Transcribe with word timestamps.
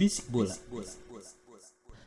Bisik 0.00 0.32
bola. 0.32 0.48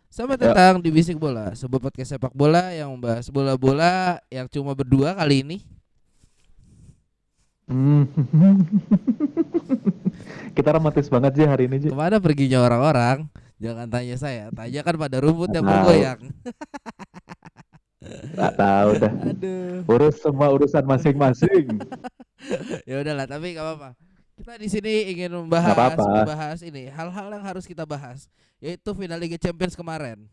Selamat 0.09 0.41
datang 0.41 0.81
di 0.81 0.89
Bisik 0.89 1.21
Bola, 1.21 1.53
sebuah 1.53 1.77
podcast 1.77 2.17
sepak 2.17 2.33
bola 2.33 2.73
yang 2.73 2.89
membahas 2.89 3.29
bola-bola 3.29 4.17
yang 4.33 4.49
cuma 4.49 4.73
berdua 4.73 5.13
kali 5.13 5.45
ini. 5.45 5.61
Hmm. 7.69 8.09
Kita 10.57 10.73
romantis 10.73 11.05
banget 11.05 11.37
sih 11.37 11.45
hari 11.45 11.69
ini, 11.69 11.85
Ji. 11.85 11.93
Ke 11.93 11.97
mana 11.97 12.17
perginya 12.17 12.65
orang-orang? 12.65 13.29
Jangan 13.61 13.85
tanya 13.85 14.17
saya, 14.17 14.49
tanyakan 14.49 14.97
pada 14.97 15.21
rumput 15.21 15.53
yang 15.53 15.61
bergoyang. 15.61 16.33
Gak 18.33 18.53
tahu 18.57 18.89
dah. 19.05 19.13
Aduh. 19.21 19.85
Urus 19.85 20.17
semua 20.17 20.49
urusan 20.49 20.81
masing-masing. 20.81 21.69
Ya 22.89 22.99
udahlah, 22.99 23.23
tapi 23.23 23.55
gak 23.55 23.63
apa-apa. 23.63 23.95
Kita 24.33 24.57
di 24.57 24.65
sini 24.65 25.13
ingin 25.13 25.29
membahas, 25.29 25.71
Nggak 25.71 25.77
apa-apa. 25.77 26.03
membahas 26.25 26.59
ini 26.61 26.89
hal-hal 26.89 27.27
yang 27.29 27.43
harus 27.45 27.63
kita 27.63 27.85
bahas, 27.85 28.25
yaitu 28.57 28.89
final 28.91 29.17
Liga 29.17 29.37
Champions 29.37 29.77
kemarin. 29.77 30.25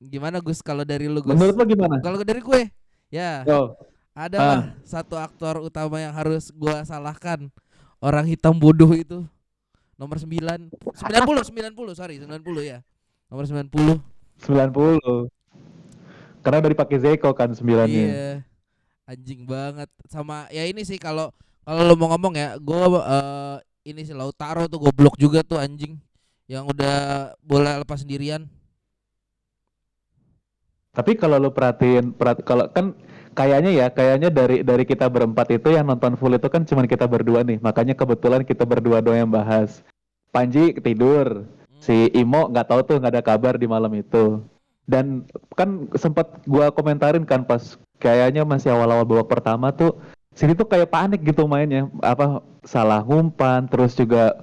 Gimana 0.00 0.40
Gus 0.40 0.64
kalau 0.64 0.82
dari 0.82 1.06
lu 1.06 1.20
Gus? 1.20 1.30
Menurut 1.30 1.54
lo 1.54 1.64
gimana? 1.64 1.96
Kalau 2.00 2.18
dari 2.18 2.40
gue, 2.40 2.60
ya 3.06 3.44
Yo, 3.46 3.76
ada 4.10 4.38
Ah. 4.40 4.60
satu 4.82 5.14
aktor 5.14 5.60
utama 5.60 6.00
yang 6.00 6.10
harus 6.10 6.50
gua 6.50 6.82
salahkan. 6.82 7.46
Orang 7.96 8.26
hitam 8.26 8.52
bodoh 8.52 8.90
itu. 8.92 9.22
Nomor 9.96 10.16
9 10.20 10.68
90 10.92 11.44
90 11.44 11.94
sorry 11.94 12.16
90 12.18 12.60
ya. 12.60 12.78
Nomor 13.28 13.44
90. 13.44 14.00
90. 14.42 15.28
Karena 16.40 16.58
dari 16.60 16.74
pakai 16.74 16.96
Zeko 16.98 17.30
kan 17.32 17.52
sembilannya. 17.52 18.04
Iya. 18.04 18.32
Anjing 19.06 19.46
banget 19.46 19.86
sama 20.10 20.50
ya 20.50 20.66
ini 20.66 20.82
sih 20.82 20.98
kalau 20.98 21.30
kalau 21.66 21.82
lo 21.82 21.94
mau 21.98 22.14
ngomong 22.14 22.38
ya, 22.38 22.54
gua 22.62 22.86
eh, 23.02 23.56
ini 23.90 24.06
sih 24.06 24.14
Lautaro 24.14 24.70
tuh 24.70 24.78
goblok 24.78 25.18
juga 25.18 25.42
tuh 25.42 25.58
anjing 25.58 25.98
yang 26.46 26.62
udah 26.70 27.34
bola 27.42 27.82
lepas 27.82 28.06
sendirian. 28.06 28.46
Tapi 30.94 31.18
kalau 31.18 31.42
lo 31.42 31.50
perhatiin, 31.50 32.14
perhati, 32.14 32.46
kalau 32.46 32.70
kan 32.70 32.94
kayaknya 33.34 33.70
ya, 33.74 33.86
kayaknya 33.90 34.30
dari 34.30 34.62
dari 34.62 34.86
kita 34.86 35.10
berempat 35.10 35.58
itu 35.58 35.74
yang 35.74 35.90
nonton 35.90 36.14
full 36.14 36.32
itu 36.32 36.46
kan 36.46 36.62
cuma 36.62 36.86
kita 36.86 37.04
berdua 37.04 37.42
nih. 37.42 37.58
Makanya 37.58 37.98
kebetulan 37.98 38.46
kita 38.46 38.62
berdua 38.62 39.02
doang 39.02 39.26
yang 39.26 39.32
bahas. 39.34 39.82
Panji 40.30 40.72
tidur, 40.78 41.44
si 41.82 42.08
Imo 42.14 42.48
nggak 42.48 42.66
tahu 42.70 42.80
tuh 42.86 42.96
nggak 43.02 43.12
ada 43.12 43.24
kabar 43.26 43.58
di 43.58 43.66
malam 43.66 43.90
itu. 43.92 44.40
Dan 44.86 45.26
kan 45.58 45.90
sempat 45.98 46.46
gua 46.46 46.70
komentarin 46.70 47.26
kan 47.26 47.42
pas 47.42 47.74
kayaknya 47.98 48.46
masih 48.46 48.70
awal-awal 48.70 49.02
babak 49.02 49.34
pertama 49.34 49.74
tuh 49.74 49.98
sini 50.36 50.52
tuh 50.52 50.68
kayak 50.68 50.92
panik 50.92 51.24
gitu 51.24 51.48
mainnya 51.48 51.88
apa 52.04 52.44
salah 52.62 53.00
umpan 53.02 53.64
terus 53.66 53.96
juga 53.96 54.36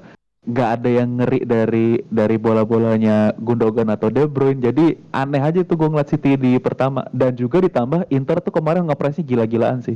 nggak 0.44 0.70
ada 0.76 0.90
yang 0.90 1.10
ngeri 1.22 1.40
dari 1.48 1.88
dari 2.12 2.36
bola-bolanya 2.36 3.32
Gundogan 3.40 3.88
atau 3.94 4.12
De 4.12 4.28
Bruyne 4.28 4.60
jadi 4.60 5.00
aneh 5.16 5.40
aja 5.40 5.64
tuh 5.64 5.80
gue 5.80 5.88
ngeliat 5.88 6.10
City 6.12 6.36
di 6.36 6.60
pertama 6.60 7.08
dan 7.16 7.32
juga 7.38 7.64
ditambah 7.64 8.12
Inter 8.12 8.44
tuh 8.44 8.52
kemarin 8.52 8.84
ngepresnya 8.84 9.24
gila-gilaan 9.24 9.80
sih 9.86 9.96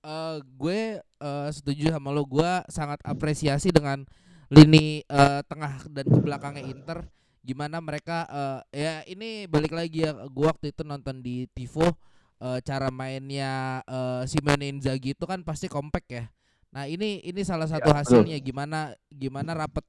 eh 0.00 0.36
gue 0.60 1.02
eh, 1.20 1.48
setuju 1.52 1.92
sama 1.92 2.10
lo. 2.10 2.24
Gua 2.24 2.64
sangat 2.66 2.98
apresiasi 3.04 3.70
dengan 3.70 4.02
lini 4.50 5.04
eh, 5.04 5.40
tengah 5.46 5.86
dan 5.92 6.06
belakangnya 6.08 6.64
Inter. 6.66 7.04
Gimana 7.44 7.78
mereka 7.80 8.26
eh, 8.28 8.60
ya 8.88 8.94
ini 9.06 9.44
balik 9.46 9.76
lagi 9.76 10.08
ya. 10.08 10.16
Gua 10.32 10.56
waktu 10.56 10.72
itu 10.72 10.82
nonton 10.82 11.20
di 11.20 11.46
Tivo 11.52 11.94
eh, 12.40 12.58
cara 12.64 12.88
mainnya 12.90 13.84
eh, 13.84 14.22
Simone 14.26 14.72
Inzaghi 14.72 15.12
itu 15.16 15.24
kan 15.28 15.44
pasti 15.44 15.68
kompak 15.70 16.04
ya. 16.10 16.24
Nah 16.70 16.86
ini 16.86 17.20
ini 17.26 17.42
salah 17.42 17.66
satu 17.66 17.90
betul. 17.90 17.98
hasilnya 17.98 18.38
gimana 18.38 18.94
gimana 19.10 19.58
rapet 19.58 19.84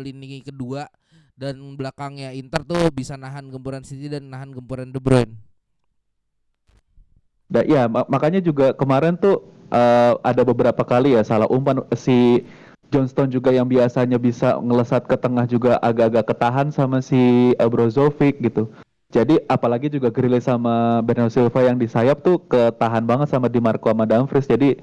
lini 0.00 0.40
kedua 0.40 0.88
dan 1.36 1.60
belakangnya 1.76 2.32
Inter 2.32 2.64
tuh 2.64 2.88
bisa 2.88 3.20
nahan 3.20 3.52
gempuran 3.52 3.84
City 3.84 4.08
dan 4.08 4.32
nahan 4.32 4.50
gempuran 4.56 4.88
De 4.88 5.00
Bruyne. 5.00 5.36
Da, 7.46 7.62
ya 7.62 7.86
ma- 7.86 8.08
makanya 8.10 8.42
juga 8.42 8.74
kemarin 8.74 9.14
tuh 9.14 9.38
eh, 9.70 10.12
ada 10.26 10.42
beberapa 10.42 10.82
kali 10.82 11.14
ya 11.14 11.22
salah 11.22 11.46
umpan 11.46 11.78
si 11.94 12.42
Johnston 12.90 13.30
juga 13.30 13.54
yang 13.54 13.66
biasanya 13.66 14.18
bisa 14.18 14.58
ngelesat 14.58 15.06
ke 15.06 15.14
tengah 15.18 15.46
juga 15.46 15.78
agak-agak 15.82 16.26
ketahan 16.34 16.68
sama 16.74 16.98
si 16.98 17.54
eh, 17.54 17.68
Brozovic 17.70 18.42
gitu. 18.42 18.66
Jadi 19.14 19.38
apalagi 19.46 19.86
juga 19.86 20.10
Grealish 20.10 20.50
sama 20.50 20.98
Bernardo 20.98 21.30
Silva 21.30 21.62
yang 21.62 21.78
di 21.78 21.86
sayap 21.86 22.26
tuh 22.26 22.42
ketahan 22.50 23.06
banget 23.06 23.30
sama 23.30 23.46
Di 23.46 23.62
Marco 23.62 23.86
sama 23.86 24.02
Dumfries. 24.02 24.50
Jadi 24.50 24.74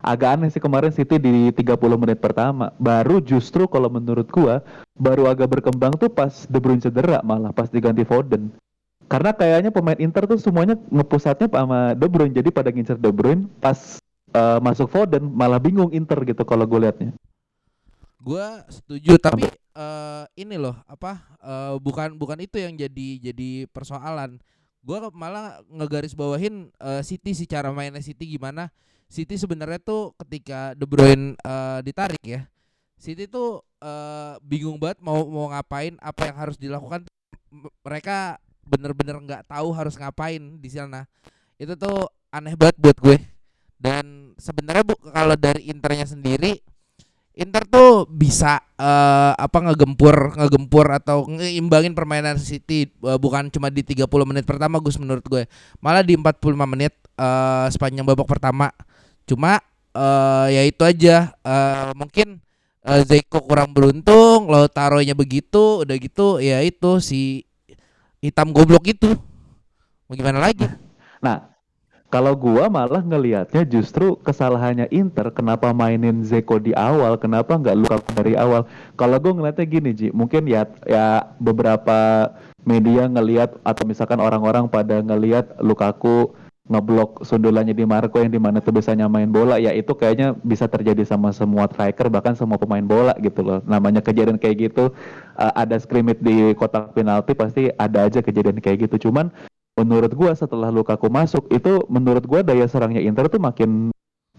agak 0.00 0.36
aneh 0.36 0.48
sih 0.52 0.60
kemarin 0.60 0.92
City 0.92 1.16
di 1.16 1.48
30 1.52 1.80
menit 1.96 2.20
pertama. 2.20 2.76
Baru 2.76 3.24
justru 3.24 3.64
kalau 3.64 3.88
menurut 3.88 4.28
gua 4.28 4.60
baru 5.00 5.32
agak 5.32 5.48
berkembang 5.58 5.96
tuh 5.96 6.12
pas 6.12 6.44
De 6.44 6.60
Bruyne 6.60 6.84
cedera 6.84 7.24
malah 7.24 7.56
pas 7.56 7.72
diganti 7.72 8.04
Foden. 8.04 8.52
Karena 9.10 9.34
kayaknya 9.34 9.72
pemain 9.72 9.98
Inter 9.98 10.28
tuh 10.28 10.38
semuanya 10.38 10.76
ngepusatnya 10.92 11.48
sama 11.48 11.96
De 11.96 12.06
Bruyne 12.06 12.36
jadi 12.36 12.52
pada 12.52 12.68
ngincer 12.68 13.00
De 13.00 13.10
Bruyne 13.10 13.48
pas 13.64 13.96
eh, 14.36 14.58
masuk 14.60 14.92
Foden 14.92 15.24
malah 15.24 15.58
bingung 15.58 15.88
Inter 15.96 16.20
gitu 16.28 16.44
kalau 16.44 16.68
gue 16.68 16.84
liatnya. 16.84 17.10
Gua 18.20 18.60
setuju 18.68 19.16
tapi 19.16 19.48
eh, 19.74 20.24
ini 20.38 20.56
loh 20.56 20.76
apa 20.86 21.20
eh, 21.40 21.74
bukan 21.78 22.16
bukan 22.16 22.38
itu 22.42 22.58
yang 22.60 22.74
jadi 22.74 23.32
jadi 23.32 23.66
persoalan. 23.70 24.40
Gua 24.80 25.12
malah 25.12 25.60
ngegaris 25.68 26.16
bawahin 26.16 26.72
eh, 26.80 27.02
City 27.04 27.36
sih 27.36 27.48
cara 27.48 27.70
mainnya 27.70 28.00
City 28.00 28.26
gimana. 28.26 28.72
City 29.10 29.34
sebenarnya 29.34 29.82
tuh 29.82 30.14
ketika 30.22 30.72
De 30.78 30.86
Bruyne 30.86 31.34
eh, 31.36 31.78
ditarik 31.82 32.22
ya. 32.22 32.46
City 33.00 33.26
tuh 33.26 33.64
eh, 33.82 34.36
bingung 34.44 34.76
banget 34.76 35.00
mau 35.02 35.24
mau 35.26 35.50
ngapain, 35.50 35.96
apa 36.00 36.30
yang 36.30 36.36
harus 36.36 36.56
dilakukan. 36.60 37.04
Mereka 37.82 38.38
bener-bener 38.62 39.18
nggak 39.18 39.50
tahu 39.50 39.74
harus 39.74 39.98
ngapain 39.98 40.62
di 40.62 40.70
sana. 40.70 41.04
Itu 41.58 41.74
tuh 41.74 42.06
aneh 42.30 42.54
banget 42.54 42.78
buat 42.78 42.96
gue. 43.02 43.18
Dan 43.80 44.36
sebenarnya 44.36 44.84
bu 44.84 44.94
kalau 45.10 45.34
dari 45.34 45.72
Internya 45.72 46.04
sendiri 46.04 46.60
Inter 47.40 47.64
tuh 47.64 48.04
bisa 48.04 48.60
eh, 48.76 49.32
apa 49.32 49.64
ngegempur 49.64 50.36
ngegempur 50.36 50.84
atau 50.92 51.24
ngeimbangin 51.24 51.96
permainan 51.96 52.36
City 52.36 52.84
eh, 52.84 53.16
bukan 53.16 53.48
cuma 53.48 53.72
di 53.72 53.80
30 53.80 54.04
menit 54.28 54.44
pertama 54.44 54.76
Gus 54.76 55.00
menurut 55.00 55.24
gue. 55.24 55.48
Malah 55.80 56.04
di 56.04 56.20
45 56.20 56.52
menit 56.68 56.92
eh, 57.16 57.66
sepanjang 57.72 58.04
babak 58.04 58.28
pertama. 58.28 58.68
Cuma 59.24 59.56
eh, 59.96 60.46
ya 60.52 60.62
itu 60.68 60.84
aja 60.84 61.32
eh, 61.32 61.90
mungkin 61.96 62.44
eh, 62.84 63.00
Zeko 63.08 63.40
kurang 63.48 63.72
beruntung, 63.72 64.52
Lautaro-nya 64.52 65.16
begitu, 65.16 65.80
udah 65.80 65.96
gitu 65.96 66.44
ya 66.44 66.60
itu 66.60 67.00
si 67.00 67.48
hitam 68.20 68.52
goblok 68.52 68.84
itu. 68.84 69.16
Mau 70.06 70.12
gimana 70.12 70.44
lagi? 70.44 70.68
Nah, 71.24 71.49
kalau 72.10 72.34
gua 72.34 72.66
malah 72.66 73.00
ngelihatnya 73.06 73.62
justru 73.62 74.18
kesalahannya 74.20 74.90
Inter 74.90 75.30
kenapa 75.30 75.70
mainin 75.70 76.26
Zeko 76.26 76.58
di 76.58 76.74
awal, 76.74 77.14
kenapa 77.16 77.54
nggak 77.54 77.78
Lukaku 77.78 78.10
dari 78.18 78.34
awal. 78.34 78.66
Kalau 78.98 79.16
gua 79.22 79.32
ngelihatnya 79.38 79.66
gini 79.70 79.90
Ji, 79.94 80.08
mungkin 80.10 80.50
ya 80.50 80.66
ya 80.90 81.22
beberapa 81.38 82.30
media 82.66 83.06
ngelihat 83.06 83.62
atau 83.62 83.86
misalkan 83.86 84.18
orang-orang 84.18 84.66
pada 84.66 84.98
ngelihat 85.00 85.54
Lukaku 85.62 86.34
ngeblok 86.70 87.26
sundulannya 87.26 87.74
di 87.74 87.82
Marco 87.82 88.22
yang 88.22 88.30
di 88.30 88.38
mana 88.38 88.62
tuh 88.62 88.70
bisa 88.70 88.94
nyamain 88.94 89.26
bola 89.26 89.58
ya 89.58 89.74
itu 89.74 89.90
kayaknya 89.90 90.38
bisa 90.46 90.70
terjadi 90.70 91.02
sama 91.02 91.34
semua 91.34 91.66
striker 91.66 92.06
bahkan 92.06 92.38
semua 92.38 92.62
pemain 92.62 92.86
bola 92.86 93.10
gitu 93.18 93.42
loh 93.42 93.58
namanya 93.66 93.98
kejadian 93.98 94.38
kayak 94.38 94.70
gitu 94.70 94.94
uh, 95.34 95.52
ada 95.58 95.82
scrimmage 95.82 96.22
di 96.22 96.54
kotak 96.54 96.94
penalti 96.94 97.34
pasti 97.34 97.74
ada 97.74 98.06
aja 98.06 98.22
kejadian 98.22 98.62
kayak 98.62 98.86
gitu 98.86 99.10
cuman 99.10 99.34
menurut 99.80 100.12
gua 100.12 100.36
setelah 100.36 100.68
Lukaku 100.68 101.08
masuk 101.08 101.48
itu 101.48 101.80
menurut 101.88 102.24
gua 102.28 102.44
daya 102.44 102.68
serangnya 102.68 103.00
Inter 103.00 103.32
tuh 103.32 103.40
makin 103.40 103.88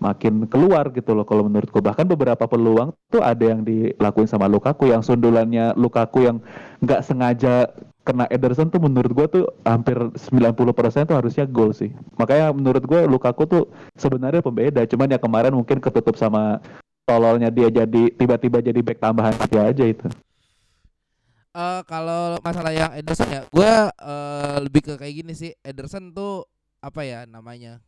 makin 0.01 0.49
keluar 0.49 0.89
gitu 0.93 1.13
loh 1.13 1.25
kalau 1.25 1.45
menurutku. 1.45 1.81
Bahkan 1.81 2.05
beberapa 2.09 2.45
peluang 2.45 2.93
tuh 3.09 3.21
ada 3.21 3.41
yang 3.41 3.65
dilakuin 3.65 4.29
sama 4.29 4.45
Lukaku 4.45 4.89
yang 4.89 5.01
sundulannya 5.01 5.77
Lukaku 5.77 6.25
yang 6.25 6.37
nggak 6.81 7.01
sengaja 7.05 7.69
kena 8.01 8.25
Ederson 8.33 8.69
tuh 8.73 8.81
menurut 8.81 9.11
gua 9.13 9.27
tuh 9.29 9.45
hampir 9.61 9.97
90% 9.97 11.09
tuh 11.09 11.17
harusnya 11.17 11.45
gol 11.49 11.73
sih. 11.73 11.93
Makanya 12.17 12.53
menurut 12.53 12.81
gua 12.85 13.05
Lukaku 13.09 13.45
tuh 13.49 13.63
sebenarnya 13.97 14.41
pembeda. 14.41 14.81
Cuman 14.89 15.09
ya 15.09 15.21
kemarin 15.21 15.53
mungkin 15.53 15.77
ketutup 15.77 16.17
sama 16.17 16.61
tololnya 17.05 17.49
dia 17.49 17.67
jadi 17.67 18.13
tiba-tiba 18.13 18.61
jadi 18.61 18.79
back 18.81 19.01
tambahan 19.01 19.35
dia 19.49 19.67
aja 19.67 19.85
itu 19.85 20.05
Eh 21.51 21.81
kalau 21.83 22.39
masalah 22.39 22.71
yang 22.71 22.95
Ederson 22.95 23.27
ya, 23.27 23.43
gue 23.43 23.71
eh 23.91 24.55
lebih 24.63 24.81
ke 24.87 24.93
kayak 24.95 25.15
gini 25.19 25.33
sih. 25.35 25.51
Ederson 25.59 26.15
tuh 26.15 26.47
apa 26.79 27.03
ya 27.03 27.27
namanya? 27.27 27.83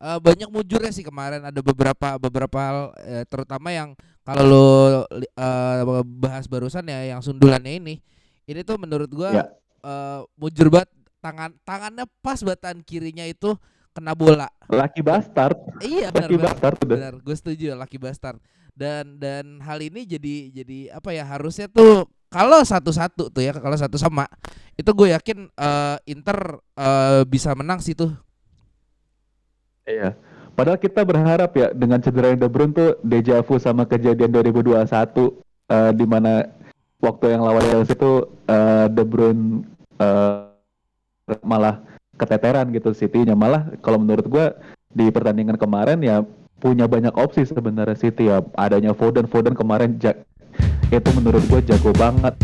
Eh 0.00 0.18
banyak 0.20 0.48
mujurnya 0.48 0.88
sih 0.88 1.04
kemarin 1.04 1.44
ada 1.44 1.60
beberapa 1.60 2.16
beberapa 2.16 2.56
hal 2.56 2.78
eh, 3.04 3.24
terutama 3.28 3.68
yang 3.68 3.92
kalau 4.24 4.42
lo 4.48 4.66
li- 5.12 5.28
eh, 5.28 5.80
bahas 6.08 6.48
barusan 6.48 6.88
ya 6.88 7.04
yang 7.12 7.20
sundulannya 7.20 7.76
ini. 7.76 7.94
Ini 8.48 8.64
tuh 8.64 8.80
menurut 8.80 9.12
gua 9.12 9.30
Ya. 9.32 9.44
eh, 9.84 10.20
mujur 10.40 10.72
banget 10.72 10.88
tangan 11.20 11.52
tangannya 11.68 12.04
pas 12.24 12.40
batan 12.40 12.80
kirinya 12.80 13.28
itu 13.28 13.60
kena 13.92 14.16
bola. 14.16 14.48
Lucky 14.72 15.04
bastard 15.04 15.56
Iya 15.84 16.08
benar 16.16 16.28
Lucky 16.32 16.36
benar. 16.40 16.48
bastard 16.52 16.76
Benar, 16.80 17.12
gue 17.20 17.36
setuju 17.36 17.76
Lucky 17.76 17.96
Bastard. 18.00 18.40
Dan 18.76 19.16
dan 19.16 19.60
hal 19.64 19.80
ini 19.80 20.04
jadi 20.04 20.52
jadi 20.52 20.78
apa 20.96 21.12
ya 21.12 21.24
harusnya 21.24 21.68
tuh 21.68 22.04
kalau 22.36 22.60
satu-satu 22.60 23.32
tuh 23.32 23.40
ya 23.40 23.56
kalau 23.56 23.72
satu 23.80 23.96
sama 23.96 24.28
itu 24.76 24.92
gue 24.92 25.08
yakin 25.16 25.48
eh, 25.48 25.96
Inter 26.12 26.60
eh, 26.76 27.24
bisa 27.24 27.56
menang 27.56 27.80
sih 27.80 27.96
tuh. 27.96 28.12
Iya. 29.88 30.12
Padahal 30.52 30.80
kita 30.80 31.04
berharap 31.04 31.52
ya 31.56 31.72
dengan 31.72 32.00
cedera 32.00 32.36
De 32.36 32.48
Bruyne 32.48 32.72
tuh 32.76 32.90
deja 33.00 33.40
vu 33.40 33.56
sama 33.56 33.88
kejadian 33.88 34.32
2021 34.32 34.84
eh, 34.84 35.92
di 35.96 36.04
mana 36.04 36.48
waktu 37.00 37.24
yang 37.32 37.44
lawan 37.44 37.64
Chelsea 37.64 37.96
itu 37.96 38.12
eh, 38.48 38.86
De 38.92 39.04
Bruyne 39.04 39.64
eh, 39.96 40.52
malah 41.40 41.80
keteteran 42.20 42.68
gitu 42.72 42.92
City-nya 42.92 43.36
malah 43.36 43.68
kalau 43.80 44.00
menurut 44.00 44.24
gua 44.28 44.46
di 44.92 45.08
pertandingan 45.12 45.60
kemarin 45.60 46.00
ya 46.00 46.24
punya 46.56 46.88
banyak 46.88 47.12
opsi 47.16 47.44
sebenarnya 47.44 47.96
City 47.96 48.32
ya 48.32 48.40
adanya 48.56 48.96
Foden 48.96 49.28
Foden 49.28 49.52
kemarin 49.52 50.00
itu 50.88 51.08
menurut 51.16 51.42
gua 51.50 51.60
jago 51.62 51.90
banget 51.96 52.34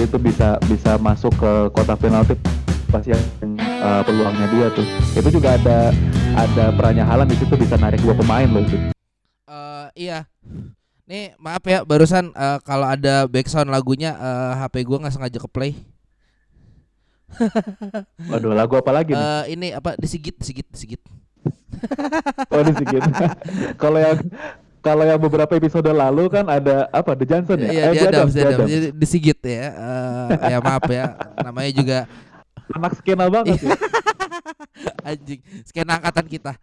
itu 0.00 0.16
bisa 0.18 0.58
bisa 0.66 0.98
masuk 0.98 1.30
ke 1.38 1.52
kotak 1.70 2.02
penalti 2.02 2.34
pasti 2.90 3.14
yang 3.14 3.22
eh, 3.58 4.02
peluangnya 4.06 4.46
dia 4.50 4.66
tuh 4.70 4.86
itu 5.14 5.28
juga 5.34 5.54
ada 5.54 5.90
ada 6.34 6.64
perannya 6.74 7.06
Halan 7.06 7.30
di 7.30 7.38
situ 7.38 7.54
bisa 7.54 7.78
narik 7.78 8.02
dua 8.02 8.14
pemain 8.18 8.46
loh 8.50 8.62
itu 8.62 8.94
Eh 9.44 9.86
iya. 10.08 10.26
Nih 11.04 11.36
maaf 11.36 11.60
ya 11.68 11.84
barusan 11.84 12.32
eh, 12.32 12.58
kalau 12.64 12.88
ada 12.88 13.28
background 13.28 13.68
lagunya 13.70 14.16
eh, 14.16 14.52
HP 14.64 14.88
gue 14.88 14.96
nggak 15.04 15.14
sengaja 15.14 15.38
ke 15.38 15.48
play. 15.52 15.72
waduh 18.30 18.54
lagu 18.54 18.78
apa 18.78 18.94
lagi 18.94 19.10
nih 19.10 19.18
Eh 19.18 19.44
ini 19.58 19.68
apa 19.74 19.98
disigit 19.98 20.38
disigit 20.38 20.66
disigit. 20.70 21.02
oh 22.54 22.62
di 22.62 22.72
sini 22.78 22.98
kalau 23.82 23.98
yang 23.98 24.22
kalau 24.84 25.08
yang 25.08 25.16
beberapa 25.16 25.48
episode 25.56 25.88
lalu 25.88 26.28
kan 26.28 26.44
ada 26.44 26.84
apa 26.92 27.16
The 27.16 27.24
Johnson 27.24 27.56
ya? 27.64 27.70
Iya 27.72 27.82
Eh, 27.82 27.92
dia 27.96 28.00
The 28.04 28.04
ada 28.04 28.18
Adams, 28.20 28.32
The 28.36 28.42
Adams. 28.44 28.68
dia 28.68 28.80
disigit 28.92 29.38
ya. 29.40 29.66
Eh 29.72 30.52
ya 30.52 30.58
maaf 30.60 30.84
ya. 30.92 31.16
Namanya 31.40 31.70
juga 31.72 31.98
anak 32.70 32.92
skena 33.00 33.32
banget 33.32 33.64
ya. 33.64 33.72
Anjing 35.08 35.40
skena 35.64 35.96
angkatan 35.96 36.26
kita. 36.28 36.52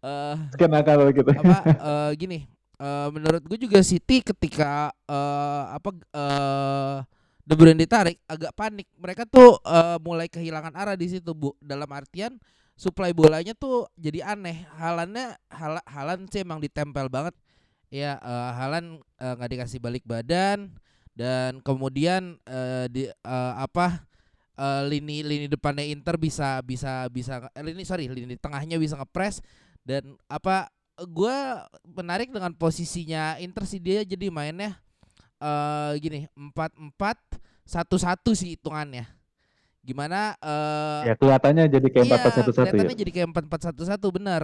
Eh 0.00 0.34
skena 0.54 0.80
kalau 0.80 1.10
gitu 1.10 1.30
apa 1.30 1.56
eh, 1.66 2.10
gini 2.16 2.38
eh, 2.78 3.08
menurut 3.10 3.42
gue 3.44 3.58
juga 3.60 3.82
City 3.82 4.22
ketika 4.22 4.90
eh, 5.06 5.62
apa 5.74 5.90
eh 5.94 6.96
De 7.40 7.58
Bruyne 7.58 7.82
ditarik 7.82 8.22
agak 8.30 8.54
panik. 8.54 8.86
Mereka 8.94 9.26
tuh 9.26 9.58
eh, 9.66 9.98
mulai 10.00 10.30
kehilangan 10.30 10.70
arah 10.70 10.94
di 10.94 11.10
situ 11.10 11.34
bu. 11.34 11.50
Dalam 11.58 11.90
artian 11.90 12.38
supply 12.80 13.12
bolanya 13.12 13.52
tuh 13.52 13.84
jadi 14.00 14.32
aneh. 14.32 14.64
Halannya 14.80 15.36
hal 15.52 15.84
halan 15.84 16.24
sih 16.32 16.40
emang 16.40 16.64
ditempel 16.64 17.12
banget. 17.12 17.36
Ya 17.92 18.16
eh, 18.16 18.50
halan 18.56 19.04
eh, 19.20 19.32
nggak 19.36 19.50
dikasih 19.52 19.78
balik 19.84 20.08
badan 20.08 20.72
dan 21.12 21.60
kemudian 21.60 22.40
eh, 22.48 22.88
di 22.88 23.04
eh, 23.04 23.54
apa 23.60 24.08
eh, 24.56 24.82
lini 24.88 25.20
lini 25.20 25.46
depannya 25.50 25.84
Inter 25.84 26.16
bisa 26.16 26.64
bisa 26.64 27.04
bisa 27.12 27.52
eh, 27.52 27.64
lini 27.66 27.84
sorry 27.84 28.08
lini 28.08 28.40
tengahnya 28.40 28.80
bisa 28.80 28.96
ngepres 28.96 29.44
dan 29.84 30.16
apa 30.30 30.70
gua 31.10 31.66
menarik 31.82 32.32
dengan 32.32 32.54
posisinya 32.56 33.36
Inter 33.42 33.66
sih 33.68 33.82
dia 33.82 34.06
jadi 34.06 34.32
mainnya 34.32 34.78
eh 35.40 35.92
gini 35.98 36.28
empat 36.36 36.76
empat 36.78 37.16
satu 37.66 37.96
satu 37.98 38.36
sih 38.36 38.54
hitungannya 38.54 39.19
gimana 39.90 40.38
eh 40.38 41.10
ya 41.10 41.14
kelihatannya 41.18 41.64
jadi 41.66 41.88
kayak 41.90 42.06
iya, 42.06 42.14
empat 42.14 42.32
satu 42.32 42.50
satu 42.54 42.66
ya 42.66 42.70
kelihatannya 42.70 42.98
jadi 43.02 43.12
kayak 43.12 43.28
empat 43.34 43.44
empat 43.50 43.60
satu 43.66 43.82
satu 43.82 44.06
benar 44.14 44.42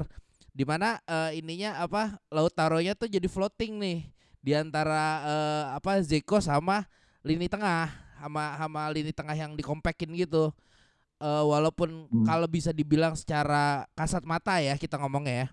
di 0.51 0.65
mana 0.67 0.99
eh, 1.07 1.39
ininya 1.39 1.79
apa 1.79 2.19
laut 2.35 2.51
taronya 2.51 2.99
tuh 2.99 3.07
jadi 3.07 3.29
floating 3.31 3.79
nih 3.79 3.99
di 4.43 4.53
antara 4.53 5.05
eh, 5.23 5.65
apa 5.79 6.03
Zeko 6.03 6.43
sama 6.43 6.85
lini 7.23 7.47
tengah 7.47 7.87
sama 8.19 8.59
sama 8.59 8.91
lini 8.91 9.15
tengah 9.15 9.37
yang 9.39 9.55
dikompakin 9.55 10.11
gitu 10.19 10.51
Eh, 11.17 11.45
walaupun 11.49 12.13
Hmm. 12.13 12.29
kalau 12.29 12.45
bisa 12.45 12.77
dibilang 12.77 13.17
secara 13.17 13.89
kasat 13.97 14.21
mata 14.29 14.61
ya 14.61 14.77
kita 14.77 15.01
ngomongnya 15.01 15.33
ya 15.33 15.49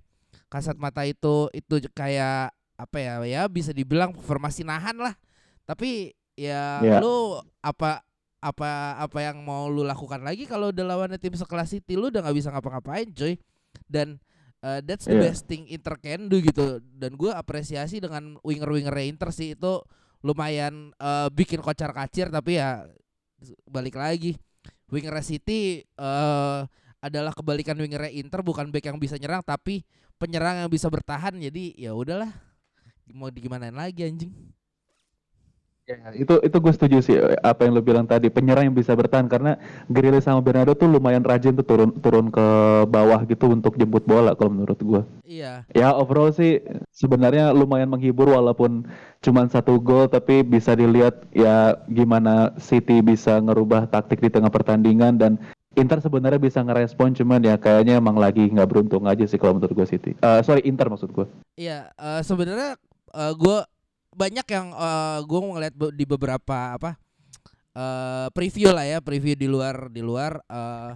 kasat 0.52 0.76
mata 0.76 1.08
itu 1.08 1.48
itu 1.56 1.80
kayak 1.96 2.52
apa 2.76 2.98
ya 3.00 3.24
ya 3.24 3.42
bisa 3.48 3.72
dibilang 3.72 4.12
formasi 4.12 4.68
nahan 4.68 5.00
lah 5.00 5.16
tapi 5.64 6.12
ya 6.36 6.84
Ya. 6.84 7.00
lu 7.00 7.40
apa 7.64 8.04
apa 8.44 9.00
apa 9.00 9.20
yang 9.24 9.40
mau 9.40 9.72
lu 9.72 9.88
lakukan 9.88 10.20
lagi 10.20 10.44
kalau 10.44 10.76
udah 10.76 10.84
lawannya 10.84 11.16
tim 11.16 11.32
sekelas 11.32 11.72
City 11.72 11.96
lu 11.96 12.12
udah 12.12 12.20
nggak 12.20 12.36
bisa 12.36 12.52
ngapa-ngapain 12.52 13.08
coy. 13.16 13.40
Dan 13.88 14.20
uh, 14.60 14.84
that's 14.84 15.08
the 15.08 15.16
Iya. 15.16 15.32
best 15.32 15.48
thing 15.48 15.64
Inter 15.72 15.96
can 15.96 16.28
do 16.28 16.44
gitu. 16.44 16.84
Dan 16.84 17.16
gue 17.16 17.32
apresiasi 17.32 18.04
dengan 18.04 18.36
winger-winger 18.44 18.92
Inter 19.08 19.32
sih. 19.32 19.56
Itu 19.56 19.88
lumayan 20.20 20.92
uh, 21.00 21.32
bikin 21.32 21.64
kocar 21.64 21.96
kacir 21.96 22.28
tapi 22.28 22.60
ya 22.60 22.84
balik 23.72 23.96
lagi. 23.96 24.36
Winger 24.92 25.16
City 25.24 25.82
eh 25.82 26.60
adalah 27.04 27.36
kebalikan 27.36 27.76
winger 27.76 28.08
Inter 28.12 28.40
bukan 28.44 28.72
back 28.72 28.88
yang 28.88 28.96
bisa 28.96 29.20
nyerang 29.20 29.44
tapi 29.44 29.84
penyerang 30.20 30.64
yang 30.64 30.70
bisa 30.72 30.92
bertahan. 30.92 31.36
Jadi 31.40 31.80
ya 31.80 31.96
udahlah. 31.96 32.32
Mau 33.12 33.28
digimanain 33.28 33.76
lagi 33.76 34.08
anjing 34.08 34.32
Ya, 35.84 36.00
itu 36.16 36.40
itu 36.40 36.58
gue 36.64 36.72
setuju 36.72 36.98
sih 37.04 37.20
apa 37.44 37.68
yang 37.68 37.76
lo 37.76 37.84
bilang 37.84 38.08
tadi 38.08 38.32
penyerang 38.32 38.72
yang 38.72 38.78
bisa 38.78 38.96
bertahan 38.96 39.28
karena 39.28 39.60
Grealish 39.92 40.24
sama 40.24 40.40
Bernardo 40.40 40.80
tuh 40.80 40.88
lumayan 40.88 41.28
rajin 41.28 41.60
tuh 41.60 41.68
turun 41.68 41.92
turun 42.00 42.32
ke 42.32 42.48
bawah 42.88 43.20
gitu 43.28 43.52
untuk 43.52 43.76
jemput 43.76 44.08
bola 44.08 44.32
kalau 44.32 44.56
menurut 44.56 44.80
gue. 44.80 45.02
iya 45.28 45.68
Ya 45.76 45.92
overall 45.92 46.32
sih 46.32 46.64
sebenarnya 46.96 47.52
lumayan 47.52 47.92
menghibur 47.92 48.32
walaupun 48.32 48.88
cuma 49.20 49.44
satu 49.52 49.76
gol 49.76 50.08
tapi 50.08 50.40
bisa 50.40 50.72
dilihat 50.72 51.28
ya 51.36 51.76
gimana 51.92 52.56
City 52.64 53.04
bisa 53.04 53.44
ngerubah 53.44 53.92
taktik 53.92 54.24
di 54.24 54.32
tengah 54.32 54.56
pertandingan 54.56 55.20
dan 55.20 55.36
Inter 55.76 56.00
sebenarnya 56.00 56.40
bisa 56.40 56.64
ngerespon 56.64 57.12
cuman 57.12 57.44
ya 57.44 57.60
kayaknya 57.60 58.00
emang 58.00 58.16
lagi 58.16 58.48
nggak 58.48 58.72
beruntung 58.72 59.04
aja 59.04 59.28
sih 59.28 59.36
kalau 59.36 59.60
menurut 59.60 59.84
gue 59.84 59.88
City. 59.90 60.12
Eh, 60.16 60.40
sorry 60.48 60.64
Inter 60.64 60.88
maksud 60.88 61.12
gue. 61.12 61.28
Iya, 61.60 61.92
eh, 61.98 62.22
sebenarnya 62.24 62.80
eh, 63.12 63.34
gua 63.36 63.68
banyak 64.14 64.48
yang 64.48 64.72
eh, 64.74 65.20
gua 65.26 65.40
ngeliat 65.42 65.76
di 65.94 66.06
beberapa 66.08 66.78
apa 66.78 66.96
eh, 67.74 68.28
preview 68.32 68.70
lah 68.72 68.86
ya, 68.86 68.98
preview 69.02 69.36
di 69.36 69.50
luar 69.50 69.90
di 69.90 70.02
luar 70.02 70.40
eh, 70.46 70.92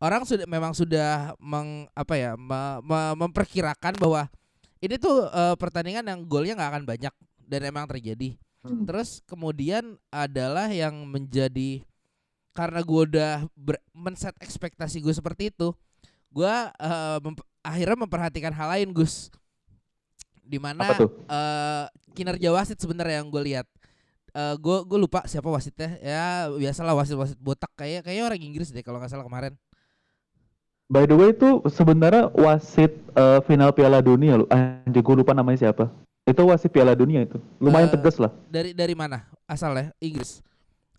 orang 0.00 0.24
sudah 0.24 0.46
memang 0.48 0.72
sudah 0.72 1.36
meng 1.40 1.84
apa 1.92 2.14
ya 2.16 2.32
me- 2.36 2.80
me- 2.80 3.16
memperkirakan 3.20 4.00
bahwa 4.00 4.28
ini 4.80 4.96
tuh 4.96 5.28
eh, 5.28 5.56
pertandingan 5.60 6.08
yang 6.08 6.20
golnya 6.24 6.56
nggak 6.56 6.70
akan 6.72 6.84
banyak 6.88 7.14
dan 7.44 7.60
emang 7.66 7.84
terjadi. 7.90 8.38
Hmm. 8.60 8.84
Terus 8.84 9.24
kemudian 9.24 9.96
adalah 10.12 10.68
yang 10.68 10.92
menjadi 11.08 11.80
karena 12.52 12.80
gua 12.84 13.08
udah 13.08 13.34
ber- 13.56 13.84
men-set 13.96 14.36
ekspektasi 14.42 15.00
gue 15.00 15.14
seperti 15.16 15.48
itu, 15.48 15.72
gua 16.28 16.68
eh, 16.76 17.18
memp- 17.24 17.46
akhirnya 17.64 18.04
memperhatikan 18.04 18.52
hal 18.52 18.76
lain 18.76 18.92
Gus. 18.92 19.32
Di 20.50 20.58
mana 20.58 20.82
eh 21.30 21.84
kinerja 22.12 22.50
wasit 22.50 22.78
sebenarnya 22.78 23.22
yang 23.22 23.28
gue 23.28 23.42
lihat. 23.42 23.66
Eh 24.30 24.54
gue 24.56 24.76
gue 24.86 24.98
lupa 24.98 25.26
siapa 25.26 25.46
wasitnya. 25.46 25.98
Ya 25.98 26.46
biasalah 26.48 26.94
wasit-wasit 26.94 27.38
botak 27.38 27.70
kayak 27.74 28.06
kayak 28.06 28.30
orang 28.30 28.40
Inggris 28.40 28.70
deh 28.70 28.82
kalau 28.82 28.98
nggak 29.02 29.10
salah 29.10 29.26
kemarin. 29.26 29.54
By 30.90 31.06
the 31.06 31.14
way 31.14 31.30
itu 31.30 31.62
sebenarnya 31.70 32.34
wasit 32.34 32.90
eh, 33.14 33.38
final 33.46 33.70
Piala 33.70 34.02
Dunia 34.02 34.34
lu. 34.38 34.46
Anjir 34.50 35.02
gue 35.02 35.14
lupa 35.22 35.30
namanya 35.30 35.70
siapa. 35.70 35.86
Itu 36.26 36.42
wasit 36.50 36.70
Piala 36.74 36.98
Dunia 36.98 37.22
itu. 37.22 37.38
Lumayan 37.62 37.90
Eh, 37.90 37.94
tegas 37.94 38.18
lah. 38.18 38.34
Dari 38.50 38.74
dari 38.74 38.94
mana 38.98 39.22
asalnya? 39.46 39.94
Inggris. 40.02 40.42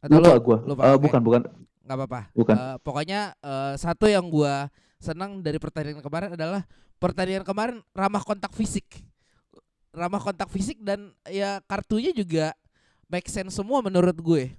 Lupa 0.07 0.31
lu- 0.31 0.41
gue. 0.41 0.57
lupa, 0.65 0.81
oke. 0.95 1.03
bukan 1.05 1.21
bukan 1.21 1.41
nggak 1.81 1.97
apa-apa. 1.97 2.21
bukan. 2.31 2.55
Eh, 2.55 2.77
pokoknya 2.81 3.21
eh, 3.37 3.73
satu 3.75 4.07
yang 4.07 4.31
gua 4.31 4.71
senang 4.95 5.43
dari 5.43 5.59
pertandingan 5.59 5.99
kemarin 5.99 6.29
adalah 6.39 6.63
pertandingan 6.95 7.43
kemarin 7.43 7.77
ramah 7.91 8.23
kontak 8.23 8.55
fisik. 8.55 8.87
Ramah 9.91 10.23
kontak 10.23 10.47
fisik 10.47 10.79
dan 10.79 11.11
ya 11.27 11.59
kartunya 11.67 12.15
juga 12.15 12.55
make 13.11 13.27
sense 13.27 13.55
semua 13.55 13.83
menurut 13.83 14.15
gue. 14.15 14.55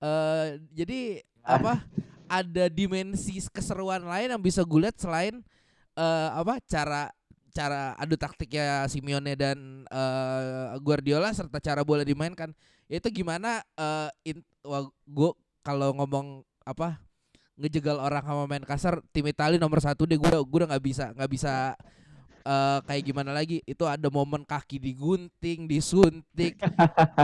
eh 0.00 0.46
jadi 0.72 1.20
apa 1.44 1.84
ada 2.30 2.72
dimensi 2.72 3.36
keseruan 3.52 4.00
lain 4.06 4.32
yang 4.32 4.40
bisa 4.40 4.64
gue 4.64 4.80
lihat 4.80 4.96
selain 4.96 5.42
eh 5.98 6.28
apa 6.32 6.56
cara 6.64 7.10
cara 7.50 7.98
adu 7.98 8.14
taktiknya 8.14 8.86
Simeone 8.86 9.34
dan 9.34 9.84
eh 9.90 10.78
Guardiola 10.80 11.34
serta 11.34 11.58
cara 11.58 11.82
bola 11.84 12.06
dimainkan 12.06 12.54
itu 12.86 13.06
gimana 13.10 13.60
eh 13.76 14.08
in, 14.32 14.38
wah, 14.64 14.86
gue 15.04 15.30
kalau 15.60 15.92
ngomong 15.98 16.46
apa 16.64 17.02
ngejegal 17.60 18.00
orang 18.00 18.24
sama 18.24 18.48
main 18.48 18.64
kasar 18.64 19.04
tim 19.12 19.28
Italia 19.28 19.60
nomor 19.60 19.84
satu 19.84 20.08
deh 20.08 20.16
gue 20.16 20.30
gue 20.32 20.58
udah 20.64 20.68
nggak 20.72 20.84
bisa 20.84 21.12
nggak 21.12 21.30
bisa 21.30 21.76
eh 22.50 22.78
kayak 22.82 23.02
gimana 23.06 23.30
lagi 23.30 23.62
itu 23.62 23.86
ada 23.86 24.10
momen 24.10 24.42
kaki 24.42 24.82
digunting 24.82 25.70
disuntik 25.70 26.58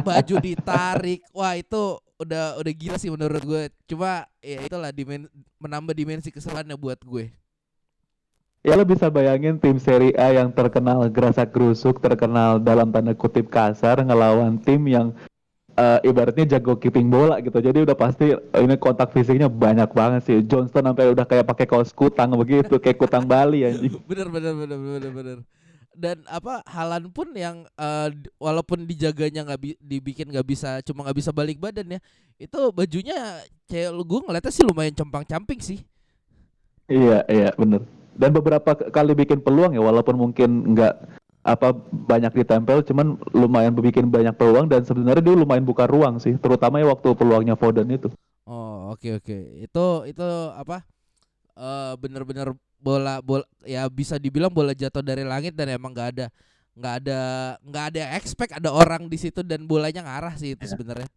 baju 0.07 0.35
ditarik. 0.39 1.27
Wah 1.35 1.59
itu 1.59 1.99
udah 2.23 2.63
udah 2.63 2.73
gila 2.73 2.97
sih 2.97 3.11
menurut 3.11 3.43
gue. 3.43 3.63
Cuma 3.91 4.31
ya 4.39 4.63
itulah 4.63 4.95
dimen, 4.95 5.27
menambah 5.59 5.99
dimensi 5.99 6.31
keseruannya 6.31 6.79
buat 6.79 7.03
gue. 7.03 7.35
Ya 8.67 8.75
lo 8.75 8.83
bisa 8.83 9.07
bayangin 9.11 9.63
tim 9.63 9.79
Serie 9.79 10.15
A 10.19 10.35
yang 10.35 10.51
terkenal 10.51 11.07
gerasak 11.11 11.55
gerusuk, 11.55 12.03
terkenal 12.03 12.59
dalam 12.59 12.91
tanda 12.91 13.15
kutip 13.15 13.47
kasar 13.47 14.03
ngelawan 14.03 14.59
tim 14.59 14.83
yang 14.91 15.15
eh, 15.77 16.01
ibaratnya 16.03 16.57
jago 16.57 16.75
keeping 16.77 17.07
bola 17.07 17.39
gitu. 17.39 17.61
Jadi 17.61 17.85
udah 17.85 17.97
pasti 17.97 18.33
eh, 18.33 18.61
ini 18.65 18.75
kontak 18.77 19.13
fisiknya 19.13 19.47
banyak 19.47 19.93
banget 19.93 20.21
sih. 20.25 20.37
Johnston 20.43 20.89
sampai 20.89 21.13
udah 21.13 21.29
kayak 21.29 21.47
pakai 21.47 21.67
kaos 21.69 21.93
kutang 21.93 22.33
begitu, 22.35 22.77
kayak 22.83 22.97
kutang 22.97 23.29
Bali 23.29 23.63
anjing. 23.63 24.01
bener 24.05 24.29
bener 24.33 24.53
bener 24.57 24.79
bener 24.79 25.13
bener 25.13 25.39
dan 25.97 26.21
apa 26.29 26.61
Halan 26.69 27.09
pun 27.09 27.33
yang 27.33 27.65
eh, 27.73 28.09
di- 28.13 28.29
walaupun 28.37 28.85
dijaganya 28.85 29.49
nggak 29.49 29.61
bi- 29.65 29.81
dibikin 29.81 30.29
nggak 30.29 30.45
bisa 30.45 30.85
cuma 30.85 31.09
nggak 31.09 31.17
bisa 31.17 31.33
balik 31.33 31.57
badan 31.57 31.97
ya 31.97 32.01
itu 32.37 32.61
bajunya 32.69 33.41
kayak 33.65 33.97
lu 33.97 34.05
gue 34.05 34.21
ngeliatnya 34.29 34.53
sih 34.53 34.61
lumayan 34.61 34.93
compang 34.93 35.25
camping 35.25 35.57
sih 35.57 35.81
Iya, 36.87 37.25
iya 37.27 37.51
bener. 37.59 37.83
Dan 38.15 38.31
beberapa 38.31 38.71
kali 38.73 39.13
bikin 39.13 39.43
peluang 39.43 39.75
ya, 39.75 39.83
walaupun 39.83 40.15
mungkin 40.15 40.77
nggak 40.77 40.95
apa 41.47 41.69
banyak 42.11 42.33
ditempel, 42.43 42.83
cuman 42.89 43.07
lumayan 43.33 43.73
bikin 43.79 44.11
banyak 44.11 44.35
peluang 44.35 44.67
dan 44.67 44.83
sebenarnya 44.83 45.23
dia 45.23 45.35
lumayan 45.39 45.63
buka 45.63 45.87
ruang 45.87 46.19
sih, 46.19 46.35
terutama 46.43 46.83
ya 46.83 46.87
waktu 46.91 47.09
peluangnya 47.15 47.55
Foden 47.55 47.89
itu. 47.95 48.09
oh 48.47 48.95
oke 48.95 49.09
oke 49.23 49.37
itu 49.65 49.87
itu 50.11 50.29
apa 50.55 50.77
eh 51.59 51.93
bener-bener 51.99 52.55
bola 52.79 53.19
bola 53.25 53.45
ya 53.67 53.89
bisa 53.91 54.17
dibilang 54.21 54.53
bola 54.53 54.73
jatuh 54.77 55.03
dari 55.03 55.25
langit 55.27 55.57
dan 55.59 55.73
emang 55.73 55.93
nggak 55.97 56.09
ada 56.19 56.27
nggak 56.77 56.95
ada 57.05 57.21
nggak 57.65 57.85
ada 57.95 58.03
expect 58.19 58.53
ada 58.55 58.71
orang 58.71 59.09
di 59.09 59.19
situ 59.19 59.41
dan 59.43 59.65
bolanya 59.67 60.05
ngarah 60.07 60.35
sih 60.39 60.55
itu 60.59 60.67
sebenarnya 60.69 61.09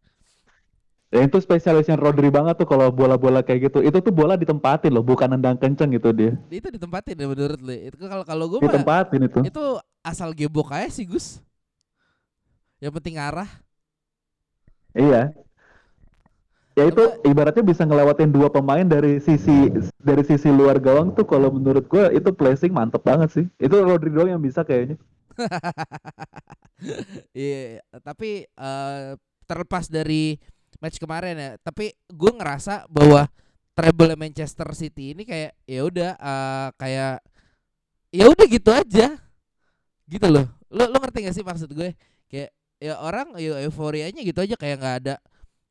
Dan 1.09 1.25
itu 1.25 1.37
spesialisnya 1.41 1.97
Rodri 1.97 2.29
banget 2.29 2.61
tuh 2.61 2.67
kalau 2.69 2.93
bola-bola 2.93 3.41
kayak 3.41 3.59
gitu. 3.73 3.79
Itu 3.81 3.97
tuh 4.05 4.13
bola 4.13 4.37
ditempatin 4.37 4.93
loh, 4.93 5.01
bukan 5.01 5.33
nendang 5.33 5.57
kenceng 5.57 5.89
gitu 5.97 6.13
dia. 6.13 6.37
itu 6.49 6.67
ditempatin 6.69 7.15
ya 7.17 7.27
menurut 7.29 7.59
lu 7.61 7.73
itu 7.73 8.05
kalau 8.05 8.23
kalau 8.25 8.45
gue 8.51 8.61
mah 8.61 8.69
Ditempatin 8.69 9.21
itu. 9.29 9.41
itu 9.41 9.63
asal 10.09 10.33
gebok 10.33 10.73
aja 10.73 10.89
sih 10.89 11.05
Gus 11.05 11.39
yang 12.81 12.91
penting 12.95 13.21
ngarah 13.21 13.49
Iya. 14.97 15.33
Ya 16.77 16.87
itu 16.87 17.03
ibaratnya 17.27 17.59
bisa 17.59 17.83
ngelewatin 17.83 18.31
dua 18.31 18.47
pemain 18.47 18.87
dari 18.87 19.19
sisi 19.19 19.67
dari 19.99 20.23
sisi 20.23 20.47
luar 20.47 20.79
gawang 20.79 21.11
tuh 21.11 21.27
kalau 21.27 21.51
menurut 21.51 21.83
gua 21.91 22.07
itu 22.15 22.31
placing 22.31 22.71
mantep 22.71 23.03
banget 23.03 23.29
sih. 23.35 23.45
Itu 23.59 23.83
Rodri 23.83 24.09
doang 24.13 24.31
yang 24.31 24.41
bisa 24.41 24.63
kayaknya. 24.63 24.95
Iya, 27.35 27.83
tapi 27.99 28.47
eh, 28.47 29.11
terlepas 29.43 29.91
dari 29.91 30.39
match 30.79 30.95
kemarin 30.95 31.35
ya, 31.35 31.51
tapi 31.59 31.91
gue 32.07 32.31
ngerasa 32.31 32.87
bahwa 32.87 33.27
treble 33.75 34.15
Manchester 34.15 34.71
City 34.71 35.11
ini 35.11 35.27
kayak 35.27 35.59
ya 35.67 35.81
udah 35.83 36.11
eh, 36.15 36.67
kayak 36.79 37.15
ya 38.15 38.25
udah 38.31 38.45
gitu 38.47 38.71
aja, 38.71 39.19
gitu 40.09 40.27
loh. 40.27 40.45
Lo 40.73 40.89
lo 40.89 40.97
ngerti 40.97 41.29
gak 41.29 41.35
sih 41.37 41.45
maksud 41.45 41.69
gue? 41.71 41.93
Kayak 42.25 42.49
ya 42.81 42.97
orang 42.97 43.37
ya 43.37 43.61
euforianya 43.63 44.21
gitu 44.25 44.41
aja 44.41 44.55
kayak 44.57 44.77
nggak 44.81 44.95
ada. 45.05 45.15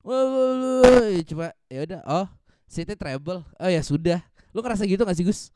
Wah, 0.06 1.10
ya 1.10 1.50
ya 1.68 1.80
udah. 1.84 2.00
Oh, 2.06 2.26
City 2.70 2.94
treble. 2.94 3.42
Oh 3.58 3.70
ya 3.70 3.82
sudah. 3.82 4.22
Lo 4.54 4.62
ngerasa 4.62 4.86
gitu 4.86 5.02
gak 5.02 5.18
sih 5.18 5.26
Gus? 5.26 5.50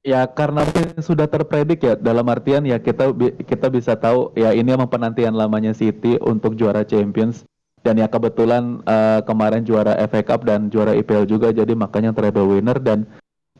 Ya 0.00 0.24
karena 0.24 0.64
sudah 1.04 1.28
terpredik 1.28 1.84
ya 1.84 1.92
dalam 1.92 2.24
artian 2.32 2.64
ya 2.64 2.80
kita 2.80 3.12
kita 3.44 3.68
bisa 3.68 3.92
tahu 3.92 4.32
ya 4.32 4.56
ini 4.56 4.72
emang 4.72 4.88
penantian 4.88 5.36
lamanya 5.36 5.76
City 5.76 6.16
untuk 6.24 6.56
juara 6.56 6.88
Champions 6.88 7.44
dan 7.84 8.00
ya 8.00 8.08
kebetulan 8.08 8.80
eh, 8.84 9.20
kemarin 9.28 9.60
juara 9.60 10.00
FA 10.08 10.24
Cup 10.24 10.48
dan 10.48 10.72
juara 10.72 10.96
IPL 10.96 11.28
juga 11.28 11.52
jadi 11.52 11.76
makanya 11.76 12.16
treble 12.16 12.48
winner 12.48 12.80
dan 12.80 13.04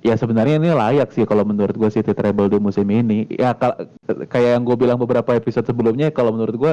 ya 0.00 0.14
sebenarnya 0.16 0.57
ini 0.61 0.73
layak 0.73 1.12
sih 1.12 1.25
kalau 1.28 1.45
menurut 1.45 1.76
gue 1.76 1.90
City 1.92 2.12
treble 2.12 2.49
di 2.49 2.59
musim 2.61 2.87
ini. 2.88 3.28
Ya 3.30 3.52
kayak 4.28 4.50
yang 4.59 4.64
gue 4.64 4.76
bilang 4.76 4.99
beberapa 5.00 5.37
episode 5.37 5.64
sebelumnya 5.69 6.09
kalau 6.11 6.33
menurut 6.35 6.57
gue 6.57 6.73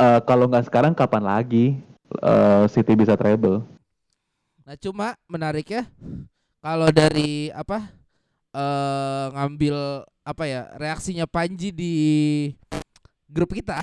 eh, 0.00 0.20
kalau 0.24 0.48
nggak 0.50 0.66
sekarang 0.68 0.92
kapan 0.96 1.24
lagi 1.24 1.78
eh, 2.20 2.64
City 2.72 2.92
bisa 2.96 3.14
treble? 3.14 3.62
Nah 4.64 4.76
cuma 4.80 5.12
menariknya 5.28 5.84
kalau 6.64 6.88
dari 6.88 7.52
apa 7.52 7.92
eh 8.54 9.26
ngambil 9.34 10.06
apa 10.24 10.44
ya 10.46 10.70
reaksinya 10.78 11.26
Panji 11.26 11.68
di 11.74 11.94
grup 13.28 13.50
kita 13.52 13.82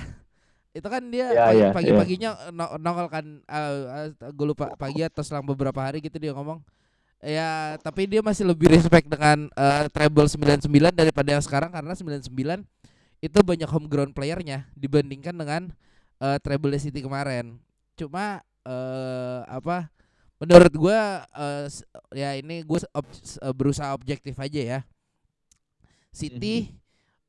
itu 0.72 0.88
kan 0.88 1.04
dia 1.12 1.36
Ya, 1.36 1.44
pagi, 1.44 1.60
ya, 1.60 1.70
pagi-paginya 1.76 2.30
no- 2.56 2.80
nongol 2.80 3.06
kan 3.12 3.24
gue 4.32 4.46
lupa 4.48 4.72
pagi 4.80 5.04
atau 5.04 5.20
selang 5.20 5.44
beberapa 5.44 5.76
hari 5.84 6.00
gitu 6.00 6.16
dia 6.16 6.32
ngomong 6.32 6.64
ya 7.22 7.78
tapi 7.78 8.10
dia 8.10 8.18
masih 8.20 8.42
lebih 8.44 8.66
respect 8.68 9.06
dengan 9.06 9.46
eh, 9.54 9.86
treble 9.88 10.26
99 10.26 10.66
daripada 10.92 11.28
yang 11.32 11.42
sekarang 11.42 11.70
karena 11.70 11.94
99 11.94 12.28
itu 13.22 13.38
banyak 13.38 13.70
homegrown 13.70 14.10
playernya 14.10 14.66
dibandingkan 14.74 15.32
dengan 15.32 15.62
eh, 16.18 16.38
treble 16.42 16.74
City 16.76 17.00
kemarin. 17.00 17.56
Cuma 17.94 18.42
eh 18.62 19.40
apa 19.46 19.90
menurut 20.38 20.70
gua 20.74 21.26
s- 21.66 21.82
ya 22.10 22.34
ini 22.34 22.62
gue 22.62 22.78
berusaha 23.54 23.90
objektif 23.94 24.34
aja 24.38 24.58
ya. 24.58 24.80
City 26.12 26.68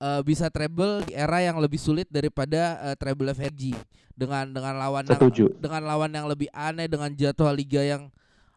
eh, 0.01 0.21
bisa 0.25 0.49
treble 0.51 1.07
di 1.07 1.13
era 1.15 1.39
yang 1.39 1.57
lebih 1.61 1.79
sulit 1.79 2.09
daripada 2.11 2.81
eh, 2.91 2.95
treble 2.99 3.31
FRG 3.31 3.73
dengan 4.13 4.45
dengan 4.51 4.77
lawan 4.77 5.05
yang 5.09 5.21
dengan 5.57 5.81
lawan 5.85 6.11
yang 6.13 6.27
lebih 6.29 6.49
aneh 6.53 6.85
dengan 6.85 7.09
jadwal 7.13 7.53
liga 7.55 7.81
yang 7.81 8.11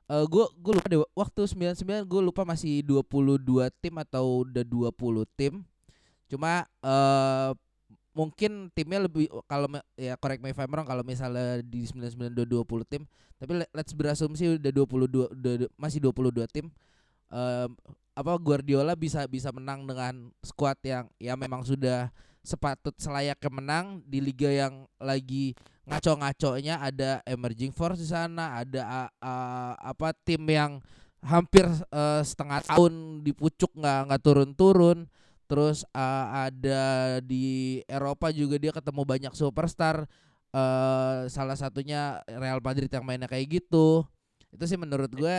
eh 0.06 0.24
gue 0.30 0.44
gue 0.62 0.72
lupa 0.78 0.86
deh 0.86 1.02
waktu 1.18 1.40
99 1.50 2.06
gue 2.06 2.20
lupa 2.22 2.42
masih 2.46 2.82
22 2.86 3.66
tim 3.82 3.94
atau 3.98 4.46
udah 4.46 4.62
20 4.62 4.92
tim. 5.38 5.66
Cuma 6.30 6.66
eh 6.82 7.50
mungkin 8.16 8.72
timnya 8.72 9.04
lebih 9.04 9.28
kalau 9.44 9.68
ya 9.92 10.16
correct 10.16 10.40
me 10.40 10.48
if 10.48 10.56
I'm 10.56 10.72
wrong 10.72 10.88
kalau 10.88 11.04
misalnya 11.04 11.60
di 11.60 11.84
99 11.84 12.32
udah 12.32 12.46
20 12.64 12.88
tim 12.88 13.04
tapi 13.36 13.52
le- 13.60 13.68
let's 13.76 13.92
berasumsi 13.92 14.56
udah 14.56 14.72
22 14.72 15.36
udah, 15.36 15.54
masih 15.76 16.00
22 16.00 16.48
tim 16.48 16.72
eh 17.28 17.68
apa 18.16 18.32
Guardiola 18.40 18.96
bisa 18.96 19.28
bisa 19.28 19.52
menang 19.52 19.84
dengan 19.84 20.32
skuad 20.40 20.80
yang 20.80 21.04
ya 21.20 21.36
memang 21.36 21.60
sudah 21.68 22.08
sepatut 22.46 22.94
selayaknya 22.96 23.50
menang. 23.50 23.86
Di 24.06 24.22
liga 24.22 24.48
yang 24.48 24.86
lagi 25.02 25.52
ngaco-ngaconya 25.86 26.82
ada 26.82 27.10
emerging 27.26 27.70
force 27.70 28.02
di 28.02 28.08
sana 28.10 28.58
ada 28.58 28.82
a- 28.82 29.12
a- 29.22 29.74
apa 29.94 30.10
tim 30.26 30.42
yang 30.46 30.82
hampir 31.22 31.66
eh, 31.66 32.22
setengah 32.22 32.62
tahun 32.66 33.22
di 33.26 33.34
pucuk 33.34 33.74
nggak 33.74 34.00
nggak 34.10 34.22
turun-turun. 34.22 35.10
Terus 35.46 35.82
eh, 35.90 36.26
ada 36.50 36.82
di 37.22 37.78
Eropa 37.90 38.30
juga 38.30 38.56
dia 38.62 38.70
ketemu 38.70 39.02
banyak 39.02 39.34
superstar. 39.34 40.06
Eh 40.54 41.18
salah 41.28 41.58
satunya 41.58 42.22
Real 42.30 42.62
Madrid 42.62 42.88
yang 42.90 43.02
mainnya 43.02 43.26
kayak 43.26 43.60
gitu. 43.62 44.06
Itu 44.54 44.64
sih 44.66 44.78
menurut 44.78 45.10
gue 45.10 45.38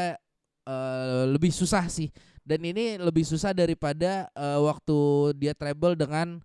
eh, 0.68 1.24
lebih 1.32 1.52
susah 1.52 1.88
sih. 1.88 2.12
Dan 2.48 2.64
ini 2.64 2.96
lebih 2.96 3.28
susah 3.28 3.52
daripada 3.52 4.32
eh, 4.32 4.60
waktu 4.64 4.98
dia 5.36 5.52
treble 5.52 6.00
dengan 6.00 6.40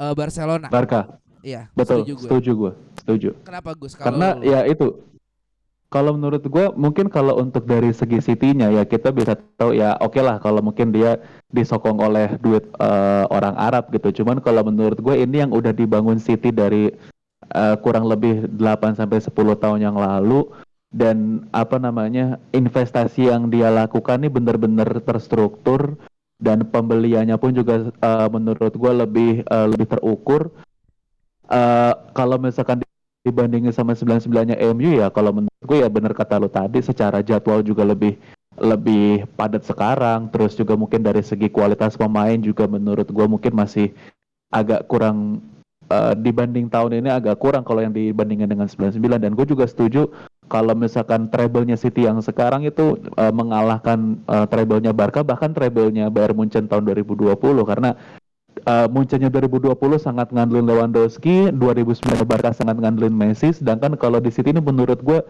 eh, 0.00 0.14
Barcelona. 0.14 0.68
Barca. 0.68 1.20
Iya 1.42 1.66
betul. 1.74 2.06
setuju 2.06 2.12
gue 2.14 2.22
setuju 2.30 2.50
gue 2.54 2.72
setuju. 3.02 3.30
Kenapa 3.42 3.70
Gus 3.74 3.92
Karena 3.98 4.38
Kalau- 4.38 4.46
ya 4.46 4.60
itu. 4.70 4.88
Kalau 5.92 6.16
menurut 6.16 6.40
gua 6.48 6.72
mungkin 6.72 7.12
kalau 7.12 7.36
untuk 7.36 7.68
dari 7.68 7.92
segi 7.92 8.16
City-nya 8.24 8.72
ya 8.72 8.88
kita 8.88 9.12
bisa 9.12 9.36
tahu 9.60 9.76
ya 9.76 9.92
oke 10.00 10.16
lah 10.24 10.40
kalau 10.40 10.64
mungkin 10.64 10.88
dia 10.88 11.20
disokong 11.52 12.00
oleh 12.00 12.40
duit 12.40 12.64
eh, 12.64 13.24
orang 13.28 13.52
Arab 13.60 13.92
gitu. 13.92 14.24
Cuman 14.24 14.40
kalau 14.40 14.64
menurut 14.64 14.96
gue 14.96 15.20
ini 15.20 15.44
yang 15.44 15.52
udah 15.52 15.76
dibangun 15.76 16.16
City 16.16 16.48
dari 16.48 16.88
eh, 17.52 17.76
kurang 17.84 18.08
lebih 18.08 18.48
8 18.56 18.96
sampai 18.96 19.20
10 19.20 19.36
tahun 19.60 19.84
yang 19.84 19.92
lalu 20.00 20.48
dan 20.88 21.48
apa 21.52 21.76
namanya 21.76 22.40
investasi 22.56 23.28
yang 23.28 23.52
dia 23.52 23.68
lakukan 23.68 24.20
ini 24.24 24.32
benar-benar 24.32 24.96
terstruktur 25.04 26.00
dan 26.42 26.66
pembeliannya 26.66 27.38
pun 27.38 27.54
juga 27.54 27.86
eh, 27.94 28.28
menurut 28.34 28.74
gue 28.74 28.92
lebih 28.92 29.30
eh, 29.46 29.66
lebih 29.70 29.86
terukur. 29.86 30.50
Eh, 31.46 31.94
kalau 32.10 32.36
misalkan 32.42 32.82
dibandingin 33.22 33.70
sama 33.70 33.94
99-nya 33.94 34.58
MU 34.74 34.98
ya 34.98 35.06
kalau 35.14 35.30
menurut 35.30 35.62
gue 35.62 35.78
ya 35.78 35.86
bener 35.86 36.10
kata 36.10 36.42
lu 36.42 36.50
tadi 36.50 36.82
secara 36.82 37.22
jadwal 37.22 37.62
juga 37.62 37.86
lebih 37.86 38.18
lebih 38.58 39.30
padat 39.38 39.62
sekarang 39.62 40.26
terus 40.34 40.58
juga 40.58 40.74
mungkin 40.74 41.06
dari 41.06 41.22
segi 41.22 41.46
kualitas 41.46 41.94
pemain 41.94 42.34
juga 42.42 42.66
menurut 42.66 43.06
gue 43.06 43.26
mungkin 43.30 43.54
masih 43.54 43.94
agak 44.50 44.90
kurang 44.90 45.38
eh, 45.86 46.14
dibanding 46.18 46.66
tahun 46.66 46.98
ini 46.98 47.08
agak 47.14 47.38
kurang 47.38 47.62
kalau 47.62 47.86
yang 47.86 47.94
dibandingkan 47.94 48.50
dengan 48.50 48.66
99 48.66 48.98
dan 49.22 49.32
gue 49.38 49.46
juga 49.46 49.70
setuju 49.70 50.10
kalau 50.52 50.76
misalkan 50.76 51.32
treble-nya 51.32 51.80
City 51.80 52.04
yang 52.04 52.20
sekarang 52.20 52.68
itu 52.68 53.00
eh, 53.16 53.32
mengalahkan 53.32 54.20
eh, 54.28 54.46
treble-nya 54.52 54.92
Barca 54.92 55.24
bahkan 55.24 55.56
treble-nya 55.56 56.12
Bayern 56.12 56.36
Munchen 56.36 56.68
tahun 56.68 56.84
2020 56.84 57.32
karena 57.64 57.96
uh, 58.66 58.86
Munchen-nya 58.90 59.32
2020 59.32 59.74
sangat 59.96 60.28
ngandelin 60.30 60.66
Lewandowski, 60.68 61.50
2009 61.54 62.28
Barca 62.28 62.50
sangat 62.52 62.76
ngandelin 62.78 63.14
Messi, 63.14 63.54
sedangkan 63.54 63.96
kalau 63.96 64.20
di 64.20 64.30
City 64.30 64.52
ini 64.52 64.62
menurut 64.62 65.00
gue 65.00 65.20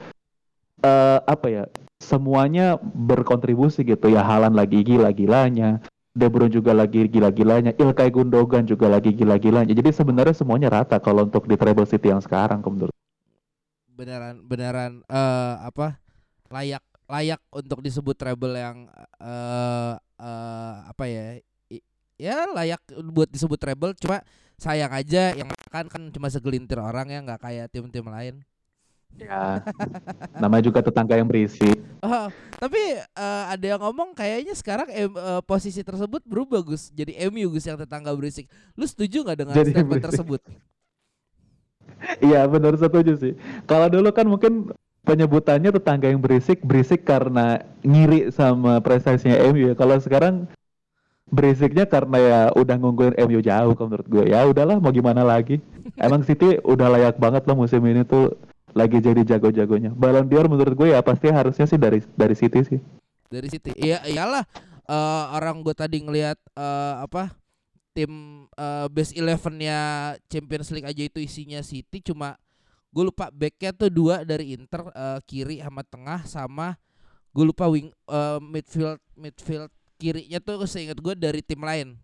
eh 0.83 1.19
apa 1.23 1.47
ya 1.47 1.65
semuanya 2.03 2.75
berkontribusi 2.83 3.87
gitu 3.87 4.11
ya. 4.11 4.27
Halan 4.27 4.59
lagi 4.59 4.83
gila-gilanya 4.83 5.79
De 6.13 6.27
Bruyne 6.27 6.53
juga 6.53 6.75
lagi 6.75 7.07
gila-gilanya 7.07 7.73
Ilkay 7.79 8.11
Gundogan 8.11 8.67
juga 8.67 8.91
lagi 8.91 9.15
gila-gilanya. 9.15 9.71
Jadi 9.71 9.91
sebenarnya 9.95 10.35
semuanya 10.35 10.69
rata 10.83 10.99
kalau 10.99 11.25
untuk 11.25 11.47
di 11.47 11.55
treble 11.55 11.87
City 11.87 12.11
yang 12.11 12.21
sekarang 12.21 12.61
menurut 12.61 12.93
beneran 13.93 14.41
beneran 14.43 14.93
eh 15.05 15.55
apa 15.63 16.01
layak 16.49 16.83
layak 17.07 17.41
untuk 17.53 17.81
disebut 17.81 18.17
treble 18.17 18.57
yang 18.57 18.89
eh 19.21 19.95
eh, 20.17 20.75
apa 20.87 21.05
ya 21.05 21.25
i- 21.69 21.85
ya 22.17 22.49
layak 22.51 22.81
buat 23.09 23.29
disebut 23.29 23.59
treble 23.59 23.93
cuma 23.99 24.25
sayang 24.57 24.93
aja 24.93 25.35
yang 25.35 25.49
kan 25.69 25.89
kan 25.89 26.03
cuma 26.09 26.29
segelintir 26.29 26.79
orang 26.79 27.09
ya 27.09 27.19
nggak 27.21 27.41
kayak 27.41 27.67
tim-tim 27.69 28.07
lain. 28.07 28.37
Ya. 29.13 29.61
Namanya 30.41 30.65
juga 30.65 30.81
tetangga 30.81 31.21
yang 31.21 31.29
berisi. 31.29 31.69
Oh, 32.01 32.33
tapi 32.57 32.81
eh, 32.97 33.45
ada 33.45 33.67
yang 33.67 33.81
ngomong 33.83 34.17
kayaknya 34.17 34.57
sekarang 34.57 34.89
em- 34.89 35.13
eh, 35.13 35.43
posisi 35.45 35.85
tersebut 35.85 36.25
berubah 36.25 36.65
Gus. 36.65 36.89
Jadi 36.89 37.13
MU 37.29 37.53
Gus 37.53 37.69
yang 37.69 37.77
tetangga 37.77 38.09
berisik. 38.17 38.49
Lu 38.73 38.89
setuju 38.89 39.21
nggak 39.21 39.37
dengan 39.37 39.53
Jadi 39.53 39.71
statement 39.77 39.91
berisik. 39.91 40.07
tersebut 40.09 40.41
Iya 42.19 42.47
benar 42.51 42.75
setuju 42.79 43.13
sih. 43.19 43.35
Kalau 43.67 43.87
dulu 43.87 44.11
kan 44.11 44.27
mungkin 44.27 44.53
penyebutannya 45.03 45.75
tetangga 45.75 46.07
yang 46.11 46.23
berisik 46.23 46.63
berisik 46.63 47.03
karena 47.03 47.63
ngiri 47.83 48.31
sama 48.31 48.79
prestasinya 48.79 49.39
MU. 49.51 49.75
Kalau 49.75 49.99
sekarang 49.99 50.47
berisiknya 51.33 51.89
karena 51.89 52.19
ya 52.19 52.41
udah 52.53 52.77
ngunggulin 52.77 53.17
MU 53.27 53.41
jauh 53.43 53.73
kalau 53.75 53.89
menurut 53.91 54.09
gue. 54.09 54.25
Ya 54.31 54.47
udahlah 54.47 54.79
mau 54.79 54.93
gimana 54.95 55.27
lagi. 55.27 55.59
Emang 55.99 56.23
City 56.23 56.61
udah 56.63 56.89
layak 56.93 57.17
banget 57.19 57.43
loh 57.49 57.57
musim 57.67 57.83
ini 57.89 58.07
tuh 58.07 58.37
lagi 58.73 59.03
jadi 59.03 59.21
jago-jagonya. 59.27 59.93
Ballon 59.93 60.29
d'Or 60.29 60.49
menurut 60.49 60.75
gue 60.77 60.89
ya 60.95 61.01
pasti 61.05 61.29
harusnya 61.29 61.67
sih 61.69 61.77
dari 61.77 62.01
dari 62.17 62.35
City 62.39 62.61
sih. 62.65 62.81
dari 63.33 63.49
City 63.49 63.73
iya 63.81 64.05
iyalah 64.05 64.45
eh, 64.85 65.25
orang 65.33 65.65
gue 65.65 65.73
tadi 65.73 66.05
ngelihat 66.05 66.37
eh, 66.53 66.95
apa 67.01 67.33
tim 67.93 68.13
eh, 68.57 68.87
base 68.89 69.13
elevennya 69.15 69.79
Champions 70.27 70.69
League 70.73 70.89
aja 70.89 71.03
itu 71.05 71.21
isinya 71.21 71.61
City 71.61 72.01
cuma 72.01 72.35
gue 72.93 73.05
lupa 73.05 73.33
backnya 73.33 73.73
tuh 73.73 73.89
dua 73.89 74.25
dari 74.25 74.53
Inter 74.53 74.89
eh, 74.93 75.21
kiri 75.25 75.61
sama 75.61 75.81
tengah 75.85 76.21
sama 76.25 76.77
gue 77.33 77.45
lupa 77.45 77.69
wing 77.69 77.89
eh, 77.93 78.39
midfield 78.41 79.01
midfield 79.15 79.69
kirinya 79.97 80.41
tuh 80.41 80.65
seingat 80.67 80.99
gue 80.99 81.15
dari 81.15 81.41
tim 81.41 81.61
lain 81.61 81.97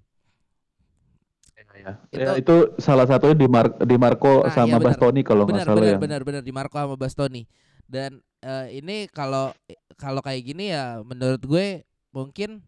Itu- 2.09 2.23
Ya, 2.23 2.33
itu 2.39 2.57
salah 2.79 3.07
satunya 3.07 3.35
di 3.35 3.49
Mar 3.51 3.67
di 3.83 3.97
Marco 3.99 4.47
Nah, 4.47 4.51
sama 4.55 4.67
iya 4.67 4.79
benar. 4.79 4.87
Bastoni 4.95 5.21
kalau 5.27 5.43
nggak 5.45 5.67
salah 5.67 5.79
benar 5.83 5.95
ya. 5.95 5.99
benar 5.99 6.21
benar 6.23 6.43
di 6.47 6.53
Marco 6.55 6.77
sama 6.79 6.95
Bastoni 6.95 7.43
dan 7.85 8.23
eh, 8.41 8.79
ini 8.79 9.07
kalau 9.11 9.51
kalau 9.99 10.23
kayak 10.23 10.43
gini 10.47 10.71
ya 10.71 11.03
menurut 11.03 11.43
gue 11.43 11.83
mungkin 12.15 12.63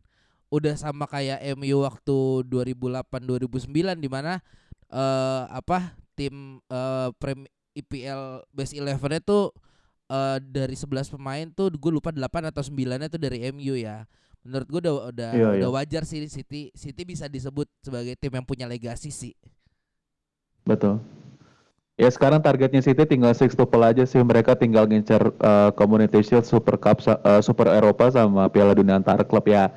udah 0.50 0.74
sama 0.74 1.06
kayak 1.06 1.38
MU 1.54 1.86
waktu 1.86 2.18
2008 2.50 3.06
2009 3.22 3.70
di 4.02 4.08
mana 4.10 4.42
eh 4.90 5.42
apa 5.46 5.94
tim 6.18 6.58
eh 6.66 7.08
prem 7.22 7.46
IPL 7.70 8.42
base 8.50 8.74
11 8.74 8.98
nya 8.98 9.20
tuh 9.22 9.54
eh 10.10 10.38
dari 10.42 10.74
11 10.74 11.14
pemain 11.14 11.46
tuh 11.54 11.70
gue 11.70 11.92
lupa 11.94 12.10
8 12.10 12.50
atau 12.50 12.62
9 12.66 12.98
nya 12.98 13.06
tuh 13.06 13.22
dari 13.22 13.46
MU 13.54 13.78
ya. 13.78 14.04
Menurut 14.42 14.66
gue 14.66 14.80
udah 14.88 14.94
udah 15.14 15.30
Iya, 15.36 15.48
udah 15.62 15.68
iya. 15.70 15.76
wajar 15.76 16.02
sih 16.02 16.26
City 16.26 16.74
City 16.74 17.02
bisa 17.06 17.30
disebut 17.30 17.70
sebagai 17.84 18.18
tim 18.18 18.34
yang 18.34 18.42
punya 18.42 18.66
legasi 18.66 19.14
sih. 19.14 19.38
Betul. 20.66 20.98
Ya 22.00 22.08
sekarang 22.08 22.40
targetnya 22.40 22.80
City 22.80 23.04
tinggal 23.04 23.36
sextuple 23.36 23.84
aja 23.84 24.08
sih 24.08 24.18
mereka 24.24 24.56
tinggal 24.56 24.88
ngincer 24.88 25.20
eh, 25.20 25.70
Community 25.76 26.24
Shield, 26.24 26.48
Super 26.48 26.80
Cup, 26.80 27.04
eh, 27.04 27.42
Super 27.44 27.68
Eropa 27.76 28.08
sama 28.08 28.48
Piala 28.48 28.72
Dunia 28.72 28.96
antar 28.96 29.20
klub 29.28 29.44
ya. 29.44 29.68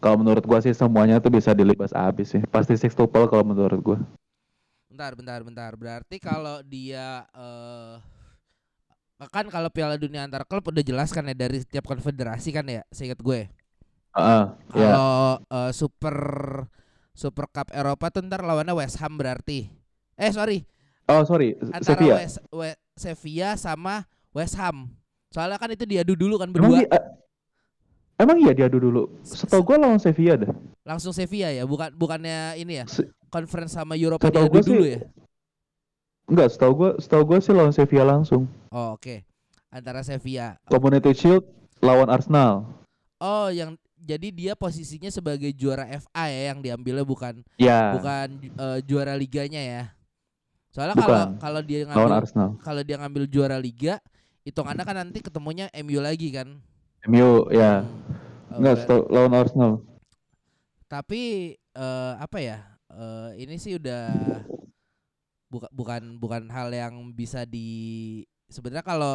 Kalau 0.00 0.16
menurut 0.16 0.40
gua 0.48 0.64
sih 0.64 0.72
semuanya 0.72 1.20
tuh 1.20 1.28
bisa 1.28 1.52
dilibas 1.52 1.92
abis 1.92 2.32
sih. 2.32 2.42
Pasti 2.48 2.74
sextuple 2.74 3.28
kalau 3.28 3.44
menurut 3.44 3.80
gua. 3.84 3.98
Bentar, 4.88 5.12
bentar, 5.14 5.40
bentar. 5.44 5.70
Berarti 5.76 6.16
kalau 6.18 6.64
dia 6.64 7.24
eh 7.30 7.96
kan 9.28 9.44
kalau 9.52 9.68
Piala 9.68 10.00
Dunia 10.00 10.24
antar 10.24 10.48
klub 10.48 10.64
udah 10.64 10.80
jelas 10.80 11.12
kan 11.12 11.28
ya 11.28 11.36
dari 11.36 11.60
setiap 11.60 11.84
konfederasi 11.84 12.56
kan 12.56 12.64
ya, 12.64 12.80
seingat 12.88 13.20
gue. 13.20 13.52
Heeh, 14.16 14.44
ya. 14.72 14.90
Kalau 14.96 15.24
eh, 15.44 15.72
Super 15.76 16.16
Super 17.12 17.46
Cup 17.52 17.68
Eropa 17.76 18.08
tuh 18.08 18.24
ntar 18.24 18.40
lawannya 18.40 18.72
West 18.72 18.96
Ham 19.04 19.20
berarti. 19.20 19.68
Eh 20.16 20.32
sorry, 20.32 20.64
Oh 21.04 21.20
sorry, 21.28 21.52
antara 21.68 22.00
Sevilla. 22.00 22.16
West, 22.16 22.36
We- 22.48 22.80
Sevilla 22.96 23.50
sama 23.60 24.08
West 24.32 24.56
Ham. 24.56 24.88
Soalnya 25.28 25.60
kan 25.60 25.68
itu 25.68 25.84
diadu 25.84 26.16
dulu 26.16 26.40
kan 26.40 26.48
Emang, 26.48 26.72
berdua. 26.72 26.80
di- 26.80 26.88
eh, 26.88 27.04
emang 28.20 28.36
iya 28.38 28.52
diadu 28.52 28.78
dulu. 28.78 29.08
Setahu 29.24 29.62
gua 29.64 29.76
lawan 29.80 29.98
Sevilla 29.98 30.36
dah. 30.36 30.52
Langsung 30.84 31.16
Sevilla 31.16 31.48
ya, 31.48 31.64
bukan 31.64 31.90
bukannya 31.96 32.60
ini 32.60 32.84
ya. 32.84 32.86
Conference 33.32 33.72
sama 33.74 33.96
Eropa 33.96 34.20
Setahu 34.28 34.46
diadu 34.46 34.52
gua 34.52 34.62
sih- 34.62 34.70
dulu 34.70 34.84
ya. 34.86 35.00
Enggak, 36.30 36.48
setahu 36.54 36.72
gua 36.76 36.90
setahu 37.02 37.22
gua 37.26 37.38
sih 37.42 37.52
lawan 37.56 37.72
Sevilla 37.74 38.04
langsung. 38.06 38.46
Oh, 38.70 38.94
oke. 38.94 39.26
Antara 39.70 40.02
Sevilla. 40.06 40.58
Community 40.70 41.10
Shield 41.14 41.42
lawan 41.82 42.06
Arsenal. 42.10 42.66
Oh, 43.18 43.50
yang 43.50 43.74
jadi 44.00 44.32
dia 44.32 44.52
posisinya 44.56 45.12
sebagai 45.12 45.52
juara 45.52 45.84
FA 46.00 46.24
ya 46.32 46.54
yang 46.54 46.64
diambilnya 46.64 47.04
bukan 47.04 47.44
Ya, 47.60 47.92
bukan 47.92 48.28
eh, 48.48 48.78
juara 48.88 49.12
liganya 49.12 49.60
ya. 49.60 49.82
Soalnya 50.72 50.96
kalau 50.96 51.20
kalau 51.36 51.60
dia 51.60 51.84
ngambil 51.84 52.22
kalau 52.62 52.82
dia 52.86 52.96
ngambil 52.96 53.24
juara 53.26 53.58
liga, 53.58 53.98
hitungannya 54.46 54.84
kan 54.86 54.96
nanti 54.96 55.18
ketemunya 55.20 55.66
MU 55.82 55.98
lagi 56.00 56.30
kan. 56.30 56.48
MU 57.10 57.50
ya. 57.52 57.82
Hmm. 57.84 57.99
Enggak, 58.58 58.74
setahu 58.82 59.00
lawan 59.14 59.32
Arsenal. 59.34 59.72
tapi 60.90 61.22
eh, 61.56 62.12
apa 62.18 62.38
ya? 62.42 62.58
eh, 62.90 63.30
ini 63.46 63.54
sih 63.62 63.78
udah 63.78 64.04
buka, 65.50 65.66
bukan 65.74 66.18
bukan 66.18 66.42
hal 66.50 66.70
yang 66.70 66.94
bisa 67.14 67.42
di 67.46 67.68
sebenarnya 68.50 68.86
kalau 68.86 69.14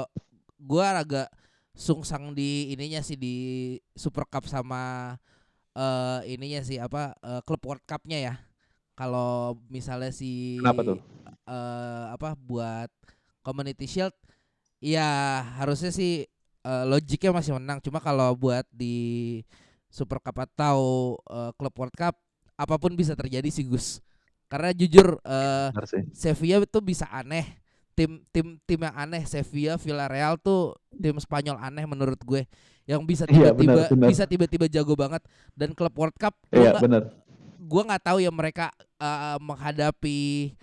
gua 0.60 1.02
agak 1.04 1.28
sungsang 1.76 2.32
di 2.32 2.72
ininya 2.72 3.04
sih 3.04 3.20
di 3.20 3.36
Super 3.96 4.24
Cup 4.32 4.48
sama 4.48 5.16
eh 5.76 6.20
ininya 6.32 6.64
sih 6.64 6.80
apa 6.80 7.16
eh, 7.20 7.42
klub 7.44 7.62
World 7.68 7.84
Cup-nya 7.88 8.20
ya. 8.32 8.36
Kalau 8.96 9.60
misalnya 9.68 10.12
si 10.16 10.56
Kenapa 10.64 10.82
tuh? 10.88 11.00
eh 11.46 12.06
apa 12.16 12.34
buat 12.40 12.90
Community 13.46 13.86
Shield 13.86 14.16
ya 14.82 15.42
harusnya 15.60 15.92
sih 15.94 16.26
eh, 16.66 16.84
logiknya 16.90 17.30
masih 17.30 17.54
menang 17.62 17.78
cuma 17.78 18.02
kalau 18.02 18.34
buat 18.34 18.66
di 18.74 19.40
Super 19.88 20.18
Cup 20.20 20.42
atau 20.42 20.78
eh, 21.30 21.52
klub 21.56 21.74
World 21.78 21.94
Cup 21.94 22.18
apa 22.58 22.76
pun 22.82 22.98
bisa 22.98 23.14
terjadi 23.14 23.48
sih 23.54 23.68
Gus. 23.68 24.02
Karena 24.50 24.72
jujur 24.74 25.20
sih. 25.90 26.04
Sevilla 26.16 26.62
itu 26.64 26.80
bisa 26.82 27.06
aneh. 27.12 27.46
Tim 27.96 28.20
tim 28.32 28.60
tim 28.68 28.80
yang 28.84 28.92
aneh 28.92 29.24
Sevilla, 29.24 29.80
Villarreal 29.80 30.36
tuh 30.36 30.76
tim 30.92 31.16
Spanyol 31.16 31.56
aneh 31.64 31.88
menurut 31.88 32.20
gue 32.20 32.44
yang 32.86 33.02
bisa 33.08 33.26
Iya, 33.26 33.56
tiba-tiba 33.56 33.82
benar. 33.90 34.10
bisa 34.12 34.24
tiba-tiba 34.28 34.66
jago 34.70 34.94
banget 35.00 35.24
dan 35.58 35.72
klub 35.74 35.96
World 35.96 36.14
Cup 36.20 36.36
Iya, 36.54 36.76
gua 37.66 37.82
nggak 37.88 38.04
tahu 38.06 38.18
ya 38.22 38.30
mereka 38.30 38.70
eh, 39.02 39.38
menghadapi 39.42 40.54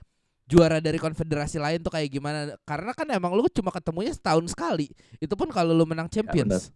juara 0.52 0.84
dari 0.84 1.00
konfederasi 1.00 1.56
lain 1.56 1.80
tuh 1.80 1.88
kayak 1.88 2.12
gimana 2.12 2.60
karena 2.68 2.92
kan 2.92 3.08
emang 3.08 3.32
lu 3.32 3.48
cuma 3.48 3.72
ketemunya 3.72 4.12
setahun 4.12 4.52
sekali 4.52 4.92
itu 5.16 5.32
pun 5.32 5.48
kalau 5.48 5.72
lu 5.72 5.88
menang 5.88 6.12
Champions 6.12 6.68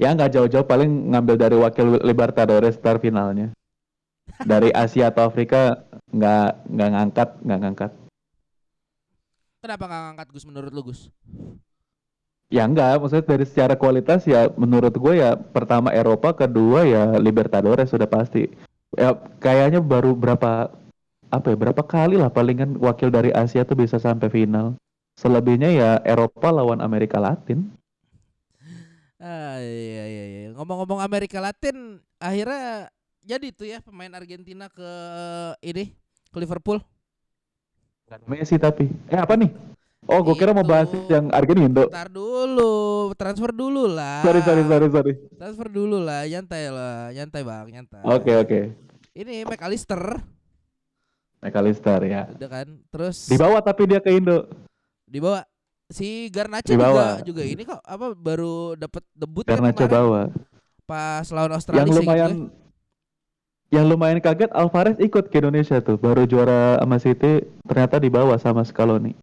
Ya 0.00 0.16
nggak 0.16 0.32
jauh-jauh 0.32 0.64
paling 0.64 1.12
ngambil 1.12 1.36
dari 1.36 1.56
wakil 1.60 2.00
Libertadores 2.00 2.80
star 2.80 2.96
finalnya. 2.96 3.52
Dari 4.40 4.72
Asia 4.84 5.12
atau 5.12 5.28
Afrika 5.28 5.84
nggak 6.08 6.72
nggak 6.72 6.88
ngangkat 6.88 7.28
nggak 7.44 7.60
ngangkat. 7.60 7.90
kenapa 9.60 9.84
nggak 9.84 10.02
ngangkat 10.08 10.28
Gus 10.32 10.44
menurut 10.48 10.72
lu 10.72 10.82
Gus 10.88 11.12
Ya 12.48 12.64
enggak, 12.66 12.98
maksudnya 12.98 13.28
dari 13.28 13.44
secara 13.44 13.76
kualitas 13.76 14.26
ya 14.26 14.48
menurut 14.56 14.90
gue 14.90 15.20
ya 15.20 15.36
pertama 15.38 15.92
Eropa, 15.94 16.34
kedua 16.34 16.82
ya 16.82 17.14
Libertadores 17.20 17.92
sudah 17.92 18.08
pasti. 18.10 18.48
Ya 18.96 19.14
kayaknya 19.38 19.78
baru 19.78 20.16
berapa 20.16 20.66
apa 21.30 21.54
ya 21.54 21.56
berapa 21.56 21.82
kali 21.82 22.18
lah 22.18 22.28
palingan 22.30 22.76
wakil 22.82 23.08
dari 23.08 23.30
Asia 23.30 23.62
tuh 23.62 23.78
bisa 23.78 23.96
sampai 23.96 24.28
final. 24.28 24.74
Selebihnya 25.14 25.70
ya 25.70 25.90
Eropa 26.02 26.50
lawan 26.50 26.82
Amerika 26.82 27.22
Latin. 27.22 27.70
Ah, 29.20 29.60
iya 29.60 30.04
iya 30.08 30.24
iya. 30.26 30.40
Ngomong-ngomong 30.56 31.04
Amerika 31.04 31.38
Latin, 31.44 32.00
akhirnya 32.16 32.88
jadi 33.20 33.52
tuh 33.52 33.68
ya 33.68 33.78
pemain 33.84 34.08
Argentina 34.16 34.66
ke 34.72 34.90
ini 35.60 35.92
ke 36.32 36.36
Liverpool. 36.40 36.80
Messi 38.26 38.56
tapi. 38.56 38.90
Eh 39.12 39.20
apa 39.20 39.36
nih? 39.36 39.52
Oh, 40.08 40.24
gue 40.24 40.32
kira 40.34 40.56
mau 40.56 40.64
bahas 40.64 40.88
yang 41.12 41.28
Argentindo. 41.30 41.86
Ntar 41.92 42.08
dulu, 42.08 43.12
transfer 43.14 43.52
dulu 43.52 43.84
lah. 43.84 44.24
Sorry, 44.24 44.40
sorry, 44.40 44.64
sorry, 44.64 44.88
sorry. 44.88 45.12
Transfer 45.36 45.68
dulu 45.68 46.00
lah, 46.00 46.24
nyantai 46.24 46.72
lah, 46.72 47.12
nyantai 47.12 47.42
bang, 47.44 47.66
nyantai. 47.68 48.02
Oke, 48.08 48.32
oke. 48.40 48.60
Ini 49.12 49.44
McAllister, 49.44 50.24
McAllister 51.40 52.00
ya. 52.02 52.28
udah 52.28 52.50
kan. 52.50 52.68
Terus 52.88 53.26
Dibawa 53.26 53.58
tapi 53.58 53.82
dia 53.84 53.98
ke 53.98 54.10
Indo. 54.10 54.44
dibawa 55.04 55.42
si 55.86 56.28
Garnacho 56.28 56.70
Dibawa. 56.70 57.18
juga 57.18 57.26
juga 57.26 57.42
ini 57.42 57.62
kok 57.64 57.80
apa 57.80 58.12
baru 58.12 58.76
dapat 58.76 59.02
debut 59.10 59.42
ya 59.42 59.56
Karena 59.56 59.70
kemarin 59.70 59.90
bawa. 59.90 60.22
pas 60.84 61.26
lawan 61.26 61.52
Australia 61.52 61.82
Yang 61.82 61.90
lumayan 61.96 62.32
gue. 62.46 62.58
yang 63.70 63.86
lumayan 63.86 64.18
kaget 64.18 64.50
Alvarez 64.52 64.98
ikut 64.98 65.26
ke 65.26 65.38
Indonesia 65.38 65.78
tuh. 65.78 65.96
Baru 65.96 66.22
juara 66.24 66.76
sama 66.76 66.96
City 66.96 67.32
ternyata 67.64 67.96
dibawa 67.96 68.34
sama 68.36 68.62
Scaloni. 68.62 69.14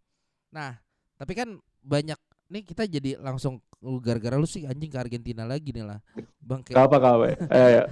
Nah, 0.49 0.75
tapi 1.15 1.33
kan 1.33 1.55
banyak 1.81 2.15
nih 2.47 2.63
kita 2.63 2.83
jadi 2.83 3.15
langsung 3.17 3.59
"Lu 3.77 3.99
gara-gara 3.99 4.35
lu 4.35 4.43
sih 4.43 4.63
anjing 4.63 4.87
ke 4.87 4.97
Argentina 4.97 5.43
lagi 5.43 5.69
nih 5.69 5.83
lah. 5.83 5.99
Bang 6.37 6.63
kayak 6.63 6.79
Apa 6.81 6.97
kawe? 6.97 7.29
Eh, 7.29 7.69
ya. 7.73 7.83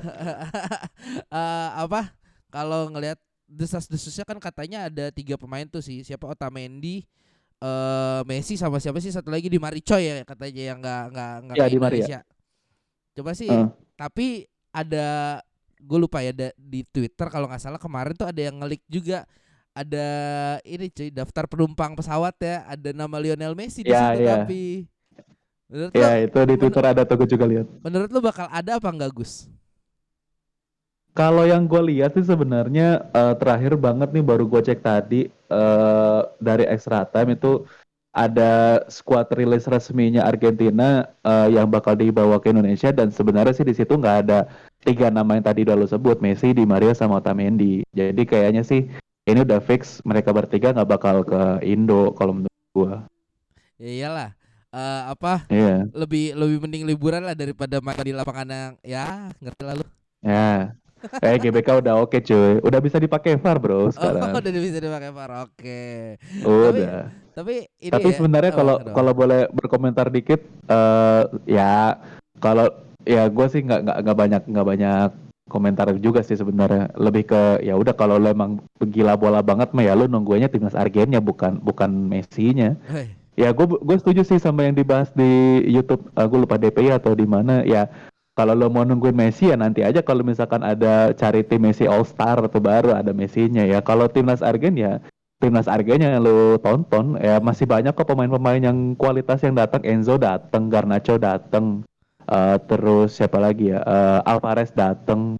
Eh, 1.29 1.69
apa 1.77 2.11
kalau 2.47 2.87
ngelihat 2.89 3.19
desas-desusnya 3.45 4.25
kan 4.25 4.37
katanya 4.37 4.89
ada 4.89 5.09
tiga 5.09 5.35
pemain 5.35 5.63
tuh 5.63 5.79
sih 5.79 6.01
siapa 6.01 6.25
Otamendi 6.25 7.05
eh 7.55 8.21
Messi 8.25 8.55
sama 8.55 8.77
siapa 8.77 8.99
sih 8.99 9.09
satu 9.09 9.29
lagi 9.29 9.47
di 9.47 9.55
Maricoy 9.55 10.01
ya 10.03 10.15
katanya 10.23 10.63
yang 10.65 10.77
nggak 10.79 11.03
nggak 11.13 11.33
nggak 11.41 11.55
ke 11.55 11.61
Di 11.61 11.77
Maria. 11.77 11.97
Indonesia. 12.03 12.19
Coba 13.15 13.31
sih 13.31 13.47
Heeh. 13.47 13.67
tapi 13.95 14.27
ada 14.69 15.39
gue 15.77 15.99
lupa 15.99 16.19
ya 16.19 16.33
da- 16.33 16.55
di 16.57 16.83
Twitter 16.83 17.29
kalau 17.29 17.47
nggak 17.47 17.61
salah 17.61 17.79
kemarin 17.79 18.11
tuh 18.11 18.27
ada 18.27 18.41
yang 18.41 18.59
ngelik 18.59 18.83
juga 18.85 19.23
ada 19.71 20.07
ini 20.63 20.87
cuy 20.89 21.11
daftar 21.11 21.45
penumpang 21.45 21.93
pesawat 21.93 22.35
ya 22.39 22.63
ada 22.65 22.89
nama 22.91 23.15
Lionel 23.15 23.53
Messi 23.53 23.83
di 23.83 23.91
Ya, 23.91 24.11
situ 24.11 24.23
ya. 24.23 24.35
tapi 24.41 24.61
menurut 25.67 25.91
lo 25.91 25.99
Ya 25.99 26.11
itu 26.19 26.39
di 26.43 26.55
Twitter 26.57 26.83
ada 26.83 27.01
tuh 27.03 27.15
gue 27.17 27.29
juga 27.29 27.45
lihat. 27.45 27.67
menurut 27.79 28.09
lo 28.09 28.19
bakal 28.19 28.47
ada 28.49 28.71
apa 28.75 28.89
enggak 28.89 29.11
Gus? 29.13 29.47
Kalau 31.15 31.47
yang 31.47 31.63
gue 31.71 31.79
lihat 31.95 32.11
sih 32.19 32.27
sebenarnya 32.27 33.07
eh, 33.15 33.33
terakhir 33.39 33.79
banget 33.79 34.11
nih 34.11 34.23
baru 34.29 34.43
gue 34.51 34.61
cek 34.67 34.79
tadi 34.83 35.31
eh, 35.31 36.21
dari 36.43 36.63
extra 36.67 37.07
time 37.07 37.39
itu 37.39 37.63
ada 38.15 38.83
squad 38.91 39.27
rilis 39.35 39.63
resminya 39.67 40.27
Argentina 40.27 41.07
eh, 41.23 41.47
yang 41.55 41.71
bakal 41.71 41.95
dibawa 41.95 42.35
ke 42.43 42.51
Indonesia 42.51 42.91
dan 42.91 43.15
sebenarnya 43.15 43.55
sih 43.55 43.63
di 43.67 43.75
situ 43.75 43.95
nggak 43.95 44.17
ada 44.27 44.39
tiga 44.83 45.07
nama 45.07 45.39
yang 45.39 45.45
tadi 45.47 45.63
udah 45.63 45.75
lo 45.79 45.87
sebut 45.87 46.19
Messi, 46.19 46.51
Di 46.51 46.67
Maria 46.67 46.91
sama 46.91 47.23
Otamendi. 47.23 47.87
Jadi 47.95 48.21
kayaknya 48.27 48.67
sih 48.67 48.83
ini 49.25 49.39
udah 49.47 49.63
fix 49.63 50.03
mereka 50.03 50.35
bertiga 50.35 50.75
nggak 50.75 50.89
bakal 50.99 51.23
ke 51.23 51.63
Indo 51.63 52.11
kalau 52.19 52.43
menurut 52.43 52.59
gue. 52.75 52.91
Ya 53.79 53.89
iyalah. 53.91 54.29
Eh, 54.75 55.01
apa 55.15 55.47
Iya, 55.49 55.87
lebih 55.95 56.35
lebih 56.35 56.57
mending 56.67 56.83
liburan 56.83 57.23
lah 57.23 57.35
daripada 57.35 57.79
main 57.79 58.03
di 58.03 58.11
lapangan 58.11 58.47
yang 58.51 58.73
ya 58.83 59.31
ngerti 59.39 59.63
lah 59.63 59.75
lu. 59.79 59.85
ya. 60.21 60.75
Kayak 61.21 61.39
GBK 61.43 61.69
udah 61.81 61.93
oke 62.01 62.17
cuy, 62.19 62.59
udah 62.59 62.79
bisa 62.79 62.97
dipakai 62.97 63.37
VAR 63.37 63.57
bro 63.57 63.87
Oh, 63.87 63.91
sekarang. 63.91 64.31
udah 64.39 64.51
bisa 64.61 64.79
dipakai 64.79 65.09
VAR. 65.11 65.31
Oke. 65.45 65.83
Udah. 66.41 67.11
Tapi 67.35 67.67
ini 67.83 67.91
Tapi 67.91 68.07
ya, 68.09 68.15
sebenarnya 68.15 68.51
apa, 68.51 68.59
kalau 68.63 68.75
kenapa? 68.79 68.95
kalau 68.95 69.11
boleh 69.11 69.41
berkomentar 69.51 70.07
dikit, 70.07 70.39
eh 70.71 71.23
ya 71.45 71.99
kalau 72.39 72.71
ya 73.03 73.27
gue 73.27 73.47
sih 73.51 73.61
nggak 73.61 73.81
nggak 73.83 73.97
nggak 74.07 74.17
banyak 74.17 74.41
nggak 74.47 74.67
banyak 74.67 75.09
komentar 75.45 75.87
juga 75.99 76.23
sih 76.23 76.39
sebenarnya. 76.39 76.89
Lebih 76.95 77.23
ke 77.27 77.41
ya 77.61 77.75
udah 77.75 77.93
kalau 77.93 78.17
lo 78.17 78.31
emang 78.31 78.63
gila 78.79 79.13
bola 79.13 79.43
banget 79.43 79.75
mah 79.75 79.83
ya 79.83 79.93
lo 79.93 80.07
nungguannya 80.07 80.47
timnas 80.47 80.73
Argennya 80.73 81.19
bukan 81.19 81.59
bukan 81.59 81.91
Messi-nya. 81.91 82.79
Hei, 82.87 83.11
Ya 83.35 83.51
gue 83.51 83.67
gue 83.67 83.97
setuju 83.99 84.23
sih 84.23 84.39
sama 84.39 84.63
yang 84.63 84.79
dibahas 84.79 85.11
di 85.11 85.59
YouTube. 85.67 86.07
gue 86.07 86.39
lupa 86.39 86.55
DPI 86.55 86.95
atau 86.95 87.11
di 87.11 87.27
mana 87.27 87.67
ya. 87.67 87.91
Kalau 88.35 88.51
lo 88.51 88.67
mau 88.67 88.83
nungguin 88.83 89.15
Messi 89.15 89.47
ya 89.47 89.55
nanti 89.55 89.79
aja 89.79 90.03
kalau 90.03 90.19
misalkan 90.19 90.59
ada 90.59 91.15
cari 91.15 91.47
tim 91.47 91.63
Messi 91.63 91.87
All 91.87 92.03
Star 92.03 92.43
atau 92.43 92.59
baru 92.59 92.91
ada 92.91 93.15
Messi-nya 93.15 93.63
ya. 93.63 93.79
Kalau 93.79 94.11
timnas 94.11 94.43
Argen 94.43 94.75
ya 94.75 94.99
timnas 95.39 95.67
Argennya 95.71 96.15
yang 96.15 96.23
lo 96.23 96.59
tonton 96.59 97.19
ya 97.19 97.39
masih 97.39 97.67
banyak 97.67 97.91
kok 97.95 98.07
pemain-pemain 98.07 98.59
yang 98.59 98.95
kualitas 98.95 99.43
yang 99.43 99.55
datang 99.55 99.83
Enzo 99.87 100.15
datang 100.19 100.67
Garnacho 100.67 101.15
datang 101.19 101.87
eh, 102.27 102.57
terus 102.67 103.15
siapa 103.19 103.39
lagi 103.39 103.71
ya 103.71 103.79
Eh, 103.83 104.19
Alvarez 104.27 104.71
datang 104.75 105.39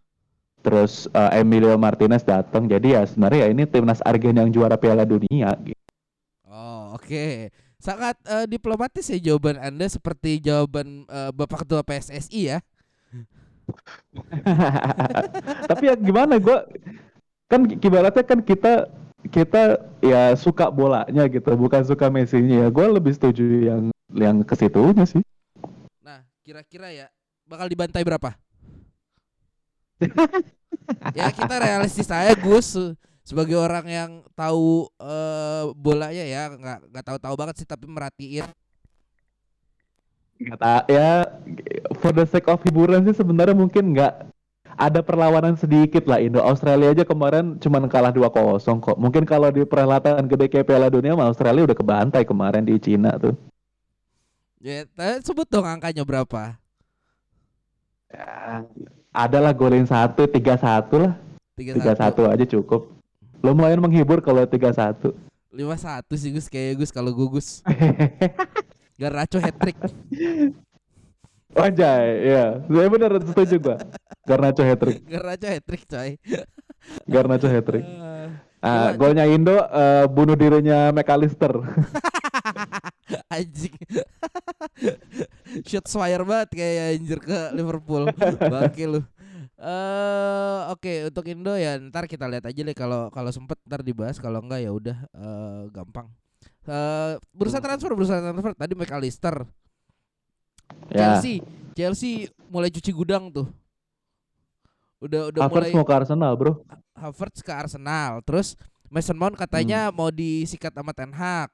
terus 0.64 1.12
eh, 1.12 1.44
Emilio 1.44 1.76
Martinez 1.76 2.24
datang 2.24 2.68
jadi 2.68 3.00
ya 3.00 3.02
sebenarnya 3.04 3.40
ya 3.44 3.48
ini 3.52 3.64
timnas 3.68 4.00
Argen 4.08 4.40
yang 4.40 4.50
juara 4.56 4.80
Piala 4.80 5.04
Dunia 5.04 5.52
gitu. 5.68 5.84
Oh, 6.48 6.96
oke. 6.96 7.52
Sangat 7.78 8.16
eh, 8.24 8.48
diplomatis 8.48 9.06
ya 9.12 9.20
jawaban 9.20 9.60
Anda 9.60 9.86
seperti 9.92 10.40
jawaban 10.40 11.04
eh, 11.06 11.32
Bapak 11.36 11.68
Ketua 11.68 11.84
PSSI 11.84 12.56
ya. 12.56 12.60
Tapi 15.70 15.84
ya 15.90 15.96
gimana 15.98 16.38
gue 16.38 16.58
kan 17.46 17.62
ibaratnya 17.66 18.24
kan 18.26 18.40
kita 18.42 18.90
kita 19.30 19.82
ya 20.06 20.38
suka 20.38 20.70
bolanya 20.70 21.26
gitu 21.26 21.54
bukan 21.58 21.82
suka 21.82 22.10
Messi-nya 22.14 22.66
ya. 22.66 22.70
Gue 22.70 22.86
lebih 22.90 23.14
setuju 23.14 23.44
yang 23.44 23.82
yang 24.14 24.46
ke 24.46 24.54
situnya 24.54 25.06
sih. 25.06 25.22
Nah, 26.06 26.22
kira-kira 26.46 26.94
ya 26.94 27.08
bakal 27.50 27.66
dibantai 27.70 28.06
berapa? 28.06 28.38
ya 31.18 31.32
kita 31.34 31.56
realistis 31.58 32.10
aja 32.12 32.34
Gus. 32.38 32.78
Sebagai 33.26 33.58
orang 33.58 33.86
yang 33.90 34.12
tahu 34.38 34.86
eh, 35.02 35.64
bolanya 35.74 36.26
ya 36.30 36.54
nggak 36.54 36.94
nggak 36.94 37.06
tahu-tahu 37.10 37.34
banget 37.34 37.56
sih 37.58 37.68
tapi 37.68 37.90
merhatiin. 37.90 38.46
Nggak 40.38 40.82
ya 40.92 41.26
for 41.98 42.14
the 42.14 42.30
sake 42.30 42.46
of 42.46 42.62
hiburan 42.62 43.02
sih 43.02 43.18
sebenarnya 43.18 43.58
mungkin 43.58 43.98
nggak 43.98 44.35
ada 44.76 45.00
perlawanan 45.00 45.56
sedikit 45.56 46.04
lah 46.08 46.20
Indo. 46.20 46.44
Australia 46.44 46.92
aja 46.92 47.04
kemarin 47.08 47.56
cuman 47.60 47.88
kalah 47.88 48.12
2-0 48.12 48.60
kok. 48.84 48.98
Mungkin 49.00 49.24
kalau 49.24 49.48
di 49.52 49.64
perhelatan 49.64 50.28
gede 50.28 50.52
kayak 50.52 50.68
Piala 50.68 50.92
Dunia 50.92 51.16
mah 51.16 51.32
Australia 51.32 51.64
udah 51.64 51.78
kebantai 51.78 52.24
kemarin 52.28 52.64
di 52.68 52.76
Cina 52.80 53.16
tuh. 53.16 53.36
Ya 54.60 54.84
t- 54.84 55.22
sebut 55.24 55.48
dong 55.48 55.64
angkanya 55.64 56.04
berapa? 56.04 56.60
Ya, 58.12 58.66
adalah 59.16 59.56
golin 59.56 59.88
satu 59.88 60.28
tiga 60.28 60.60
satu 60.60 61.08
lah. 61.08 61.14
tiga 61.56 61.96
satu. 61.96 62.28
aja 62.28 62.44
cukup. 62.44 62.92
Lumayan 63.40 63.80
menghibur 63.80 64.20
kalau 64.20 64.44
tiga 64.44 64.74
satu. 64.76 65.16
lima 65.56 65.80
satu 65.80 66.20
sih 66.20 66.36
Gus. 66.36 66.52
Kayak 66.52 66.84
Gus 66.84 66.92
kalau 66.92 67.16
gugus. 67.16 67.64
Garnacho 69.00 69.44
hat 69.44 69.56
trick 69.60 69.76
Anjay, 71.56 72.06
ya. 72.28 72.46
Saya 72.68 72.88
bener 72.92 73.12
setuju 73.24 73.56
gua. 73.64 73.78
Garnacho 74.28 74.62
hat-trick. 74.64 75.08
Garnacho 75.08 75.48
hat 75.48 75.64
trick 75.64 75.84
coy 75.88 76.12
Garnacho 77.08 77.48
hat-trick. 77.48 77.86
Eh, 77.86 78.28
Ah, 78.66 78.98
golnya 78.98 79.30
Indo 79.30 79.62
eh, 79.62 80.10
bunuh 80.10 80.34
dirinya 80.34 80.90
McAllister. 80.90 81.54
anjing 83.30 83.74
shot 85.70 85.86
fire 85.86 86.26
banget 86.26 86.50
kayak 86.58 86.86
anjir 86.98 87.20
ke 87.22 87.38
Liverpool 87.54 88.10
bangke 88.50 88.86
lu 88.90 89.02
eh 89.56 90.60
oke 90.74 91.14
untuk 91.14 91.26
Indo 91.30 91.54
ya 91.54 91.78
ntar 91.78 92.10
kita 92.10 92.26
lihat 92.26 92.50
aja 92.50 92.62
deh 92.66 92.74
kalau 92.74 93.14
kalau 93.14 93.30
sempet 93.30 93.62
ntar 93.70 93.86
dibahas 93.86 94.18
kalau 94.18 94.42
enggak 94.42 94.66
ya 94.66 94.72
udah 94.74 94.98
eh, 95.14 95.62
gampang 95.70 96.10
eh 96.66 97.22
bursa 97.30 97.62
transfer 97.62 97.94
bursa 97.94 98.18
transfer 98.20 98.58
tadi 98.58 98.74
McAllister 98.74 99.46
ya. 100.96 101.20
Chelsea 101.20 101.44
Chelsea 101.74 102.14
mulai 102.48 102.72
cuci 102.72 102.90
gudang 102.90 103.28
tuh 103.28 103.52
udah 104.98 105.28
udah 105.30 105.42
Havertz 105.44 105.68
mulai 105.68 105.76
mau 105.76 105.86
ke 105.86 105.94
Arsenal, 105.94 106.32
Bro. 106.34 106.52
Havertz 106.96 107.40
ke 107.40 107.52
Arsenal 107.52 108.24
terus 108.24 108.56
Mason 108.88 109.14
Mount 109.14 109.36
katanya 109.36 109.92
mau 109.92 110.08
disikat 110.08 110.72
sama 110.72 110.96
Ten 110.96 111.12
Hag 111.12 111.52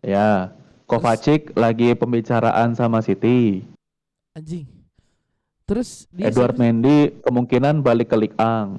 Ya. 0.00 0.54
Kovacic 0.86 1.50
lagi 1.52 1.92
pembicaraan 1.92 2.70
sama 2.72 3.02
City. 3.02 3.66
anjing 4.32 4.68
terus 5.66 6.06
dia 6.08 6.30
Edward 6.30 6.54
siapa? 6.54 6.62
Mendy 6.62 6.96
kemungkinan 7.20 7.82
balik 7.82 8.06
ke 8.06 8.16
Ligue 8.16 8.38
1. 8.38 8.78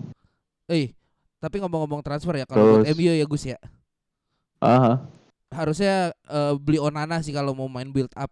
Eh, 0.68 0.96
tapi 1.38 1.60
ngomong-ngomong 1.60 2.00
transfer 2.00 2.32
ya 2.34 2.46
kalau 2.46 2.80
buat 2.80 2.88
Terus- 2.88 2.96
MU 2.96 3.12
ya 3.12 3.26
Gus 3.26 3.44
ya. 3.46 3.60
Aha. 4.58 5.04
harusnya 5.48 6.12
eh, 6.26 6.54
beli 6.58 6.76
Onana 6.76 7.20
sih 7.20 7.32
kalau 7.32 7.52
mau 7.52 7.68
main 7.68 7.88
build 7.88 8.12
up. 8.14 8.32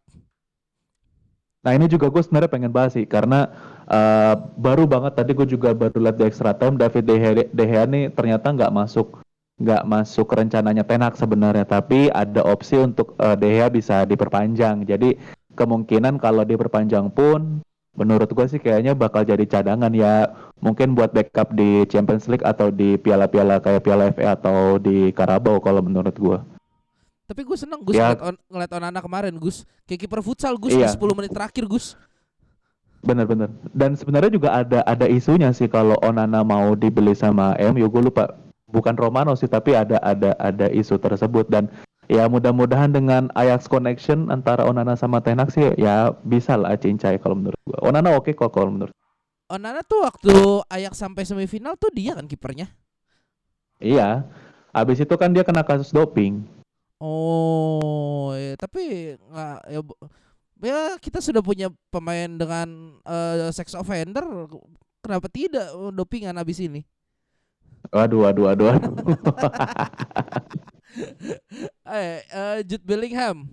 Nah 1.66 1.74
ini 1.74 1.90
juga 1.90 2.14
gue 2.14 2.22
sebenarnya 2.22 2.52
pengen 2.54 2.70
bahas 2.70 2.94
sih 2.94 3.10
karena 3.10 3.50
eh, 3.90 4.38
baru 4.38 4.86
banget 4.86 5.18
tadi 5.18 5.34
gue 5.34 5.50
juga 5.50 5.74
baru 5.74 5.98
lihat 5.98 6.22
di 6.22 6.26
extra 6.30 6.54
time 6.54 6.78
David 6.78 7.10
De 7.50 7.66
Gea, 7.66 7.84
nih 7.90 8.14
ternyata 8.14 8.54
nggak 8.54 8.70
masuk 8.70 9.26
nggak 9.56 9.84
masuk 9.88 10.28
rencananya 10.30 10.84
Tenak 10.84 11.16
sebenarnya 11.18 11.64
tapi 11.66 12.14
ada 12.14 12.46
opsi 12.46 12.78
untuk 12.78 13.18
eh, 13.18 13.34
De 13.34 13.50
Gea 13.50 13.74
bisa 13.74 14.06
diperpanjang. 14.06 14.86
Jadi 14.86 15.18
kemungkinan 15.58 16.22
kalau 16.22 16.46
diperpanjang 16.46 17.10
pun 17.10 17.66
menurut 17.98 18.30
gue 18.30 18.46
sih 18.46 18.62
kayaknya 18.62 18.94
bakal 18.94 19.26
jadi 19.26 19.42
cadangan 19.50 19.90
ya. 19.90 20.30
Mungkin 20.62 20.94
buat 20.94 21.18
backup 21.18 21.58
di 21.58 21.90
Champions 21.90 22.30
League 22.30 22.46
atau 22.46 22.70
di 22.70 22.96
piala-piala 23.02 23.58
kayak 23.58 23.82
Piala 23.82 24.14
FA 24.14 24.38
atau 24.38 24.78
di 24.78 25.10
Carabao 25.18 25.58
kalau 25.58 25.82
menurut 25.82 26.14
gue 26.14 26.38
Tapi 27.26 27.42
gue 27.42 27.58
seneng 27.58 27.82
Gus 27.82 27.98
Ya. 27.98 28.14
ngeliat, 28.14 28.22
on, 28.22 28.36
ngeliat 28.48 28.72
Onana 28.72 29.00
kemarin 29.02 29.34
Gus. 29.36 29.66
Kayak 29.84 30.06
kiper 30.06 30.22
futsal 30.22 30.54
Gus 30.56 30.74
Iya. 30.74 30.86
di 30.86 30.94
10 30.94 31.18
menit 31.18 31.34
terakhir 31.34 31.66
Gus. 31.66 31.98
Bener-bener. 33.02 33.50
Dan 33.70 33.94
sebenarnya 33.94 34.30
juga 34.30 34.50
ada 34.54 34.82
ada 34.82 35.06
isunya 35.06 35.50
sih 35.50 35.66
kalau 35.66 35.98
Onana 36.02 36.42
mau 36.42 36.74
dibeli 36.74 37.14
sama 37.14 37.54
MU. 37.58 37.86
Gue 37.86 38.02
lupa 38.04 38.34
bukan 38.66 38.94
Romano 38.94 39.34
sih 39.34 39.46
tapi 39.46 39.74
ada 39.74 39.98
ada 40.02 40.34
ada 40.38 40.68
isu 40.70 40.98
tersebut 40.98 41.48
dan 41.48 41.70
ya 42.06 42.26
mudah-mudahan 42.26 42.90
dengan 42.92 43.30
Ajax 43.34 43.66
connection 43.66 44.30
antara 44.30 44.66
Onana 44.66 44.94
sama 44.94 45.22
Ten 45.22 45.38
Hag 45.38 45.50
sih 45.50 45.70
ya 45.78 46.14
bisa 46.22 46.58
lah 46.58 46.74
cincai 46.74 47.18
kalau 47.18 47.38
menurut 47.38 47.58
gue. 47.62 47.78
Onana 47.82 48.14
oke 48.14 48.34
kok 48.34 48.50
kalau 48.50 48.70
menurut. 48.70 48.94
Onana 49.46 49.82
tuh 49.82 50.02
waktu 50.02 50.34
Ajax 50.70 50.98
sampai 50.98 51.26
semifinal 51.26 51.78
tuh 51.78 51.90
dia 51.90 52.18
kan 52.18 52.26
kipernya. 52.26 52.70
Iya. 53.78 54.26
Habis 54.74 55.02
itu 55.02 55.14
kan 55.14 55.30
dia 55.30 55.46
kena 55.46 55.62
kasus 55.62 55.90
doping. 55.90 56.42
Oh, 57.06 58.34
ya, 58.34 58.58
tapi 58.58 59.14
nggak 59.14 59.58
ya, 59.70 59.80
ya 60.66 60.80
kita 60.98 61.22
sudah 61.22 61.46
punya 61.46 61.70
pemain 61.94 62.26
dengan 62.26 62.98
eh, 63.06 63.54
sex 63.54 63.78
offender. 63.78 64.26
Kenapa 65.06 65.30
tidak 65.30 65.70
oh, 65.78 65.94
dopingan 65.94 66.34
habis 66.34 66.58
ini? 66.58 66.82
Waduh 67.94 68.26
waduh 68.26 68.44
waduh. 68.50 68.66
waduh. 68.74 68.90
Eh, 71.84 72.24
eh, 72.24 72.58
Jude 72.64 72.88
Bellingham. 72.88 73.52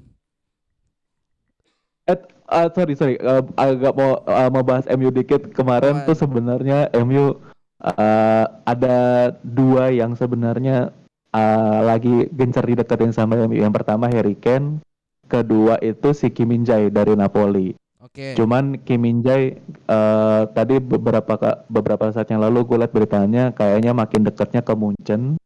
Eh, 2.06 2.18
ah, 2.46 2.70
sorry 2.70 2.94
sorry 2.94 3.18
Eh, 3.18 3.42
agak 3.58 3.98
mau 3.98 4.22
eh, 4.22 4.48
mau 4.54 4.62
bahas 4.62 4.86
MU 4.86 5.10
dikit 5.10 5.50
kemarin 5.50 6.02
Apaan? 6.02 6.06
tuh 6.06 6.16
sebenarnya 6.22 6.86
MU 7.02 7.34
eh, 7.82 8.44
ada 8.62 8.98
dua 9.42 9.90
yang 9.90 10.14
sebenarnya 10.14 10.94
eh, 11.32 11.80
lagi 11.82 12.28
gencar 12.30 12.64
dideketin 12.68 13.12
sama 13.16 13.40
MU 13.48 13.56
yang 13.56 13.72
pertama 13.72 14.08
Harry 14.12 14.36
Kane. 14.36 14.80
Kedua 15.26 15.80
itu 15.80 16.12
si 16.12 16.28
Kim 16.28 16.52
Min 16.52 16.62
Jae 16.68 16.92
dari 16.92 17.16
Napoli. 17.16 17.72
Oke. 18.02 18.34
cuman 18.36 18.82
Kim 18.82 19.08
Min 19.08 19.24
Jae 19.24 19.56
eh, 19.88 20.42
tadi 20.52 20.76
beberapa 20.82 21.38
beberapa 21.70 22.12
saat 22.12 22.28
yang 22.28 22.42
lalu 22.44 22.66
gue 22.68 22.76
liat 22.82 22.92
beritanya 22.92 23.54
kayaknya 23.56 23.96
makin 23.96 24.26
dekatnya 24.26 24.60
ke 24.60 24.74
Munchen. 24.76 25.40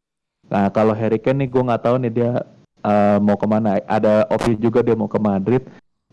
Nah 0.51 0.67
kalau 0.75 0.91
Harry 0.91 1.21
Kane 1.21 1.45
nih 1.45 1.49
gue 1.53 1.63
nggak 1.63 1.83
tahu 1.85 1.95
nih 2.03 2.11
dia 2.11 2.31
eh, 2.83 3.17
mau 3.23 3.37
ke 3.39 3.47
mana. 3.47 3.79
Ada 3.85 4.27
opsi 4.27 4.59
juga 4.59 4.83
dia 4.83 4.97
mau 4.97 5.07
ke 5.07 5.21
Madrid. 5.21 5.63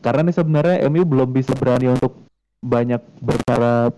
Karena 0.05 0.29
nih 0.29 0.37
sebenarnya 0.37 0.77
MU 0.93 1.03
belum 1.03 1.33
bisa 1.33 1.57
berani 1.57 1.97
untuk 1.97 2.23
banyak 2.61 3.01
berbicara 3.25 3.91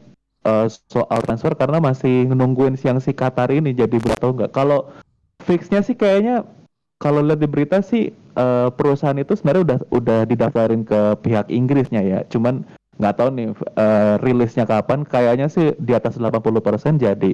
eh, 0.46 0.66
soal 0.88 1.18
transfer 1.26 1.52
karena 1.58 1.82
masih 1.82 2.30
nungguin 2.30 2.78
siang 2.78 3.02
si 3.02 3.12
Qatar 3.12 3.50
ini. 3.52 3.74
Jadi 3.76 4.00
belum 4.00 4.16
tahu 4.16 4.32
nggak? 4.38 4.52
Kalau 4.54 4.86
fixnya 5.46 5.80
sih 5.80 5.94
kayaknya 5.94 6.42
kalau 6.98 7.22
lihat 7.22 7.38
di 7.38 7.48
berita 7.48 7.78
sih 7.80 8.10
eh, 8.12 8.68
perusahaan 8.74 9.16
itu 9.16 9.38
sebenarnya 9.38 9.62
udah 9.62 9.78
udah 9.94 10.20
didaftarin 10.26 10.82
ke 10.82 11.00
pihak 11.22 11.46
Inggrisnya 11.48 12.02
ya 12.02 12.18
cuman 12.26 12.66
nggak 12.98 13.14
tahu 13.14 13.28
nih 13.30 13.48
eh, 13.76 14.14
rilisnya 14.20 14.64
kapan 14.66 15.06
kayaknya 15.06 15.46
sih 15.46 15.76
di 15.78 15.92
atas 15.92 16.18
80% 16.18 16.98
jadi 16.98 17.32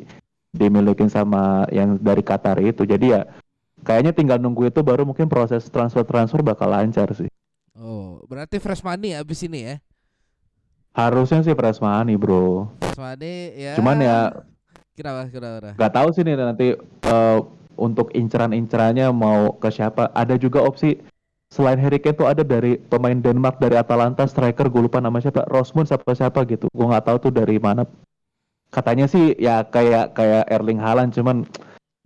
dimilikin 0.52 1.08
sama 1.08 1.64
yang 1.72 1.96
dari 1.96 2.20
Qatar 2.20 2.60
itu 2.60 2.84
jadi 2.84 3.06
ya 3.08 3.22
kayaknya 3.82 4.12
tinggal 4.12 4.36
nunggu 4.36 4.68
itu 4.68 4.84
baru 4.84 5.08
mungkin 5.08 5.26
proses 5.26 5.64
transfer 5.72 6.04
transfer 6.04 6.44
bakal 6.44 6.68
lancar 6.68 7.08
sih 7.16 7.30
Oh, 7.72 8.20
berarti 8.28 8.60
fresh 8.60 8.84
money 8.84 9.16
abis 9.16 9.48
ini 9.48 9.64
ya? 9.64 9.76
harusnya 10.92 11.40
sih 11.40 11.56
fresh 11.56 11.80
money 11.80 12.20
bro 12.20 12.68
Fresh 12.84 13.00
money 13.00 13.56
ya. 13.56 13.72
cuman 13.80 13.96
ya? 13.96 14.18
Kenapa? 14.92 15.24
nggak 15.72 15.92
tahu 15.96 16.08
sih 16.12 16.20
nih 16.20 16.36
nanti 16.36 16.76
eh, 16.76 17.38
untuk 17.82 18.14
inceran-incerannya 18.14 19.10
mau 19.10 19.58
ke 19.58 19.68
siapa. 19.74 20.14
Ada 20.14 20.38
juga 20.38 20.62
opsi 20.62 21.02
selain 21.50 21.82
Harry 21.82 21.98
Kane 21.98 22.14
tuh 22.14 22.30
ada 22.30 22.46
dari 22.46 22.78
pemain 22.78 23.18
Denmark 23.18 23.58
dari 23.58 23.74
Atalanta 23.74 24.24
striker 24.30 24.70
gue 24.70 24.86
lupa 24.86 25.02
nama 25.02 25.18
siapa 25.18 25.42
Rosmund 25.50 25.90
siapa 25.90 26.14
siapa 26.14 26.46
gitu. 26.46 26.70
Gue 26.70 26.86
nggak 26.86 27.10
tahu 27.10 27.16
tuh 27.28 27.32
dari 27.34 27.58
mana. 27.58 27.82
Katanya 28.70 29.10
sih 29.10 29.34
ya 29.36 29.66
kayak 29.66 30.14
kayak 30.14 30.48
Erling 30.48 30.80
Haaland 30.80 31.10
cuman 31.12 31.44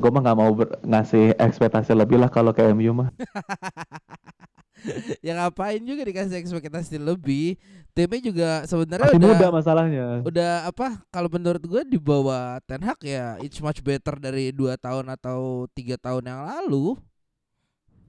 gue 0.00 0.10
mah 0.10 0.22
nggak 0.24 0.38
mau 0.40 0.50
ngasih 0.82 1.36
ekspektasi 1.36 1.92
lebih 1.92 2.18
lah 2.18 2.32
kalau 2.32 2.56
ke 2.56 2.64
MU 2.72 2.96
mah. 2.96 3.12
ya 5.26 5.32
ngapain 5.36 5.82
juga 5.82 6.02
dikasih 6.06 6.38
ekspektasi 6.40 6.96
lebih? 7.00 7.58
Timnya 7.96 8.20
juga 8.20 8.50
sebenarnya 8.68 9.16
udah 9.16 9.30
muda 9.32 9.48
masalahnya. 9.48 10.06
udah 10.20 10.68
apa? 10.68 11.00
Kalau 11.08 11.32
menurut 11.32 11.64
gue 11.64 11.82
di 11.88 11.96
bawah 11.96 12.60
Ten 12.68 12.84
Hag 12.84 13.00
ya 13.00 13.40
it's 13.40 13.56
much 13.58 13.80
better 13.80 14.20
dari 14.20 14.52
dua 14.52 14.76
tahun 14.76 15.08
atau 15.16 15.64
tiga 15.72 15.96
tahun 15.96 16.28
yang 16.28 16.40
lalu. 16.44 17.00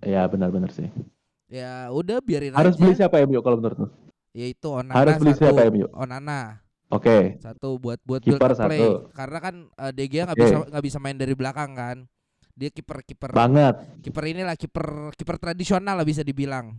Ya 0.03 0.27
benar-benar 0.27 0.69
sih. 0.75 0.91
Ya 1.47 1.87
udah 1.95 2.19
biarin 2.19 2.51
Harus 2.51 2.75
aja. 2.75 2.81
beli 2.83 2.93
siapa 2.99 3.23
MU 3.23 3.39
kalau 3.39 3.57
menurut 3.63 3.77
lu? 3.79 3.87
Yaitu 4.35 4.67
Onana 4.67 4.93
Harus 4.99 5.15
beli 5.17 5.33
satu. 5.33 5.41
siapa 5.47 5.61
MU? 5.71 5.87
Onana 5.95 6.39
Oke. 6.91 7.39
satu 7.39 7.79
buat 7.79 7.99
buat 8.03 8.19
build 8.23 8.39
play. 8.39 8.55
satu. 8.55 9.11
Karena 9.15 9.39
kan 9.39 9.55
uh, 9.79 9.91
De 9.95 10.05
Gea 10.11 10.27
nggak 10.27 10.37
Oke. 10.37 10.43
bisa 10.43 10.55
nggak 10.67 10.83
bisa 10.83 10.97
main 10.99 11.17
dari 11.17 11.33
belakang 11.33 11.71
kan. 11.75 11.97
Dia 12.57 12.73
kiper 12.73 13.05
kiper 13.05 13.31
Banget. 13.31 13.77
kiper 14.01 14.23
inilah 14.25 14.57
kiper 14.57 15.13
kiper 15.13 15.37
tradisional 15.37 15.93
lah 15.93 16.01
bisa 16.01 16.25
dibilang. 16.25 16.73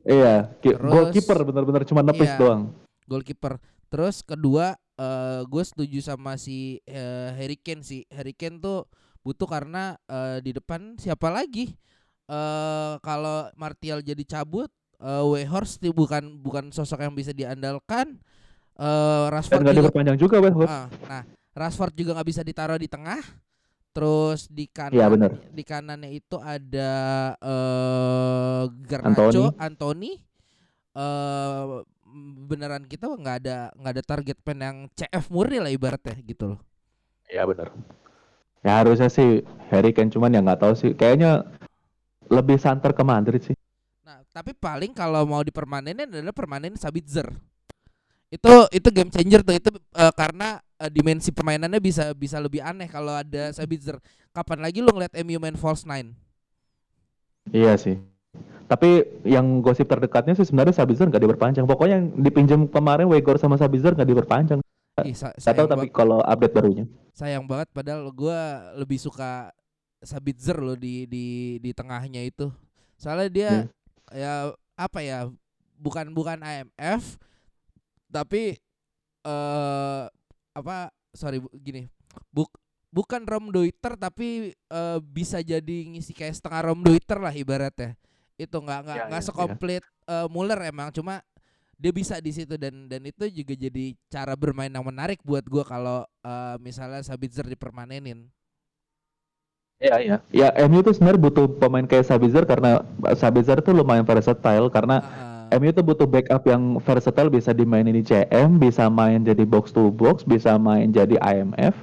Iya. 0.00 0.48
Ki- 0.58 0.72
Goalkeeper 0.74 1.44
benar-benar 1.44 1.84
cuma 1.84 2.00
nepis 2.00 2.24
Iya. 2.26 2.40
doang. 2.40 2.62
goalkeeper. 3.04 3.60
Terus 3.86 4.24
kedua 4.24 4.72
eh 4.96 5.44
gue 5.44 5.60
setuju 5.60 6.00
sama 6.00 6.34
si 6.34 6.80
eh, 6.82 7.28
Harry 7.36 7.60
Kane 7.60 7.84
sih. 7.84 8.08
Harry 8.08 8.32
Kane 8.32 8.56
tuh 8.58 8.88
butuh 9.20 9.44
karena 9.44 10.00
eh, 10.08 10.40
di 10.40 10.56
depan 10.56 10.96
siapa 10.96 11.28
lagi? 11.28 11.76
Eh 12.24 12.94
kalau 12.98 13.52
Martial 13.54 14.00
jadi 14.00 14.24
cabut, 14.24 14.72
eh 14.96 15.20
Weghorst 15.22 15.78
tuh 15.78 15.92
bukan 15.92 16.40
bukan 16.40 16.72
sosok 16.72 17.04
yang 17.04 17.12
bisa 17.12 17.36
diandalkan. 17.36 18.16
Eh 18.74 18.80
Dan 18.80 19.30
Rashford 19.30 19.60
juga, 19.62 19.76
diperpanjang 19.84 20.16
juga, 20.16 20.36
Wes. 20.40 20.56
Ah, 20.64 20.88
nah 21.04 21.22
Rashford 21.52 21.92
juga 21.92 22.16
nggak 22.16 22.28
bisa 22.28 22.40
ditaruh 22.40 22.80
di 22.80 22.88
tengah. 22.88 23.20
Terus 23.94 24.50
di 24.50 24.66
kanan 24.66 24.98
Iya, 24.98 25.06
bener. 25.06 25.30
di 25.54 25.62
kanannya 25.62 26.10
itu 26.10 26.36
ada 26.42 26.92
eh 27.38 28.62
Garnacho, 28.90 29.54
Anthony. 29.54 30.18
Eh 30.98 31.66
beneran 32.46 32.86
kita 32.86 33.10
nggak 33.10 33.36
ada 33.42 33.56
nggak 33.74 33.92
ada 33.98 34.04
target 34.06 34.38
pen 34.42 34.58
yang 34.62 34.78
CF 34.94 35.30
murni 35.34 35.58
lah 35.58 35.70
ibaratnya 35.70 36.14
gitu 36.22 36.54
loh. 36.54 36.60
Ya 37.30 37.42
benar. 37.46 37.70
Ya 38.66 38.80
harusnya 38.80 39.10
sih 39.10 39.42
Harry 39.70 39.90
Kane 39.94 40.10
cuman 40.10 40.34
ya 40.34 40.40
nggak 40.42 40.60
tahu 40.62 40.74
sih. 40.74 40.90
Kayaknya 40.94 41.46
lebih 42.30 42.56
santer 42.58 42.90
ke 42.96 43.02
Madrid 43.04 43.42
sih. 43.44 43.56
Nah, 44.04 44.20
tapi 44.30 44.52
paling 44.52 44.92
kalau 44.92 45.24
mau 45.24 45.40
dipermanenin 45.40 46.08
adalah 46.08 46.34
permanenin 46.36 46.76
Sabitzer. 46.76 47.28
Itu 48.34 48.66
itu 48.74 48.88
game 48.90 49.10
changer 49.14 49.40
tuh 49.46 49.54
itu 49.54 49.70
eh, 49.94 50.12
karena 50.18 50.58
eh, 50.82 50.90
dimensi 50.90 51.30
permainannya 51.30 51.78
bisa 51.78 52.10
bisa 52.18 52.42
lebih 52.42 52.60
aneh 52.64 52.90
kalau 52.90 53.14
ada 53.14 53.54
Sabitzer. 53.54 53.96
Kapan 54.34 54.58
lagi 54.66 54.82
lu 54.82 54.90
ngeliat 54.90 55.14
MU 55.22 55.38
main 55.38 55.54
false 55.54 55.86
nine? 55.86 56.10
Iya 57.54 57.78
sih. 57.78 57.96
Tapi 58.64 59.22
yang 59.28 59.60
gosip 59.60 59.86
terdekatnya 59.86 60.34
sih 60.34 60.48
sebenarnya 60.48 60.74
Sabitzer 60.74 61.06
nggak 61.06 61.22
diperpanjang. 61.22 61.64
Pokoknya 61.68 62.00
yang 62.00 62.06
dipinjam 62.18 62.60
kemarin 62.66 63.06
Weghorst 63.06 63.44
sama 63.44 63.60
Sabitzer 63.60 63.94
nggak 63.94 64.08
diperpanjang. 64.08 64.58
Ih, 65.04 65.14
sa- 65.14 65.34
tahu 65.34 65.66
tapi 65.66 65.86
kalau 65.90 66.22
update 66.22 66.54
barunya. 66.54 66.84
sayang 67.14 67.46
banget 67.46 67.70
padahal 67.70 68.10
gua 68.10 68.74
lebih 68.74 68.98
suka 68.98 69.54
Sabitzer 70.02 70.58
loh 70.58 70.74
di 70.74 71.06
di 71.06 71.58
di 71.62 71.70
tengahnya 71.70 72.24
itu. 72.26 72.50
Soalnya 72.98 73.28
dia 73.30 73.50
ya 74.10 74.50
apa 74.74 74.98
ya? 75.04 75.30
Bukan 75.78 76.10
bukan 76.16 76.40
AMF 76.42 77.18
tapi 78.14 78.54
eh 79.26 80.04
apa 80.54 80.76
sorry 81.14 81.38
bu- 81.42 81.52
gini. 81.60 81.88
Buk 82.34 82.50
bukan 82.94 83.22
Rom 83.26 83.50
Deuter 83.54 83.94
tapi 83.98 84.54
eh, 84.54 84.98
bisa 85.02 85.40
jadi 85.42 85.76
ngisi 85.90 86.12
kayak 86.16 86.36
setengah 86.38 86.62
Rom 86.72 86.80
Deuter 86.86 87.18
lah 87.22 87.34
ibaratnya. 87.34 87.96
Itu 88.38 88.60
nggak 88.62 88.80
nggak 88.86 89.00
Ya, 89.00 89.04
nggak 89.10 89.22
ya, 89.22 89.30
ya. 89.38 89.58
sekomplit 89.60 89.84
eh, 90.10 90.28
Muller 90.30 90.60
emang 90.70 90.90
cuma 90.94 91.22
dia 91.78 91.92
bisa 91.94 92.18
di 92.22 92.32
situ 92.34 92.54
dan 92.56 92.86
dan 92.90 93.02
itu 93.06 93.26
juga 93.30 93.54
jadi 93.58 93.94
cara 94.10 94.34
bermain 94.38 94.70
yang 94.72 94.86
menarik 94.86 95.20
buat 95.26 95.44
gua 95.46 95.64
kalau 95.66 95.98
eh, 96.24 96.56
misalnya 96.62 97.02
Sabitzer 97.06 97.46
dipermanenin. 97.50 98.30
Ya, 99.82 99.96
ya. 100.00 100.16
Ya, 100.32 100.48
MU 100.64 100.80
tuh 100.86 100.94
sebenarnya 100.96 101.20
butuh 101.28 101.46
pemain 101.60 101.84
kayak 101.84 102.06
Sabitzer 102.08 102.44
karena 102.48 102.80
Sabitzer 103.20 103.58
tuh 103.60 103.74
lumayan 103.76 104.06
versatile 104.06 104.70
karena 104.72 104.96
Ah, 105.02 105.33
MU 105.52 105.70
tuh 105.72 105.84
butuh 105.84 106.06
backup 106.06 106.46
yang 106.46 106.78
versatile 106.80 107.28
bisa 107.28 107.52
dimainin 107.52 107.96
di 107.96 108.04
CM, 108.04 108.56
bisa 108.56 108.88
main 108.88 109.20
jadi 109.20 109.44
box 109.44 109.72
to 109.72 109.92
box, 109.92 110.24
bisa 110.24 110.56
main 110.56 110.88
jadi 110.88 111.18
IMF, 111.20 111.74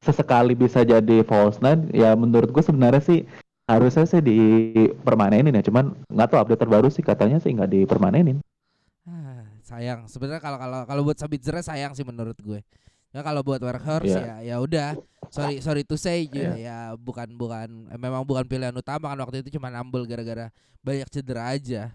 sesekali 0.00 0.56
bisa 0.56 0.82
jadi 0.82 1.22
false 1.22 1.62
nine. 1.62 1.90
Ya 1.94 2.16
menurut 2.18 2.50
gue 2.50 2.64
sebenarnya 2.64 3.02
sih 3.02 3.20
harusnya 3.64 4.04
sih 4.04 4.20
dipermanenin 4.20 5.54
ya, 5.56 5.62
cuman 5.64 5.96
nggak 6.12 6.28
tahu 6.28 6.38
update 6.44 6.60
terbaru 6.60 6.88
sih 6.92 7.00
katanya 7.00 7.38
sih 7.40 7.54
nggak 7.54 7.70
dipermanenin. 7.70 8.38
ah, 9.04 9.44
sayang. 9.60 10.08
Sebenarnya 10.08 10.40
kalau 10.40 10.56
kalau 10.56 10.80
kalau 10.88 11.02
buat 11.04 11.18
Sabitzer 11.20 11.60
sayang 11.60 11.92
sih 11.92 12.04
menurut 12.04 12.36
gue. 12.40 12.60
Ya 13.14 13.22
kalau 13.22 13.46
buat 13.46 13.62
Workhorse 13.62 14.10
Iya. 14.10 14.42
ya 14.42 14.56
ya 14.56 14.56
udah. 14.58 14.90
Sorry 15.30 15.62
sorry 15.62 15.86
to 15.86 15.94
say 15.94 16.26
Iya. 16.26 16.52
ya, 16.52 16.52
ya 16.58 16.78
bukan 16.98 17.30
bukan 17.38 17.88
memang 17.94 18.26
bukan 18.26 18.42
pilihan 18.48 18.74
utama 18.74 19.12
kan 19.12 19.18
waktu 19.22 19.44
itu 19.44 19.54
cuma 19.60 19.70
nambel 19.70 20.02
gara-gara 20.08 20.50
banyak 20.82 21.08
cedera 21.08 21.52
aja. 21.54 21.94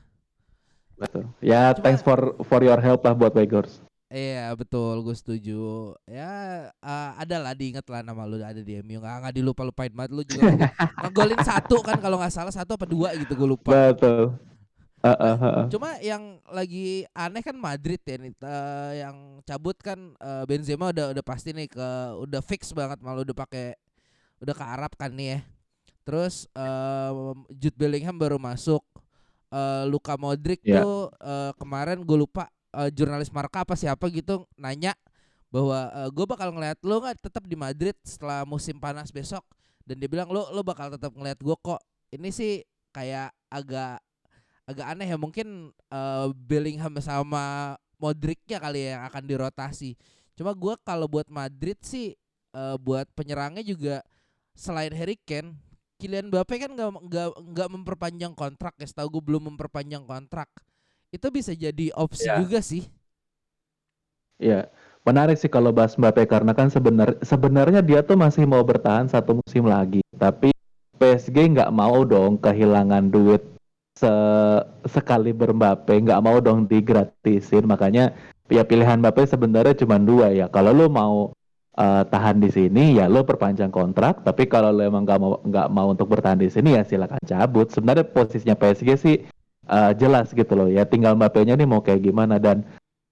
Betul. 1.00 1.24
Ya, 1.40 1.72
Cuma- 1.72 1.84
thanks 1.88 2.04
for 2.04 2.36
for 2.44 2.60
your 2.60 2.78
help 2.78 3.08
lah 3.08 3.16
buat 3.16 3.32
Wegors. 3.32 3.80
Iya 4.10 4.58
betul, 4.58 5.06
gue 5.06 5.14
setuju. 5.14 5.94
Ya 6.10 6.66
eh, 6.74 7.10
ada 7.14 7.36
lah 7.38 7.54
diinget 7.54 7.86
lah 7.86 8.02
nama 8.02 8.26
lu 8.26 8.42
ada 8.42 8.58
di 8.58 8.82
MU 8.82 8.98
nggak 8.98 9.16
nggak 9.22 9.36
dilupa 9.38 9.62
lupain 9.62 9.94
banget 9.94 10.12
lu 10.18 10.26
juga 10.26 10.50
ngegol- 10.50 10.74
ngegolin 11.06 11.42
satu 11.46 11.78
kan 11.86 11.98
kalau 12.02 12.18
nggak 12.18 12.34
salah 12.34 12.50
satu 12.50 12.74
apa 12.74 12.90
dua 12.90 13.14
gitu 13.14 13.38
gue 13.38 13.48
lupa. 13.54 13.70
Betul. 13.94 14.34
Uh, 15.00 15.14
uh, 15.16 15.36
uh, 15.40 15.46
uh. 15.46 15.66
Cuma 15.72 15.96
yang 16.04 16.42
lagi 16.52 17.08
aneh 17.16 17.40
kan 17.40 17.56
Madrid 17.56 18.02
ya 18.04 18.18
nih 18.20 18.34
eh, 18.34 18.92
yang 19.06 19.46
cabut 19.46 19.78
kan 19.80 20.18
eh, 20.18 20.44
Benzema 20.50 20.90
udah 20.92 21.14
udah 21.16 21.24
pasti 21.24 21.54
nih 21.54 21.70
ke 21.70 21.90
udah 22.20 22.42
fix 22.44 22.74
banget 22.76 23.00
malu 23.00 23.22
udah 23.24 23.38
pakai 23.38 23.78
udah 24.44 24.52
ke 24.58 24.66
Arab 24.66 24.92
kan 24.98 25.14
nih 25.14 25.38
ya. 25.38 25.40
Terus 26.02 26.50
eh, 26.52 27.12
Jude 27.56 27.78
Bellingham 27.78 28.18
baru 28.18 28.42
masuk. 28.42 28.82
Eh, 29.50 29.84
Luka 29.90 30.14
Modric 30.14 30.62
Ya. 30.62 30.86
tuh 30.86 31.10
eh, 31.18 31.52
kemarin 31.58 32.06
gue 32.06 32.18
lupa 32.18 32.54
eh, 32.78 32.94
jurnalis 32.94 33.34
Marka 33.34 33.66
apa 33.66 33.74
siapa 33.74 34.06
gitu 34.14 34.46
nanya 34.62 34.94
bahwa 35.50 35.90
gue 36.14 36.26
bakal 36.30 36.54
ngeliat 36.54 36.78
lo 36.86 37.02
nggak 37.02 37.26
tetap 37.26 37.42
di 37.50 37.58
Madrid 37.58 37.98
setelah 38.06 38.46
musim 38.46 38.78
panas 38.78 39.10
besok? 39.10 39.42
Dan 39.82 39.98
dia 39.98 40.06
bilang 40.06 40.30
lo 40.30 40.54
lo 40.54 40.62
bakal 40.62 40.94
tetap 40.94 41.10
ngeliat 41.18 41.42
gue 41.42 41.56
kok. 41.58 41.82
Ini 42.14 42.30
sih 42.30 42.62
kayak 42.94 43.34
agak 43.50 43.98
agak 44.70 44.86
aneh 44.86 45.10
ya 45.10 45.18
mungkin 45.18 45.74
eh, 45.90 46.28
Bellingham 46.38 46.94
sama 47.02 47.74
Modricnya 47.98 48.62
kali 48.62 48.86
ya 48.86 49.02
yang 49.02 49.04
akan 49.10 49.24
dirotasi. 49.26 49.98
Cuma 50.38 50.54
gue 50.54 50.78
kalau 50.86 51.10
buat 51.10 51.26
Madrid 51.34 51.82
sih 51.82 52.14
eh, 52.54 52.76
buat 52.78 53.10
penyerangnya 53.18 53.66
juga 53.66 54.06
selain 54.54 54.94
Harry 54.94 55.18
Kane 55.18 55.58
Kylian 56.00 56.32
Mbappe 56.32 56.56
kan 56.64 56.72
nggak 56.76 56.90
nggak 57.12 57.28
nggak 57.54 57.70
memperpanjang 57.76 58.34
kontrak 58.42 58.74
ya 58.80 58.88
setahu 58.88 59.20
gue 59.20 59.24
belum 59.28 59.44
memperpanjang 59.54 60.04
kontrak 60.08 60.50
itu 61.12 61.28
bisa 61.34 61.52
jadi 61.54 61.92
opsi 61.94 62.28
Ya. 62.30 62.40
juga 62.40 62.60
sih 62.64 62.88
Iya, 64.40 64.72
menarik 65.04 65.36
sih 65.36 65.52
kalau 65.52 65.76
bahas 65.76 66.00
Mbappe 66.00 66.24
karena 66.24 66.56
kan 66.56 66.72
sebenar 66.72 67.20
sebenarnya 67.20 67.84
dia 67.84 68.00
tuh 68.00 68.16
masih 68.16 68.48
mau 68.48 68.64
bertahan 68.64 69.08
satu 69.12 69.36
musim 69.44 69.68
lagi, 69.68 70.00
tapi 70.16 70.56
PSG 70.96 71.36
nggak 71.56 71.72
mau 71.76 72.08
dong 72.08 72.40
kehilangan 72.40 73.12
duit 73.12 73.44
se 74.00 74.08
sekali 74.88 75.36
Mbappe, 75.36 75.92
nggak 75.92 76.24
mau 76.24 76.40
dong 76.40 76.64
digratisin, 76.72 77.68
makanya 77.68 78.16
ya 78.48 78.64
pilihan 78.64 79.00
Mbappe 79.04 79.28
sebenarnya 79.28 79.76
cuma 79.76 80.00
dua 80.00 80.32
ya. 80.32 80.48
Kalau 80.48 80.72
lu 80.72 80.88
mau 80.88 81.36
eh, 81.78 82.04
tahan 82.08 82.42
di 82.42 82.50
sini 82.50 82.98
ya 82.98 83.06
lu 83.12 83.22
perpanjang 83.28 83.70
kontrak, 83.70 84.26
tapi 84.26 84.50
kalau 84.50 84.74
lu 84.74 84.82
emang 84.88 85.04
nggak 85.06 85.20
mau 85.22 85.38
nggak 85.44 85.68
mau 85.70 85.88
untuk 85.94 86.08
bertahan 86.10 86.40
di 86.42 86.50
sini 86.50 86.78
ya 86.78 86.84
silakan 86.88 87.22
cabut. 87.26 87.70
Sebenarnya 87.70 88.06
posisinya 88.10 88.56
PSG 88.58 88.90
sih 88.98 89.16
eh, 89.70 89.92
jelas 90.00 90.32
gitu 90.34 90.54
loh 90.58 90.70
ya, 90.72 90.88
tinggal 90.88 91.14
Mbappe-nya 91.20 91.54
nih 91.60 91.68
mau 91.70 91.82
kayak 91.84 92.02
gimana 92.06 92.42
dan 92.42 92.66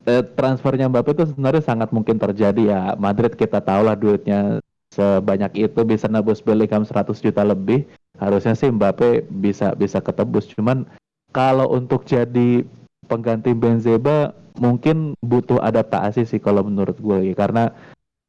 eh, 0.07 0.23
transfernya 0.23 0.87
Mbappe 0.87 1.13
itu 1.13 1.23
sebenarnya 1.35 1.63
sangat 1.63 1.89
mungkin 1.91 2.17
terjadi 2.17 2.61
ya. 2.63 2.81
Madrid 2.95 3.35
kita 3.35 3.59
tahu 3.59 3.81
lah 3.85 3.95
duitnya 3.99 4.63
sebanyak 4.95 5.51
itu 5.59 5.83
bisa 5.83 6.07
nebus 6.07 6.39
Bellingham 6.39 6.87
100 6.87 7.19
juta 7.19 7.43
lebih. 7.43 7.83
Harusnya 8.17 8.55
sih 8.57 8.71
Mbappe 8.71 9.27
bisa 9.29 9.75
bisa 9.75 9.99
ketebus. 10.01 10.47
Cuman 10.55 10.87
kalau 11.35 11.69
untuk 11.69 12.07
jadi 12.07 12.63
pengganti 13.05 13.53
Benzema 13.53 14.33
mungkin 14.57 15.13
butuh 15.21 15.61
adaptasi 15.61 16.25
sih 16.25 16.41
kalau 16.41 16.65
menurut 16.65 16.97
gue 16.97 17.31
ya. 17.31 17.33
karena 17.37 17.69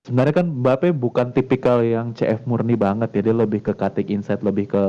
sebenarnya 0.09 0.41
kan 0.41 0.49
Mbappe 0.49 0.89
bukan 0.97 1.31
tipikal 1.37 1.85
yang 1.85 2.17
CF 2.17 2.49
murni 2.49 2.75
banget 2.75 3.13
ya. 3.13 3.21
Dia 3.29 3.37
lebih 3.37 3.61
ke 3.61 3.77
cutting 3.77 4.09
inside, 4.19 4.41
lebih 4.41 4.73
ke 4.73 4.83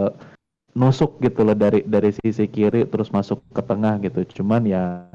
nusuk 0.73 1.19
gitu 1.19 1.43
loh 1.43 1.57
dari 1.57 1.83
dari 1.83 2.15
sisi 2.15 2.47
kiri 2.47 2.87
terus 2.87 3.11
masuk 3.11 3.43
ke 3.51 3.59
tengah 3.59 3.99
gitu. 3.99 4.23
Cuman 4.39 4.63
ya 4.63 5.11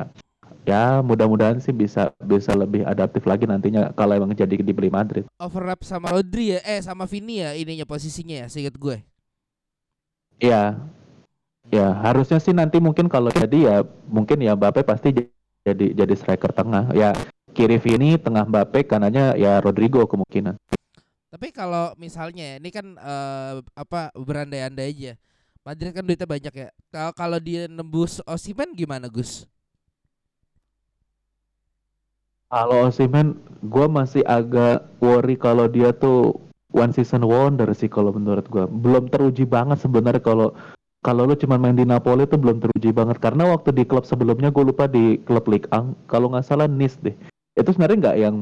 ya 0.64 1.00
mudah-mudahan 1.04 1.60
sih 1.60 1.72
bisa 1.72 2.12
bisa 2.24 2.52
lebih 2.56 2.84
adaptif 2.88 3.24
lagi 3.28 3.44
nantinya 3.44 3.92
kalau 3.92 4.16
emang 4.16 4.32
jadi 4.32 4.56
dibeli 4.60 4.88
Madrid. 4.88 5.24
overlap 5.36 5.84
sama 5.84 6.08
Rodri 6.08 6.56
ya 6.56 6.60
eh 6.64 6.80
sama 6.80 7.04
Vini 7.04 7.44
ya 7.44 7.52
ininya 7.52 7.84
posisinya 7.84 8.44
ya 8.44 8.46
seingat 8.48 8.76
gue 8.80 8.96
Iya. 10.40 10.76
Ya, 11.72 11.96
harusnya 12.04 12.36
sih 12.44 12.52
nanti 12.52 12.76
mungkin 12.76 13.08
kalau 13.08 13.32
jadi 13.32 13.56
ya 13.56 13.76
mungkin 14.08 14.36
ya 14.44 14.52
Mbappe 14.52 14.84
pasti 14.84 15.16
jadi 15.64 15.86
jadi 15.96 16.14
striker 16.16 16.52
tengah. 16.52 16.92
Ya 16.92 17.16
kiri 17.54 17.78
Vini, 17.78 18.18
tengah 18.18 18.42
Mbappe, 18.42 18.82
kanannya 18.84 19.38
ya 19.38 19.62
Rodrigo 19.62 20.02
kemungkinan. 20.10 20.58
Tapi 21.30 21.50
kalau 21.54 21.94
misalnya 21.94 22.54
ya, 22.54 22.56
ini 22.58 22.70
kan 22.74 22.86
eh, 22.98 23.52
apa 23.78 24.10
berandai-andai 24.18 24.90
aja. 24.90 25.12
Madrid 25.64 25.96
kan 25.96 26.04
duitnya 26.04 26.28
banyak 26.28 26.54
ya. 26.54 26.68
Kalau 26.92 27.12
kalau 27.16 27.38
dia 27.40 27.64
nembus 27.70 28.20
Osimen 28.28 28.76
gimana 28.76 29.08
Gus? 29.08 29.48
Kalau 32.54 32.86
Osimhen, 32.86 33.34
gue 33.66 33.86
masih 33.90 34.22
agak 34.22 34.86
worry 35.02 35.34
kalau 35.34 35.66
dia 35.66 35.90
tuh 35.90 36.38
one 36.70 36.94
season 36.94 37.26
wonder 37.26 37.66
sih 37.74 37.90
kalau 37.90 38.14
menurut 38.14 38.46
gue. 38.46 38.62
Belum 38.70 39.10
teruji 39.10 39.42
banget 39.42 39.82
sebenarnya 39.82 40.22
kalau 40.22 40.54
kalau 41.02 41.26
lu 41.26 41.34
cuma 41.34 41.58
main 41.58 41.74
di 41.74 41.82
Napoli 41.82 42.30
tuh 42.30 42.38
belum 42.38 42.62
teruji 42.62 42.94
banget 42.94 43.18
karena 43.18 43.50
waktu 43.50 43.74
di 43.74 43.82
klub 43.82 44.06
sebelumnya 44.06 44.54
gue 44.54 44.64
lupa 44.70 44.86
di 44.86 45.18
klub 45.26 45.50
Ligue 45.50 45.66
1 45.66 46.06
kalau 46.06 46.30
nggak 46.30 46.46
salah 46.46 46.70
Nice 46.70 46.94
deh. 47.02 47.16
Itu 47.54 47.70
sebenarnya 47.70 47.98
nggak 48.10 48.18
yang 48.18 48.36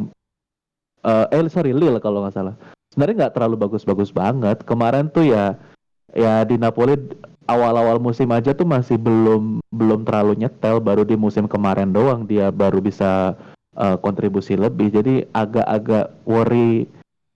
eh 1.05 1.27
eh 1.29 1.51
sorry 1.53 1.77
Lille 1.77 2.01
kalau 2.01 2.25
nggak 2.25 2.37
salah. 2.37 2.55
Sebenarnya 2.93 3.27
nggak 3.27 3.35
terlalu 3.37 3.57
bagus-bagus 3.61 4.11
banget. 4.13 4.65
Kemarin 4.65 5.09
tuh 5.13 5.25
ya 5.29 5.57
ya 6.13 6.45
di 6.45 6.57
Napoli 6.61 6.97
awal-awal 7.49 7.99
musim 8.01 8.29
aja 8.33 8.53
tuh 8.53 8.69
masih 8.69 8.97
belum 8.97 9.61
belum 9.73 10.05
terlalu 10.09 10.45
nyetel. 10.45 10.81
Baru 10.81 11.05
di 11.05 11.17
musim 11.17 11.45
kemarin 11.49 11.93
doang 11.93 12.25
dia 12.25 12.49
baru 12.53 12.81
bisa 12.81 13.37
eh, 13.77 13.97
kontribusi 14.01 14.57
lebih. 14.57 14.93
Jadi 14.93 15.29
agak-agak 15.33 16.25
worry 16.25 16.89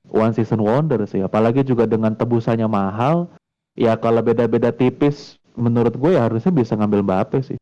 one 0.09 0.33
season 0.33 0.61
wonder 0.63 1.05
sih. 1.05 1.21
Apalagi 1.25 1.67
juga 1.67 1.85
dengan 1.85 2.17
tebusannya 2.17 2.69
mahal 2.69 3.29
ya 3.77 3.97
kalau 4.01 4.25
beda-beda 4.25 4.73
tipis 4.73 5.37
menurut 5.57 5.97
gue 5.97 6.17
ya 6.17 6.29
harusnya 6.29 6.53
bisa 6.53 6.77
ngambil 6.77 7.05
Mbappe 7.05 7.41
sih. 7.45 7.59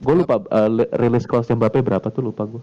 Gue 0.00 0.14
lupa 0.16 0.40
li- 0.68 0.88
rilis 0.96 1.28
cost 1.28 1.52
Mbappe 1.52 1.80
berapa 1.84 2.08
tuh 2.08 2.24
lupa 2.24 2.48
gue 2.48 2.62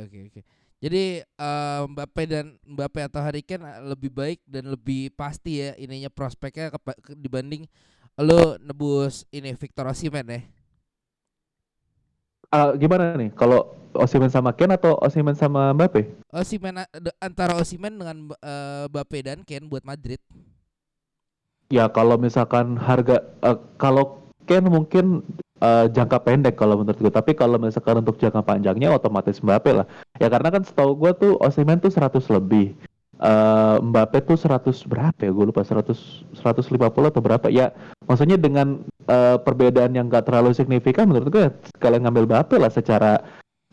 oke 0.00 0.18
oke 0.18 0.18
oke. 0.32 0.40
Jadi 0.82 1.22
eh, 1.22 1.80
Mbappe 1.86 2.22
dan 2.26 2.58
Mbappe 2.66 3.00
atau 3.06 3.20
Harry 3.22 3.46
Kane 3.46 3.62
lebih 3.86 4.10
baik 4.10 4.42
dan 4.48 4.66
lebih 4.66 5.14
pasti 5.14 5.62
ya 5.62 5.78
ininya 5.78 6.10
prospeknya 6.10 6.74
dibanding 7.14 7.70
lo 8.18 8.58
nebus 8.58 9.24
ini 9.30 9.54
Victor 9.54 9.88
Osimhen 9.88 10.26
ya. 10.26 10.40
Ah, 12.52 12.74
gimana 12.76 13.16
nih 13.16 13.32
kalau 13.32 13.78
Osimhen 13.96 14.28
sama 14.28 14.52
Ken 14.52 14.72
atau 14.72 14.96
Osimhen 15.00 15.36
sama 15.36 15.72
Mbappe 15.72 16.08
Osimhen 16.32 16.80
antara 17.20 17.56
Osimhen 17.56 17.96
dengan 17.96 18.28
eh, 18.40 18.84
Mbappe 18.90 19.18
dan 19.24 19.40
Kane 19.44 19.68
buat 19.68 19.84
Madrid. 19.84 20.20
ya 21.72 21.88
kalau 21.88 22.20
misalkan 22.20 22.76
harga 22.76 23.24
eh, 23.40 23.58
kalau 23.80 24.21
Ken 24.48 24.64
mungkin 24.66 25.22
eh, 25.62 25.86
jangka 25.90 26.18
pendek 26.26 26.54
kalau 26.58 26.80
menurut 26.80 26.98
gue 26.98 27.12
tapi 27.12 27.32
kalau 27.38 27.56
misalkan 27.56 28.02
untuk 28.02 28.18
jangka 28.18 28.42
panjangnya 28.42 28.90
otomatis 28.92 29.38
Mbappe 29.40 29.70
lah. 29.82 29.86
Ya 30.18 30.26
karena 30.32 30.48
kan 30.50 30.62
setahu 30.66 30.98
gue 30.98 31.12
tuh 31.16 31.32
Osimhen 31.40 31.78
tuh 31.78 31.92
100 31.92 32.26
lebih. 32.32 32.74
Eh 33.22 33.76
Mbappe 33.78 34.18
tuh 34.26 34.34
100 34.34 34.82
berapa 34.86 35.20
ya? 35.22 35.30
Gue 35.30 35.44
lupa 35.50 35.62
100 35.62 36.26
150 36.34 37.08
atau 37.14 37.22
berapa? 37.22 37.46
Ya 37.52 37.70
maksudnya 38.08 38.36
dengan 38.40 38.82
eh, 39.06 39.36
perbedaan 39.38 39.94
yang 39.94 40.10
gak 40.10 40.26
terlalu 40.26 40.52
signifikan 40.56 41.06
menurut 41.06 41.28
gue 41.30 41.46
kalian 41.78 42.02
ngambil 42.08 42.26
Mbappe 42.26 42.56
lah 42.58 42.70
secara 42.72 43.22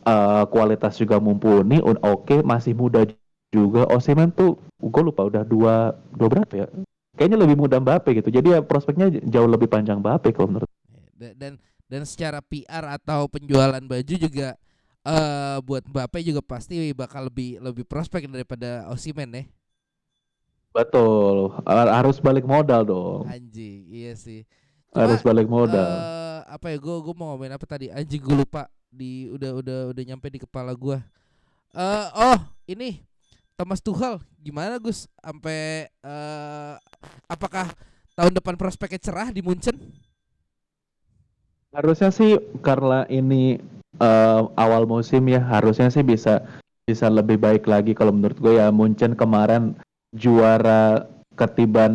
eh, 0.06 0.44
kualitas 0.52 0.96
juga 1.00 1.18
mumpuni 1.18 1.80
un- 1.82 2.00
oke 2.02 2.42
masih 2.46 2.72
muda 2.76 3.04
juga. 3.50 3.86
Osimhen 3.90 4.30
tuh 4.30 4.56
gue 4.80 5.02
lupa 5.02 5.26
udah 5.26 5.42
dua 5.42 5.74
dua 6.14 6.28
berapa 6.30 6.54
ya 6.54 6.66
kayaknya 7.20 7.36
lebih 7.44 7.60
muda 7.60 7.76
Mbappe 7.76 8.16
gitu. 8.16 8.32
Jadi 8.32 8.56
ya 8.56 8.64
prospeknya 8.64 9.12
jauh 9.28 9.44
lebih 9.44 9.68
panjang 9.68 10.00
Mbappe 10.00 10.32
kalau 10.32 10.56
menurut. 10.56 10.70
Da- 11.20 11.36
dan 11.36 11.60
dan 11.84 12.02
secara 12.08 12.40
PR 12.40 12.96
atau 12.96 13.28
penjualan 13.28 13.76
baju 13.84 14.14
juga 14.16 14.56
eh 15.04 15.56
buat 15.60 15.84
Mbappe 15.84 16.24
juga 16.24 16.40
pasti 16.40 16.96
bakal 16.96 17.28
lebih 17.28 17.60
lebih 17.60 17.84
prospek 17.84 18.24
daripada 18.24 18.88
Osimhen 18.88 19.28
ya. 19.36 19.44
Betul, 20.70 21.50
Har- 21.66 21.92
harus 22.00 22.22
balik 22.22 22.46
modal 22.46 22.86
dong. 22.86 23.26
Anjing, 23.26 23.90
iya 23.90 24.14
sih. 24.16 24.46
Harus 24.94 25.18
Cuma, 25.20 25.34
balik 25.34 25.50
modal. 25.50 25.82
eh, 25.82 26.40
apa 26.46 26.70
ya? 26.70 26.78
Gue 26.78 26.96
gue 27.02 27.14
mau 27.18 27.34
ngomongin 27.34 27.58
apa 27.58 27.66
tadi? 27.66 27.90
Anjing 27.90 28.22
gue 28.22 28.36
lupa. 28.38 28.70
Di 28.90 29.28
udah 29.30 29.50
udah 29.60 29.78
udah 29.94 30.02
nyampe 30.02 30.26
di 30.30 30.38
kepala 30.42 30.74
gua. 30.74 30.98
Eh 31.74 32.06
oh, 32.14 32.38
ini 32.66 33.02
Thomas 33.60 33.84
Tuchel 33.84 34.16
gimana 34.40 34.80
Gus? 34.80 35.04
Sampai 35.20 35.84
eh 35.84 36.74
apakah 37.28 37.68
tahun 38.16 38.32
depan 38.32 38.56
prospeknya 38.56 38.96
cerah 38.96 39.28
di 39.28 39.44
Munchen? 39.44 39.76
Harusnya 41.68 42.08
sih 42.08 42.40
karena 42.64 43.04
ini 43.12 43.60
eh, 44.00 44.42
awal 44.56 44.88
musim 44.88 45.28
ya, 45.28 45.44
harusnya 45.44 45.92
sih 45.92 46.00
bisa 46.00 46.40
bisa 46.88 47.12
lebih 47.12 47.36
baik 47.36 47.68
lagi 47.68 47.92
kalau 47.92 48.16
menurut 48.16 48.40
gue 48.40 48.56
ya 48.56 48.72
Munchen 48.72 49.12
kemarin 49.12 49.76
juara 50.16 51.04
ketiban 51.36 51.92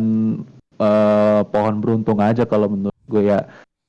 eh, 0.78 1.42
pohon 1.50 1.82
beruntung 1.82 2.22
aja 2.22 2.46
kalau 2.46 2.70
menurut 2.70 3.02
gue 3.10 3.26
ya 3.26 3.42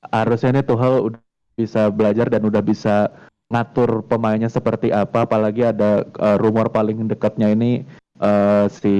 harusnya 0.10 0.58
nih 0.58 0.66
Tuchel 0.66 1.14
udah 1.14 1.22
bisa 1.54 1.94
belajar 1.94 2.26
dan 2.26 2.42
udah 2.42 2.66
bisa 2.66 3.14
ngatur 3.48 4.04
pemainnya 4.04 4.52
seperti 4.52 4.92
apa 4.92 5.24
apalagi 5.24 5.64
ada 5.64 6.04
eh, 6.04 6.38
rumor 6.40 6.68
paling 6.68 7.08
dekatnya 7.08 7.56
ini 7.56 7.88
eh, 8.20 8.66
si 8.68 8.96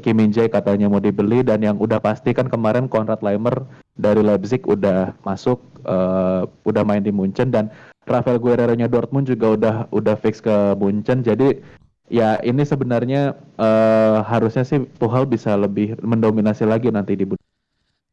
Kim 0.00 0.16
Min 0.16 0.32
Jae 0.32 0.48
katanya 0.48 0.88
mau 0.88 1.02
dibeli 1.02 1.44
dan 1.44 1.60
yang 1.60 1.76
udah 1.76 2.00
pasti 2.00 2.32
kan 2.32 2.48
kemarin 2.48 2.88
Konrad 2.88 3.20
Leimer 3.20 3.68
dari 3.96 4.24
Leipzig 4.24 4.64
udah 4.64 5.12
masuk 5.28 5.60
eh, 5.84 6.42
udah 6.64 6.82
main 6.88 7.04
di 7.04 7.12
Munchen 7.12 7.52
dan 7.52 7.68
Rafael 8.06 8.40
Guerrero-nya 8.40 8.88
Dortmund 8.88 9.28
juga 9.28 9.46
udah 9.58 9.74
udah 9.92 10.16
fix 10.16 10.40
ke 10.40 10.72
Munchen 10.78 11.20
jadi 11.20 11.60
ya 12.06 12.38
ini 12.42 12.62
sebenarnya 12.62 13.34
eh, 13.58 14.18
harusnya 14.24 14.62
sih 14.62 14.86
Tuchel 14.96 15.26
bisa 15.26 15.58
lebih 15.58 15.98
mendominasi 16.00 16.64
lagi 16.64 16.88
nanti 16.88 17.18
di 17.18 17.26
Bundesliga. 17.26 17.54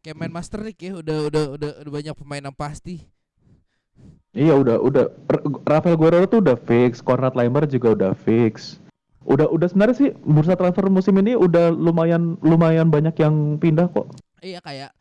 Kayak 0.04 0.18
main 0.20 0.34
Master 0.36 0.60
League 0.60 0.84
ya, 0.84 1.00
udah 1.00 1.32
udah 1.32 1.44
udah, 1.56 1.72
udah 1.80 1.92
banyak 1.96 2.16
pemain 2.20 2.44
yang 2.44 2.58
pasti. 2.58 3.13
Iya 4.34 4.58
udah 4.58 4.82
udah 4.82 5.06
Rafael 5.62 5.94
Guerrero 5.94 6.26
tuh 6.26 6.42
udah 6.42 6.58
fix, 6.58 7.06
Konrad 7.06 7.38
Leimer 7.38 7.70
juga 7.70 7.94
udah 7.94 8.12
fix. 8.18 8.82
Udah 9.30 9.46
udah 9.46 9.70
sebenarnya 9.70 9.96
sih 9.96 10.10
bursa 10.26 10.58
transfer 10.58 10.90
musim 10.90 11.14
ini 11.22 11.38
udah 11.38 11.70
lumayan 11.70 12.36
lumayan 12.42 12.90
banyak 12.90 13.14
yang 13.22 13.62
pindah 13.62 13.88
kok. 13.94 14.10
Iya 14.42 14.60
kayak 14.60 14.92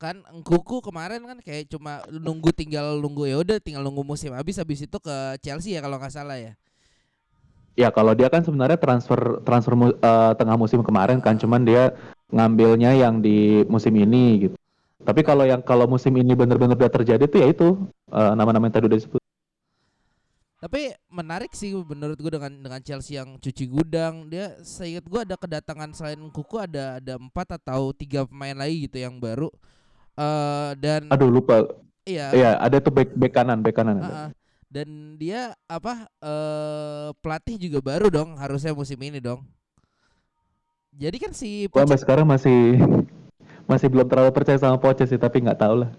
kan 0.00 0.24
Kuku 0.40 0.80
kemarin 0.80 1.20
kan 1.20 1.38
kayak 1.44 1.68
cuma 1.68 2.00
nunggu 2.08 2.48
tinggal 2.56 2.96
nunggu 2.96 3.28
ya 3.28 3.36
udah 3.44 3.60
tinggal 3.60 3.84
nunggu 3.84 4.02
musim 4.08 4.32
habis 4.32 4.56
habis 4.56 4.80
itu 4.80 4.98
ke 4.98 5.16
Chelsea 5.44 5.76
ya 5.76 5.84
kalau 5.84 6.00
nggak 6.00 6.14
salah 6.16 6.40
ya. 6.40 6.56
Ya 7.78 7.94
kalau 7.94 8.16
dia 8.16 8.26
kan 8.26 8.42
sebenarnya 8.42 8.80
transfer 8.80 9.38
transfer 9.46 9.78
eh, 9.78 10.32
tengah 10.34 10.56
musim 10.58 10.82
kemarin 10.82 11.22
kan 11.22 11.38
cuman 11.38 11.62
dia 11.62 11.94
ngambilnya 12.34 12.96
yang 12.98 13.22
di 13.22 13.62
musim 13.70 13.94
ini 13.94 14.48
gitu. 14.48 14.57
Tapi 14.98 15.20
kalau 15.22 15.46
yang 15.46 15.62
kalau 15.62 15.86
musim 15.86 16.10
ini 16.18 16.34
benar-benar 16.34 16.74
udah 16.74 16.90
terjadi 16.90 17.24
tuh 17.30 17.38
ya 17.38 17.48
itu 17.48 17.66
eh, 18.10 18.32
nama-nama 18.34 18.66
yang 18.66 18.74
tadi 18.74 18.86
udah 18.90 18.98
disebut. 18.98 19.20
Tapi 20.58 20.90
menarik 21.06 21.54
sih 21.54 21.70
menurut 21.70 22.18
gue 22.18 22.34
dengan 22.34 22.50
dengan 22.50 22.80
Chelsea 22.82 23.14
yang 23.14 23.38
cuci 23.38 23.70
gudang 23.70 24.26
dia 24.26 24.58
seingat 24.66 25.06
gue 25.06 25.20
ada 25.22 25.38
kedatangan 25.38 25.94
selain 25.94 26.18
Kuku 26.34 26.58
ada 26.58 26.98
ada 26.98 27.14
empat 27.14 27.62
atau 27.62 27.94
tiga 27.94 28.26
pemain 28.26 28.58
lagi 28.58 28.90
gitu 28.90 28.98
yang 28.98 29.22
baru. 29.22 29.48
eh 30.18 30.70
dan 30.82 31.06
Aduh 31.14 31.30
lupa. 31.30 31.62
iya 32.02 32.34
Iya 32.34 32.50
ada 32.58 32.82
tuh 32.82 32.90
back 32.90 33.14
back 33.14 33.32
kanan 33.38 33.62
back 33.62 33.74
kanan. 33.78 34.02
ada. 34.02 34.06
Heeh. 34.10 34.30
dan 34.68 34.88
dia 35.16 35.54
apa 35.70 36.10
eh 36.20 37.08
pelatih 37.22 37.56
juga 37.56 37.78
baru 37.80 38.10
dong 38.10 38.34
harusnya 38.36 38.74
musim 38.74 38.98
ini 38.98 39.22
dong. 39.22 39.46
Jadi 40.98 41.16
kan 41.22 41.30
si 41.30 41.70
sampai 41.70 41.94
Poche- 41.94 42.02
sekarang 42.02 42.26
masih 42.26 42.82
masih 43.68 43.86
belum 43.92 44.08
terlalu 44.08 44.32
percaya 44.32 44.58
sama 44.58 44.80
Poche 44.80 45.04
sih 45.04 45.20
tapi 45.20 45.44
nggak 45.44 45.60
tahu 45.60 45.74
lah. 45.84 45.90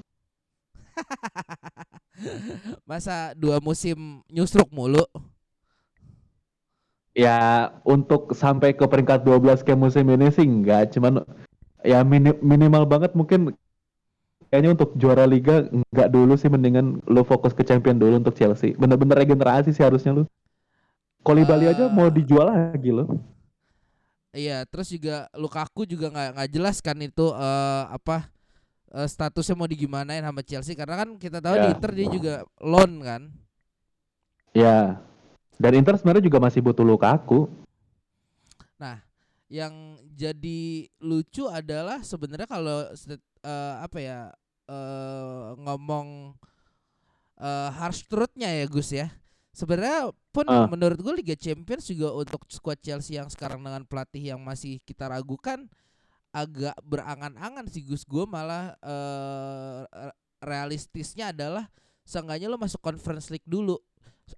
masa 2.90 3.32
dua 3.38 3.62
musim 3.64 4.26
nyusruk 4.28 4.68
mulu. 4.74 5.06
Ya 7.18 7.70
untuk 7.84 8.32
sampai 8.38 8.72
ke 8.72 8.86
peringkat 8.86 9.26
12 9.28 9.66
kayak 9.66 9.80
musim 9.80 10.08
ini 10.08 10.30
sih 10.32 10.46
enggak, 10.46 10.94
cuman 10.96 11.26
ya 11.84 12.00
mini- 12.06 12.38
minimal 12.40 12.86
banget 12.88 13.12
mungkin 13.18 13.52
kayaknya 14.48 14.72
untuk 14.78 14.96
juara 14.96 15.26
liga 15.28 15.68
enggak 15.70 16.10
dulu 16.10 16.34
sih 16.40 16.48
mendingan 16.48 17.02
lu 17.06 17.22
fokus 17.28 17.52
ke 17.52 17.66
champion 17.66 17.98
dulu 18.00 18.24
untuk 18.24 18.36
Chelsea. 18.38 18.74
Bener-bener 18.78 19.20
regenerasi 19.20 19.74
sih 19.76 19.84
harusnya 19.84 20.16
lu. 20.16 20.24
Kolibali 21.26 21.68
aja 21.68 21.88
Eh. 21.88 21.92
mau 21.92 22.08
dijual 22.08 22.48
lagi 22.48 22.92
loh. 22.96 23.08
Iya, 24.30 24.62
terus 24.70 24.94
juga 24.94 25.26
Lukaku 25.34 25.90
juga 25.90 26.14
nggak 26.14 26.30
nggak 26.38 26.50
jelas 26.54 26.78
kan 26.86 26.98
itu 27.02 27.34
eh, 27.34 27.84
apa 27.90 28.30
eh, 28.94 29.08
statusnya 29.10 29.58
mau 29.58 29.66
digimanain 29.66 30.22
sama 30.22 30.42
Chelsea 30.46 30.78
karena 30.78 30.96
kan 31.02 31.18
kita 31.18 31.42
tahu 31.42 31.56
di 31.58 31.68
Ya. 31.68 31.74
Inter 31.74 31.92
dia 31.98 32.08
juga 32.08 32.34
loan 32.62 32.92
kan. 33.02 33.22
Ya. 34.54 35.02
Dan 35.60 35.74
Inter 35.76 35.98
sebenarnya 36.00 36.24
juga 36.30 36.40
masih 36.40 36.62
butuh 36.64 36.86
Lukaku. 36.86 37.50
Yang 39.50 39.74
jadi 40.14 40.86
lucu 41.02 41.50
adalah 41.50 42.06
sebenarnya 42.06 42.46
kalau 42.46 42.86
eh, 43.42 43.76
apa 43.82 43.98
ya 43.98 44.30
eh, 44.70 45.48
ngomong 45.58 46.38
eh, 47.42 47.70
harsh 47.74 48.06
truth-nya 48.06 48.54
ya 48.62 48.66
Gus 48.70 48.94
ya. 48.94 49.10
Sebenarnya 49.60 50.07
pun 50.32 50.47
Ah. 50.47 50.72
menurut 50.72 50.95
gue 50.95 51.14
Liga 51.20 51.36
Champions 51.36 51.84
juga 51.84 52.16
untuk 52.16 52.47
skuad 52.47 52.80
Chelsea 52.80 53.20
yang 53.20 53.28
sekarang 53.28 53.60
dengan 53.60 53.84
pelatih 53.84 54.32
yang 54.32 54.39
masih 54.39 54.80
kita 54.82 55.12
ragukan 55.12 55.68
agak 56.32 56.80
berangan-angan 56.80 57.68
sih 57.68 57.84
Gus. 57.84 58.07
Gue 58.07 58.24
malah 58.24 58.72
re- 58.80 60.16
realistisnya 60.39 61.36
adalah 61.36 61.68
seenggaknya 62.07 62.47
lo 62.47 62.55
masuk 62.55 62.80
Conference 62.80 63.28
League 63.28 63.43
dulu. 63.43 63.76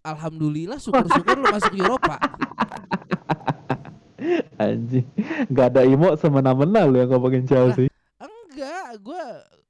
Alhamdulillah 0.02 0.82
syukur-syukur 0.82 1.38
lo 1.38 1.54
masuk 1.54 1.74
Eropa. 1.78 2.18
Anjing. 4.58 5.06
Nggak 5.50 5.68
ada 5.70 5.82
Imo 5.84 6.14
semena-mena 6.16 6.86
lu 6.86 6.98
yang 6.98 7.10
ngomongin 7.10 7.46
Chelsea. 7.46 7.90
Enggak, 8.18 9.02
gue 9.02 9.24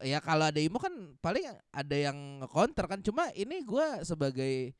ya 0.03 0.19
kalau 0.19 0.47
ada 0.47 0.59
Imo 0.59 0.75
kan 0.77 0.91
paling 1.19 1.43
ada 1.71 1.95
yang 1.95 2.17
counter 2.47 2.85
kan. 2.85 2.99
Cuma 2.99 3.31
ini 3.33 3.63
gua 3.63 4.03
sebagai 4.03 4.75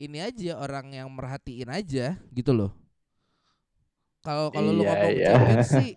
ini 0.00 0.18
aja 0.20 0.58
orang 0.60 0.92
yang 0.92 1.08
merhatiin 1.12 1.68
aja 1.72 2.16
gitu 2.32 2.52
loh. 2.52 2.70
Kalau 4.24 4.50
kalau 4.50 4.70
lu 4.74 4.82
Iya, 4.82 4.90
ngomong 4.90 5.12
iya. 5.14 5.32
Sih 5.62 5.88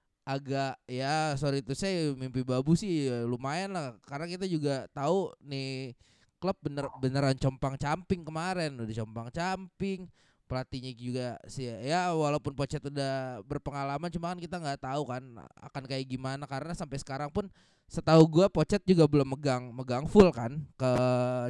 agak 0.34 0.80
ya 0.88 1.36
sorry 1.36 1.60
itu 1.60 1.76
saya 1.76 2.16
mimpi 2.16 2.40
babu 2.40 2.72
sih 2.72 3.12
ya 3.12 3.28
lumayan 3.28 3.76
lah 3.76 3.92
karena 4.08 4.24
kita 4.24 4.48
juga 4.48 4.88
tahu 4.96 5.28
nih 5.44 5.92
klub 6.40 6.56
bener 6.64 6.88
beneran 6.96 7.36
compang 7.36 7.76
camping 7.76 8.24
kemarin 8.24 8.72
udah 8.80 8.94
compang 9.04 9.28
camping 9.28 10.08
pelatihnya 10.48 10.92
juga 10.96 11.36
sih 11.44 11.68
ya 11.68 12.12
walaupun 12.16 12.56
Pochet 12.56 12.80
udah 12.84 13.40
berpengalaman 13.44 14.08
cuma 14.12 14.32
kan 14.32 14.40
kita 14.40 14.56
nggak 14.60 14.80
tahu 14.80 15.02
kan 15.08 15.24
akan 15.60 15.82
kayak 15.88 16.08
gimana 16.08 16.44
karena 16.48 16.72
sampai 16.72 16.96
sekarang 17.00 17.28
pun 17.28 17.48
setahu 17.88 18.24
gua 18.28 18.48
Pochet 18.48 18.80
juga 18.88 19.04
belum 19.04 19.28
megang 19.36 19.72
megang 19.76 20.08
full 20.08 20.32
kan 20.32 20.56
ke 20.80 20.92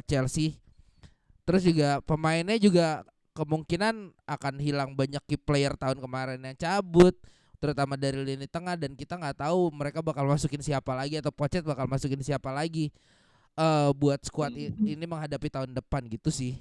Chelsea 0.07 0.59
terus 1.45 1.61
juga 1.63 2.01
pemainnya 2.03 2.57
juga 2.57 3.05
kemungkinan 3.37 4.11
akan 4.25 4.53
hilang 4.59 4.91
banyak 4.97 5.21
key 5.29 5.37
player 5.37 5.77
tahun 5.77 6.01
kemarin 6.01 6.41
yang 6.41 6.57
cabut 6.57 7.13
terutama 7.61 7.95
dari 7.95 8.19
lini 8.19 8.49
tengah 8.49 8.75
dan 8.75 8.97
kita 8.97 9.15
nggak 9.15 9.45
tahu 9.47 9.71
mereka 9.71 10.03
bakal 10.03 10.25
masukin 10.27 10.59
siapa 10.59 10.91
lagi 10.91 11.21
atau 11.21 11.31
Pochet 11.31 11.63
bakal 11.63 11.87
masukin 11.87 12.19
siapa 12.19 12.51
lagi 12.51 12.91
eh 13.55 13.89
buat 13.95 14.19
squad 14.25 14.51
i- 14.57 14.75
ini 14.83 15.05
menghadapi 15.07 15.47
tahun 15.47 15.71
depan 15.71 16.03
gitu 16.11 16.27
sih 16.33 16.57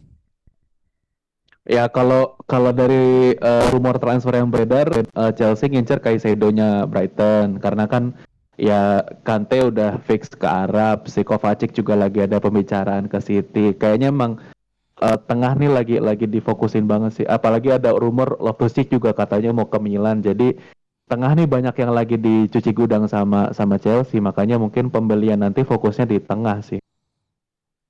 Ya 1.64 1.88
kalau 1.88 2.36
kalau 2.44 2.76
dari 2.76 3.32
eh, 3.32 3.66
rumor 3.72 3.96
transfer 3.96 4.36
yang 4.36 4.52
beredar 4.52 4.84
eh, 5.00 5.32
Chelsea 5.32 5.72
ngincer 5.72 5.96
Caicedo-nya 5.96 6.84
Brighton 6.84 7.56
karena 7.56 7.88
kan 7.88 8.12
ya 8.60 9.00
Kante 9.24 9.64
udah 9.72 9.96
fix 10.04 10.28
ke 10.28 10.44
Arab, 10.44 11.08
si 11.08 11.24
Kovacic 11.24 11.72
juga 11.72 11.96
lagi 11.96 12.20
ada 12.20 12.36
pembicaraan 12.36 13.08
ke 13.08 13.16
City. 13.18 13.72
Kayaknya 13.74 14.12
emang 14.12 14.36
eh, 15.02 15.18
tengah 15.28 15.52
nih 15.58 15.70
lagi 15.72 15.96
lagi 15.98 16.26
difokusin 16.28 16.86
banget 16.86 17.10
sih. 17.22 17.26
Apalagi 17.26 17.74
ada 17.74 17.90
rumor 17.94 18.38
Loftus-Cheek 18.38 18.90
juga 18.92 19.10
katanya 19.14 19.50
mau 19.54 19.66
ke 19.66 19.78
Milan. 19.82 20.22
Jadi 20.22 20.54
tengah 21.10 21.32
nih 21.36 21.46
banyak 21.48 21.74
yang 21.78 21.92
lagi 21.94 22.16
dicuci 22.16 22.70
gudang 22.72 23.04
sama 23.10 23.50
sama 23.56 23.76
Chelsea. 23.80 24.18
Makanya 24.22 24.56
mungkin 24.60 24.88
pembelian 24.90 25.40
nanti 25.42 25.62
fokusnya 25.66 26.06
di 26.08 26.18
tengah 26.22 26.60
sih. 26.62 26.80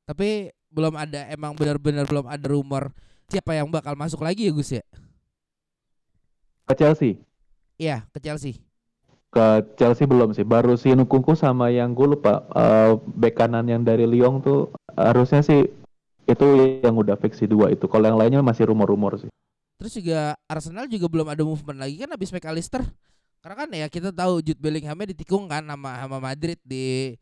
tapi 0.05 0.53
belum 0.69 0.95
ada 1.01 1.25
emang 1.33 1.57
benar-benar 1.57 2.05
belum 2.05 2.27
ada 2.29 2.47
rumor 2.49 2.93
siapa 3.31 3.57
yang 3.57 3.73
bakal 3.73 3.97
masuk 3.97 4.21
lagi 4.21 4.45
ya 4.45 4.53
Gus 4.53 4.71
ya 4.77 4.85
Ke 6.69 6.75
Chelsea. 6.77 7.13
iya 7.79 8.07
ke 8.13 8.19
Chelsea 8.23 8.61
ke 9.35 9.47
Chelsea 9.75 10.07
belum 10.07 10.31
sih 10.31 10.47
baru 10.47 10.79
si 10.79 10.95
Nkunku 10.95 11.35
sama 11.35 11.67
yang 11.69 11.91
gue 11.93 12.15
lupa 12.15 12.47
eh 12.55 12.93
bek 13.03 13.35
kanan 13.35 13.67
yang 13.67 13.83
dari 13.83 14.07
Lyon 14.07 14.39
tuh 14.39 14.71
harusnya 14.95 15.43
sih 15.43 15.67
itu 16.25 16.47
yang 16.81 16.95
udah 16.97 17.17
fix 17.21 17.41
si 17.41 17.47
dua 17.49 17.71
itu. 17.73 17.85
Kalau 17.87 18.05
yang 18.09 18.19
lainnya 18.19 18.41
masih 18.41 18.69
rumor-rumor 18.69 19.21
sih. 19.21 19.31
Terus 19.81 19.93
juga 20.01 20.39
Arsenal 20.49 20.87
juga 20.89 21.07
belum 21.11 21.29
ada 21.29 21.43
movement 21.43 21.79
lagi 21.83 22.01
kan 22.01 22.09
habis 22.13 22.31
McAllister. 22.33 22.83
Karena 23.45 23.57
kan 23.61 23.69
ya 23.77 23.87
kita 23.93 24.09
tahu 24.09 24.41
Jude 24.41 24.57
Bellinghamnya 24.57 25.13
ditikung 25.13 25.45
kan 25.45 25.61
sama 25.69 26.01
sama 26.01 26.17
Madrid 26.17 26.57
di 26.65 27.13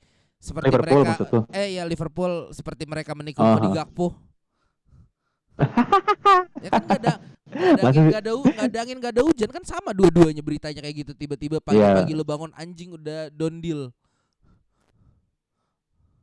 seperti 0.42 0.70
Liverpool 0.70 1.02
mereka 1.06 1.24
eh 1.54 1.78
ya 1.78 1.82
Liverpool 1.86 2.32
seperti 2.50 2.82
mereka 2.86 3.14
menikung 3.14 3.46
Cody 3.46 3.70
Aha. 3.70 3.76
Gakpo. 3.82 4.06
ya 6.64 6.68
kan 6.70 6.82
gak 6.86 7.00
ada 7.02 7.12
gak 7.52 7.78
ada 7.78 7.82
angin 7.90 8.04
gak 8.08 8.22
ada, 8.24 8.32
hu- 8.32 8.54
gak 8.54 8.66
ada 8.70 8.78
angin 8.82 8.96
gak 9.02 9.12
ada 9.18 9.22
hujan. 9.26 9.50
Kan 9.50 9.64
sama 9.66 9.90
dua-duanya 9.90 10.42
beritanya 10.46 10.80
kayak 10.82 10.96
gitu. 11.06 11.12
Tiba-tiba 11.18 11.58
pagi-pagi 11.58 12.14
lu 12.14 12.22
bangun 12.22 12.50
anjing 12.54 12.94
udah 12.94 13.30
down 13.34 13.58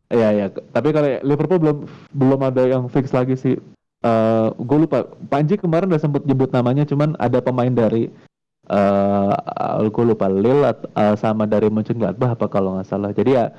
Iya 0.10 0.30
ya, 0.34 0.45
tapi 0.74 0.89
kalau 0.89 1.22
Liverpool 1.22 1.62
belum 1.62 1.78
belum 2.18 2.39
ada 2.41 2.66
yang 2.66 2.89
fix 2.89 3.14
lagi 3.14 3.38
sih. 3.38 3.62
Eh 4.01 4.47
gue 4.57 4.78
lupa. 4.82 5.05
Panji 5.30 5.53
kemarin 5.53 5.86
udah 5.86 6.01
sempet 6.01 6.26
nyebut 6.26 6.49
namanya, 6.49 6.82
cuman 6.82 7.14
ada 7.22 7.38
pemain 7.45 7.70
dari 7.70 8.10
eh 8.70 9.34
gue 9.86 10.05
lupa 10.10 10.26
Lille 10.26 10.66
eh, 10.97 11.16
sama 11.18 11.45
dari 11.45 11.70
Mönchengladbach 11.70 12.34
apa 12.34 12.49
kalau 12.49 12.74
nggak 12.78 12.89
salah. 12.89 13.14
Jadi 13.14 13.38
ya 13.38 13.53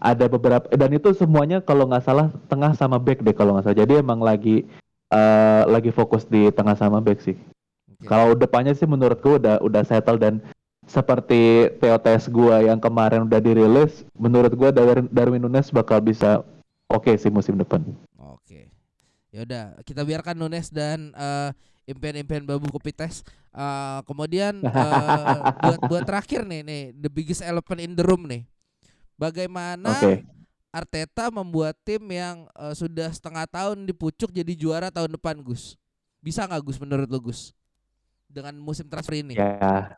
ada 0.00 0.24
beberapa 0.32 0.64
dan 0.72 0.88
itu 0.96 1.12
semuanya 1.12 1.60
kalau 1.60 1.84
nggak 1.84 2.04
salah 2.08 2.32
tengah 2.48 2.72
sama 2.72 2.96
back 2.96 3.20
deh 3.20 3.36
kalau 3.36 3.60
nggak 3.60 3.68
salah. 3.68 3.80
Jadi 3.84 4.00
emang 4.00 4.24
lagi 4.24 4.64
eh 5.12 5.62
lagi 5.68 5.92
fokus 5.92 6.24
di 6.24 6.48
tengah 6.48 6.80
sama 6.80 7.04
back 7.04 7.20
sih. 7.20 7.36
Oke. 7.36 8.08
Kalau 8.08 8.32
depannya 8.32 8.72
sih 8.72 8.88
menurut 8.88 9.20
gue 9.20 9.36
udah 9.36 9.60
udah 9.60 9.84
settle 9.84 10.16
dan 10.16 10.40
seperti 10.90 11.70
POTS 11.78 12.26
gua 12.26 12.58
yang 12.66 12.82
kemarin 12.82 13.22
udah 13.30 13.38
dirilis, 13.38 14.02
menurut 14.18 14.50
gua 14.58 14.74
Darwin, 14.74 15.06
Darwin 15.06 15.38
Nunes 15.38 15.70
bakal 15.70 16.02
bisa 16.02 16.42
oke 16.90 17.14
sih 17.14 17.30
musim 17.30 17.54
depan. 17.54 17.86
Oke. 18.18 18.74
Ya 19.30 19.46
udah, 19.46 19.64
kita 19.86 20.02
biarkan 20.02 20.34
Nunes 20.34 20.74
dan 20.74 21.14
eh, 21.14 21.50
impian-impian 21.86 22.42
Babu 22.42 22.66
Kopites. 22.74 23.22
Eh, 23.54 24.00
kemudian 24.02 24.58
eh, 24.66 25.38
buat 25.62 25.78
buat 25.86 26.02
terakhir 26.02 26.42
nih 26.42 26.66
nih 26.66 26.82
the 26.98 27.10
biggest 27.10 27.46
elephant 27.46 27.78
in 27.78 27.94
the 27.94 28.02
room 28.02 28.26
nih. 28.26 28.42
Bagaimana 29.14 29.94
Oke. 29.94 30.26
Arteta 30.74 31.30
membuat 31.30 31.78
tim 31.86 32.02
yang 32.10 32.50
eh, 32.58 32.74
sudah 32.74 33.14
setengah 33.14 33.46
tahun 33.46 33.86
dipucuk 33.86 34.34
jadi 34.34 34.52
juara 34.58 34.90
tahun 34.90 35.14
depan, 35.14 35.38
Gus? 35.46 35.78
Bisa 36.18 36.50
nggak 36.50 36.66
Gus 36.66 36.82
menurut 36.82 37.06
lo 37.06 37.22
Gus? 37.22 37.54
Dengan 38.26 38.58
musim 38.58 38.90
transfer 38.90 39.22
ini? 39.22 39.38
Ya. 39.38 39.94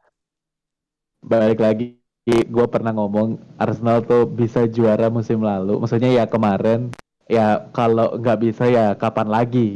Balik 1.23 1.63
lagi 1.63 1.87
gua 2.51 2.67
pernah 2.71 2.95
ngomong 2.95 3.39
Arsenal 3.59 4.03
tuh 4.03 4.27
bisa 4.27 4.67
juara 4.67 5.07
musim 5.09 5.43
lalu. 5.43 5.79
Maksudnya 5.79 6.11
ya 6.11 6.25
kemarin 6.27 6.91
ya 7.31 7.67
kalau 7.71 8.19
nggak 8.19 8.39
bisa 8.43 8.67
ya 8.67 8.95
kapan 8.99 9.31
lagi. 9.31 9.69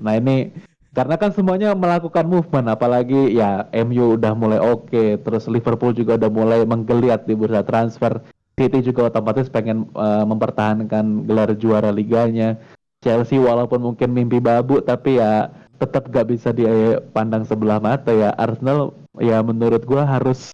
Nah 0.00 0.16
ini 0.16 0.52
karena 0.98 1.14
kan 1.20 1.30
semuanya 1.30 1.76
melakukan 1.78 2.26
movement 2.26 2.66
apalagi 2.72 3.36
ya 3.36 3.70
MU 3.70 4.18
udah 4.18 4.32
mulai 4.34 4.58
oke 4.58 5.22
terus 5.22 5.46
Liverpool 5.46 5.94
juga 5.94 6.18
udah 6.18 6.30
mulai 6.32 6.60
menggeliat 6.66 7.28
di 7.28 7.38
bursa 7.38 7.62
transfer 7.62 8.18
City 8.58 8.82
juga 8.82 9.06
otomatis 9.06 9.46
pengen 9.46 9.86
eh, 9.94 10.24
mempertahankan 10.26 11.28
gelar 11.28 11.54
juara 11.54 11.94
liganya 11.94 12.58
Chelsea 12.98 13.38
walaupun 13.38 13.78
mungkin 13.78 14.10
mimpi 14.10 14.42
babu 14.42 14.82
tapi 14.82 15.22
ya 15.22 15.54
tetap 15.78 16.10
gak 16.10 16.34
bisa 16.34 16.50
dipandang 16.50 17.46
sebelah 17.46 17.78
mata 17.78 18.10
ya 18.10 18.34
Arsenal 18.34 18.90
ya 19.22 19.38
menurut 19.46 19.86
gua 19.86 20.02
harus 20.02 20.50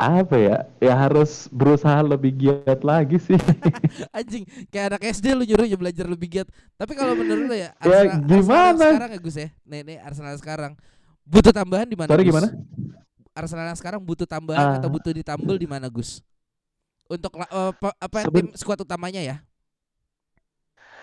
apa 0.00 0.34
ya 0.34 0.56
ya 0.80 0.96
harus 0.96 1.44
berusaha 1.52 2.00
lebih 2.00 2.32
giat 2.32 2.80
lagi 2.80 3.20
sih 3.20 3.36
Anjing, 4.16 4.48
kayak 4.68 4.96
anak 4.96 5.02
SD 5.12 5.36
lu 5.36 5.44
nyuruhnya 5.44 5.76
belajar 5.76 6.06
lebih 6.08 6.28
giat. 6.30 6.48
Tapi 6.74 6.92
kalau 6.94 7.12
menurut 7.12 7.44
lo 7.44 7.54
ya, 7.54 7.70
Ya, 7.84 8.08
Arsenal, 8.08 8.24
gimana? 8.24 8.64
Arsenal 8.64 8.88
sekarang 8.88 9.10
ya 9.10 9.18
Gus 9.20 9.36
ya. 9.36 9.48
Nih, 9.62 9.80
nih 9.84 9.96
Arsenal 10.00 10.34
sekarang 10.40 10.72
butuh 11.22 11.52
tambahan 11.52 11.84
di 11.84 11.96
mana? 12.00 12.08
Sorry, 12.08 12.24
Gus? 12.24 12.32
gimana? 12.32 12.48
Arsenal 13.30 13.76
sekarang 13.76 14.00
butuh 14.00 14.26
tambahan 14.26 14.66
Ah. 14.66 14.76
atau 14.80 14.88
butuh 14.88 15.12
ditambal 15.12 15.54
di 15.54 15.68
mana 15.68 15.86
Gus? 15.86 16.24
Untuk 17.06 17.34
pa- 17.34 17.96
apa 17.98 18.18
Seben- 18.24 18.50
tim 18.50 18.56
skuad 18.56 18.80
utamanya 18.80 19.20
ya? 19.20 19.36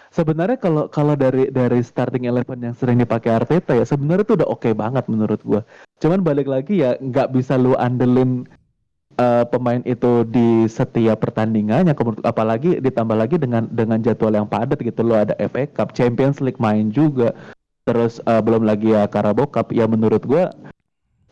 sebenarnya 0.08 0.56
kalau 0.56 0.88
kalau 0.88 1.14
dari 1.14 1.52
dari 1.52 1.84
starting 1.84 2.26
eleven 2.26 2.64
yang 2.64 2.72
sering 2.72 2.96
dipakai 2.98 3.28
Arteta 3.34 3.76
ya 3.76 3.84
sebenarnya 3.84 4.24
tuh 4.24 4.40
udah 4.40 4.48
oke 4.48 4.72
banget 4.72 5.04
menurut 5.06 5.44
gua 5.44 5.62
cuman 6.00 6.24
balik 6.24 6.48
lagi 6.48 6.80
ya 6.80 6.96
nggak 6.96 7.36
bisa 7.36 7.60
lu 7.60 7.76
andelin 7.76 8.48
eh, 9.18 9.44
pemain 9.50 9.82
itu 9.84 10.24
di 10.30 10.70
setiap 10.70 11.18
pertandingannya 11.20 11.98
apalagi 12.24 12.78
ditambah 12.80 13.18
lagi 13.18 13.36
dengan 13.42 13.66
dengan 13.68 14.00
jadwal 14.00 14.34
yang 14.34 14.48
padat 14.48 14.80
gitu 14.80 15.02
lo 15.04 15.18
ada 15.18 15.34
FA 15.50 15.66
Cup 15.68 15.92
Champions 15.98 16.40
League 16.40 16.62
main 16.62 16.94
juga 16.94 17.34
terus 17.84 18.22
eh, 18.24 18.42
belum 18.42 18.64
lagi 18.64 18.94
ya 18.94 19.10
Carabao 19.10 19.50
Cup 19.50 19.74
ya 19.74 19.90
menurut 19.90 20.24
gua 20.24 20.54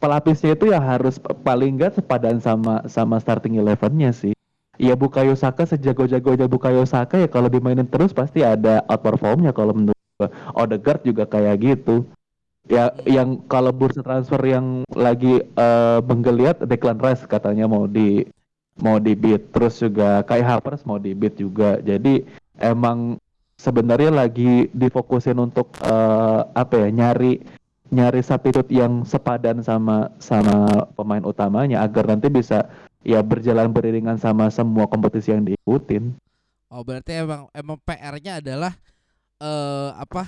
pelapisnya 0.02 0.54
itu 0.58 0.70
ya 0.70 0.82
harus 0.82 1.22
paling 1.46 1.80
nggak 1.80 2.02
sepadan 2.02 2.42
sama 2.44 2.84
sama 2.90 3.22
starting 3.22 3.58
elevennya 3.62 4.12
sih 4.12 4.36
Ya 4.76 4.92
Bukayo 4.96 5.40
Saka 5.40 5.64
sejago-jagonya 5.64 6.52
Bukayo 6.52 6.84
Saka 6.84 7.24
ya 7.24 7.32
kalau 7.32 7.48
dimainin 7.48 7.88
terus 7.88 8.12
pasti 8.12 8.44
ada 8.44 8.84
outperformnya 8.92 9.56
kalau 9.56 9.72
menurut 9.72 9.96
gua. 10.20 10.28
Odegaard 10.52 11.08
juga 11.08 11.24
kayak 11.24 11.56
gitu. 11.64 12.04
Ya 12.66 12.90
yang 13.06 13.46
kalau 13.46 13.70
bursa 13.70 14.02
transfer 14.02 14.42
yang 14.42 14.82
lagi 14.90 15.42
eh, 15.42 16.00
menggeliat 16.02 16.66
Declan 16.66 16.98
Rice 16.98 17.30
katanya 17.30 17.70
mau 17.70 17.86
di 17.86 18.26
mau 18.82 18.98
di 18.98 19.14
beat 19.14 19.54
terus 19.54 19.78
juga 19.80 20.26
Kai 20.26 20.42
Havertz 20.42 20.82
mau 20.84 20.98
di 20.98 21.14
beat 21.14 21.38
juga. 21.38 21.78
Jadi 21.86 22.26
emang 22.58 23.22
sebenarnya 23.56 24.10
lagi 24.10 24.68
difokusin 24.74 25.38
untuk 25.38 25.78
eh, 25.86 26.42
apa 26.58 26.74
ya 26.86 26.90
nyari 26.90 27.38
nyari 27.94 28.22
substitute 28.26 28.74
yang 28.74 29.06
sepadan 29.06 29.62
sama 29.62 30.10
sama 30.18 30.90
pemain 30.98 31.22
utamanya 31.22 31.86
agar 31.86 32.10
nanti 32.10 32.34
bisa 32.34 32.66
ya 33.06 33.22
berjalan 33.22 33.70
beriringan 33.70 34.18
sama 34.18 34.50
semua 34.50 34.90
kompetisi 34.90 35.30
yang 35.30 35.46
diikutin. 35.46 36.18
Oh, 36.74 36.82
berarti 36.82 37.22
emang 37.22 37.46
emang 37.54 37.78
PR-nya 37.86 38.42
adalah 38.42 38.74
eh 39.38 39.90
apa? 40.02 40.26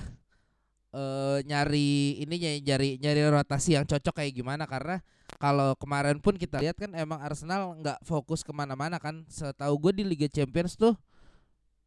Eh 0.98 1.40
nyari 1.46 2.18
ininya 2.26 2.50
nyari 2.66 2.98
nyari 2.98 3.22
rotasi 3.30 3.78
yang 3.78 3.86
cocok 3.86 4.18
kayak 4.18 4.34
gimana. 4.34 4.66
Karena 4.66 4.98
kalau 5.38 5.78
kemarin 5.78 6.18
pun 6.18 6.34
kita 6.34 6.58
lihat 6.58 6.78
kan 6.82 6.92
emang 6.98 7.22
Arsenal 7.22 7.78
nggak 7.78 8.02
fokus 8.02 8.42
ke 8.42 8.50
mana-mana 8.50 8.98
kan. 8.98 9.22
Setahu 9.30 9.78
gue 9.78 10.02
di 10.02 10.04
Liga 10.08 10.26
Champions 10.26 10.74
tuh 10.74 10.98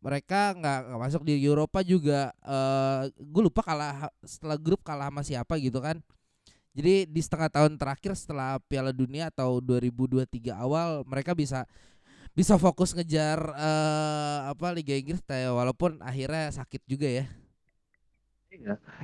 mereka 0.00 0.54
nggak 0.54 0.96
masuk 0.96 1.22
di 1.26 1.42
Eropa 1.42 1.82
juga. 1.82 2.30
Eh 2.46 3.10
gue 3.18 3.42
lupa 3.42 3.66
kalah 3.66 4.14
setelah 4.22 4.54
grup 4.60 4.86
kalah 4.86 5.10
sama 5.10 5.22
siapa 5.26 5.58
gitu 5.58 5.82
kan. 5.82 5.98
Jadi 6.70 7.10
di 7.10 7.20
setengah 7.20 7.50
tahun 7.50 7.74
terakhir 7.74 8.14
setelah 8.14 8.62
Piala 8.70 8.94
Dunia 8.94 9.26
atau 9.34 9.58
2023 9.58 10.54
awal 10.54 11.02
mereka 11.02 11.34
bisa 11.34 11.66
bisa 12.30 12.54
fokus 12.62 12.94
ngejar 12.94 13.42
eh 13.58 14.38
apa 14.54 14.70
Liga 14.70 14.94
Inggris 14.94 15.18
walaupun 15.26 15.98
akhirnya 15.98 16.54
sakit 16.54 16.86
juga 16.86 17.10
ya. 17.10 17.26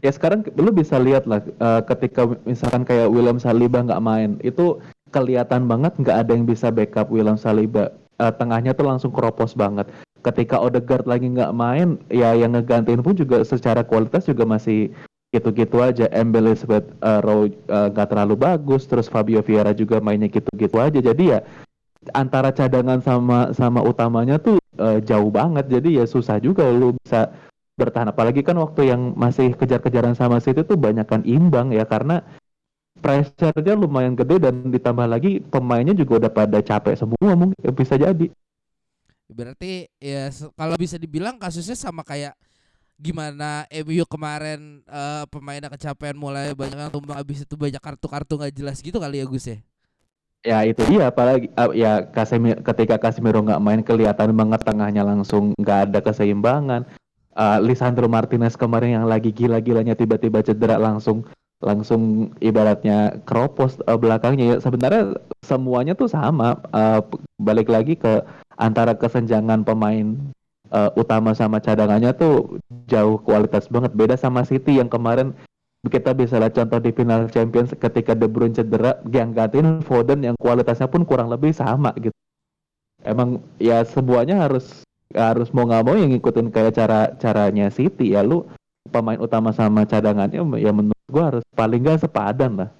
Ya 0.03 0.11
sekarang 0.11 0.43
lu 0.59 0.75
bisa 0.75 0.99
lihat 0.99 1.25
lah 1.25 1.39
eh, 1.39 1.83
ketika 1.87 2.27
misalkan 2.43 2.83
kayak 2.83 3.07
William 3.07 3.39
Saliba 3.39 3.79
nggak 3.83 4.03
main 4.03 4.31
itu 4.43 4.83
kelihatan 5.15 5.71
banget 5.71 5.95
nggak 5.97 6.27
ada 6.27 6.33
yang 6.35 6.47
bisa 6.47 6.75
backup 6.75 7.09
William 7.09 7.39
Saliba. 7.39 7.95
Eh, 8.19 8.33
tengahnya 8.35 8.75
tuh 8.75 8.89
langsung 8.89 9.13
keropos 9.15 9.55
banget. 9.55 9.87
Ketika 10.25 10.59
Odegaard 10.59 11.07
lagi 11.07 11.31
nggak 11.31 11.55
main, 11.55 12.01
ya 12.11 12.35
yang 12.35 12.59
ngegantiin 12.59 13.05
pun 13.05 13.15
juga 13.15 13.47
secara 13.47 13.87
kualitas 13.87 14.27
juga 14.27 14.43
masih 14.43 14.91
gitu-gitu 15.31 15.79
aja. 15.79 16.11
Embele 16.11 16.57
eh, 16.57 17.21
Rowe 17.23 17.47
eh, 17.47 17.89
nggak 17.93 18.09
terlalu 18.11 18.35
bagus, 18.35 18.91
terus 18.91 19.07
Fabio 19.07 19.47
Vieira 19.47 19.71
juga 19.71 20.03
mainnya 20.03 20.27
gitu-gitu 20.27 20.77
aja. 20.83 20.99
Jadi 20.99 21.25
ya 21.37 21.41
antara 22.15 22.51
cadangan 22.51 22.99
sama 22.99 23.55
sama 23.55 23.79
utamanya 23.85 24.43
tuh 24.43 24.59
eh, 24.81 24.99
jauh 25.07 25.31
banget. 25.31 25.71
Jadi 25.71 26.03
ya 26.03 26.05
susah 26.09 26.43
juga 26.43 26.67
lu 26.67 26.99
bisa 26.99 27.31
bertahan. 27.77 28.11
Apalagi 28.11 28.41
kan 28.41 28.57
waktu 28.57 28.91
yang 28.91 29.13
masih 29.15 29.53
kejar-kejaran 29.55 30.17
sama 30.17 30.41
City 30.41 30.65
tuh 30.65 30.81
banyak 30.81 31.05
kan 31.05 31.23
imbang 31.29 31.71
ya 31.71 31.85
karena 31.85 32.25
pressure-nya 32.99 33.77
lumayan 33.77 34.17
gede 34.17 34.41
dan 34.41 34.73
ditambah 34.73 35.05
lagi 35.05 35.45
pemainnya 35.45 35.93
juga 35.93 36.27
udah 36.27 36.33
pada 36.33 36.59
capek 36.65 36.97
semua 36.97 37.33
mungkin 37.37 37.57
ya 37.61 37.71
bisa 37.71 37.95
jadi. 38.01 38.33
Berarti 39.29 39.93
ya 40.01 40.33
kalau 40.57 40.75
bisa 40.81 40.97
dibilang 40.97 41.37
kasusnya 41.37 41.77
sama 41.77 42.01
kayak 42.01 42.33
gimana 42.97 43.69
MU 43.69 44.09
kemarin 44.09 44.81
eh 44.89 45.25
pemainnya 45.29 45.69
kecapean 45.69 46.17
mulai 46.17 46.57
banyak 46.57 46.89
yang 46.89 46.89
tumbang 46.89 47.21
habis 47.21 47.45
itu 47.45 47.53
banyak 47.53 47.77
kartu-kartu 47.77 48.41
nggak 48.41 48.55
jelas 48.57 48.81
gitu 48.81 48.97
kali 48.97 49.21
ya 49.21 49.29
Gus 49.29 49.53
ya. 49.53 49.59
ya 50.41 50.59
itu 50.65 50.81
dia 50.89 51.13
apalagi 51.13 51.53
ah, 51.61 51.69
ya 51.77 52.09
Casemiro 52.09 52.65
ketika 52.65 52.97
Casemiro 52.97 53.45
nggak 53.45 53.61
main 53.61 53.85
kelihatan 53.85 54.33
banget 54.33 54.65
tengahnya 54.65 55.05
langsung 55.05 55.53
nggak 55.61 55.93
ada 55.93 56.01
keseimbangan 56.01 56.89
Ah, 57.37 57.61
Lisandro 57.61 58.09
Martinez 58.09 58.57
kemarin 58.57 58.97
yang 58.97 59.05
lagi 59.05 59.29
gila-gilanya 59.29 59.93
tiba-tiba 59.93 60.41
cedera 60.41 60.81
langsung 60.81 61.29
langsung 61.61 62.33
ibaratnya 62.41 63.21
keropos 63.29 63.77
eh, 63.85 63.99
belakangnya. 64.01 64.45
Ya 64.47 64.57
sebenarnya 64.57 65.21
semuanya 65.45 65.93
tuh 65.93 66.09
sama. 66.09 66.57
P- 67.05 67.21
balik 67.37 67.69
lagi 67.69 67.93
ke 67.93 68.25
antara 68.57 68.97
kesenjangan 68.97 69.69
pemain 69.69 70.17
eh, 70.73 70.91
utama 70.97 71.37
sama 71.37 71.61
cadangannya 71.61 72.17
tuh 72.17 72.57
jauh 72.89 73.21
kualitas 73.21 73.69
banget. 73.69 73.93
Beda 73.93 74.17
sama 74.17 74.41
City 74.49 74.81
yang 74.81 74.89
kemarin 74.89 75.37
kita 75.93 76.17
bisa 76.17 76.41
lihat 76.41 76.57
contoh 76.57 76.81
di 76.81 76.89
final 76.89 77.29
Champions 77.29 77.77
ketika 77.77 78.17
De 78.17 78.27
Bruyne 78.33 78.57
cedera 78.57 78.97
yang 79.13 79.37
gantiin 79.37 79.85
Foden 79.85 80.25
yang 80.25 80.41
kualitasnya 80.41 80.89
pun 80.89 81.05
kurang 81.05 81.29
lebih 81.29 81.53
sama 81.53 81.93
gitu. 82.01 82.17
Emang 83.05 83.45
ya 83.61 83.85
semuanya 83.85 84.41
harus 84.41 84.86
harus 85.15 85.53
mau 85.55 85.69
nggak 85.69 85.85
mau 85.87 85.95
yang 85.95 86.11
ngikutin 86.11 86.51
kayak 86.51 86.75
cara 86.75 87.15
caranya 87.21 87.71
City 87.71 88.17
ya 88.17 88.27
lu 88.27 88.49
pemain 88.91 89.19
utama 89.19 89.51
sama 89.55 89.87
cadangannya 89.87 90.43
ya 90.59 90.71
menurut 90.75 91.07
gua 91.11 91.25
harus 91.35 91.45
paling 91.55 91.83
nggak 91.83 92.03
sepadan 92.07 92.53
lah 92.67 92.71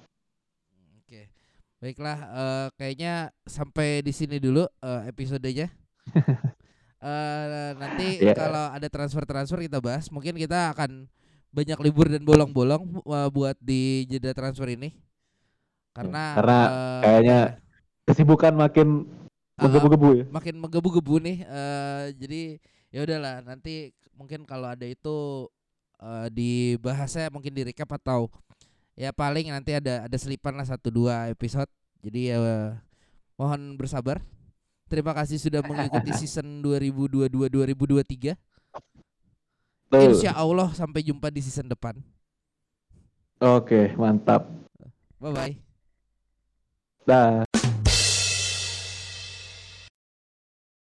Oke. 1.03 1.31
Baiklah, 1.79 2.19
eh, 2.19 2.67
kayaknya 2.75 3.13
sampai 3.47 4.03
di 4.03 4.11
sini 4.11 4.41
dulu 4.43 4.67
eh, 4.67 5.01
episodenya. 5.07 5.71
Eh, 6.97 7.69
nanti 7.77 8.17
Ya. 8.25 8.33
kalau 8.33 8.73
ada 8.73 8.89
transfer-transfer 8.89 9.61
kita 9.69 9.77
bahas. 9.77 10.09
Mungkin 10.09 10.33
kita 10.33 10.73
akan 10.73 11.05
banyak 11.53 11.77
libur 11.85 12.09
dan 12.09 12.25
bolong-bolong 12.25 13.05
eh, 13.05 13.29
buat 13.29 13.53
di 13.61 14.09
jeda 14.09 14.33
transfer 14.33 14.65
ini. 14.73 14.97
Karena 15.93 16.33
Karena 16.33 16.57
eh, 16.65 17.01
kayaknya 17.05 17.39
ya, 17.53 17.53
kesibukan 18.09 18.53
makin 18.57 19.05
menggebu-gebu 19.57 20.09
ya 20.13 20.25
makin 20.29 20.55
menggebu-gebu 20.61 21.15
nih. 21.21 21.37
eh, 21.43 22.05
jadi 22.17 22.41
ya 22.93 22.99
udahlah, 23.03 23.35
nanti 23.43 23.91
mungkin 24.13 24.45
kalau 24.45 24.69
ada 24.69 24.85
itu 24.85 25.49
eh, 26.01 26.27
dibahasnya 26.31 27.29
mungkin 27.33 27.53
di 27.53 27.61
recap 27.65 27.89
atau 27.97 28.29
ya 28.97 29.09
paling 29.13 29.49
nanti 29.53 29.77
ada 29.77 30.05
ada 30.05 30.17
selipan 30.17 30.53
lah 30.57 30.65
satu 30.65 30.89
dua 30.89 31.29
episode. 31.29 31.69
Jadi 32.05 32.33
ya 32.33 32.37
mohon 33.37 33.77
bersabar. 33.77 34.21
Terima 34.87 35.11
kasih 35.11 35.37
sudah 35.41 35.59
mengikuti 35.65 36.13
season 36.21 36.63
2022-2023. 36.63 38.37
Tuh. 39.87 39.99
Insya 40.03 40.31
Allah 40.35 40.71
sampai 40.75 41.01
jumpa 41.03 41.27
di 41.31 41.39
season 41.43 41.67
depan. 41.67 41.95
oke 43.37 43.93
mantap 43.97 44.49
Bye 45.21 45.31
bye. 45.33 45.53
dah 47.07 47.46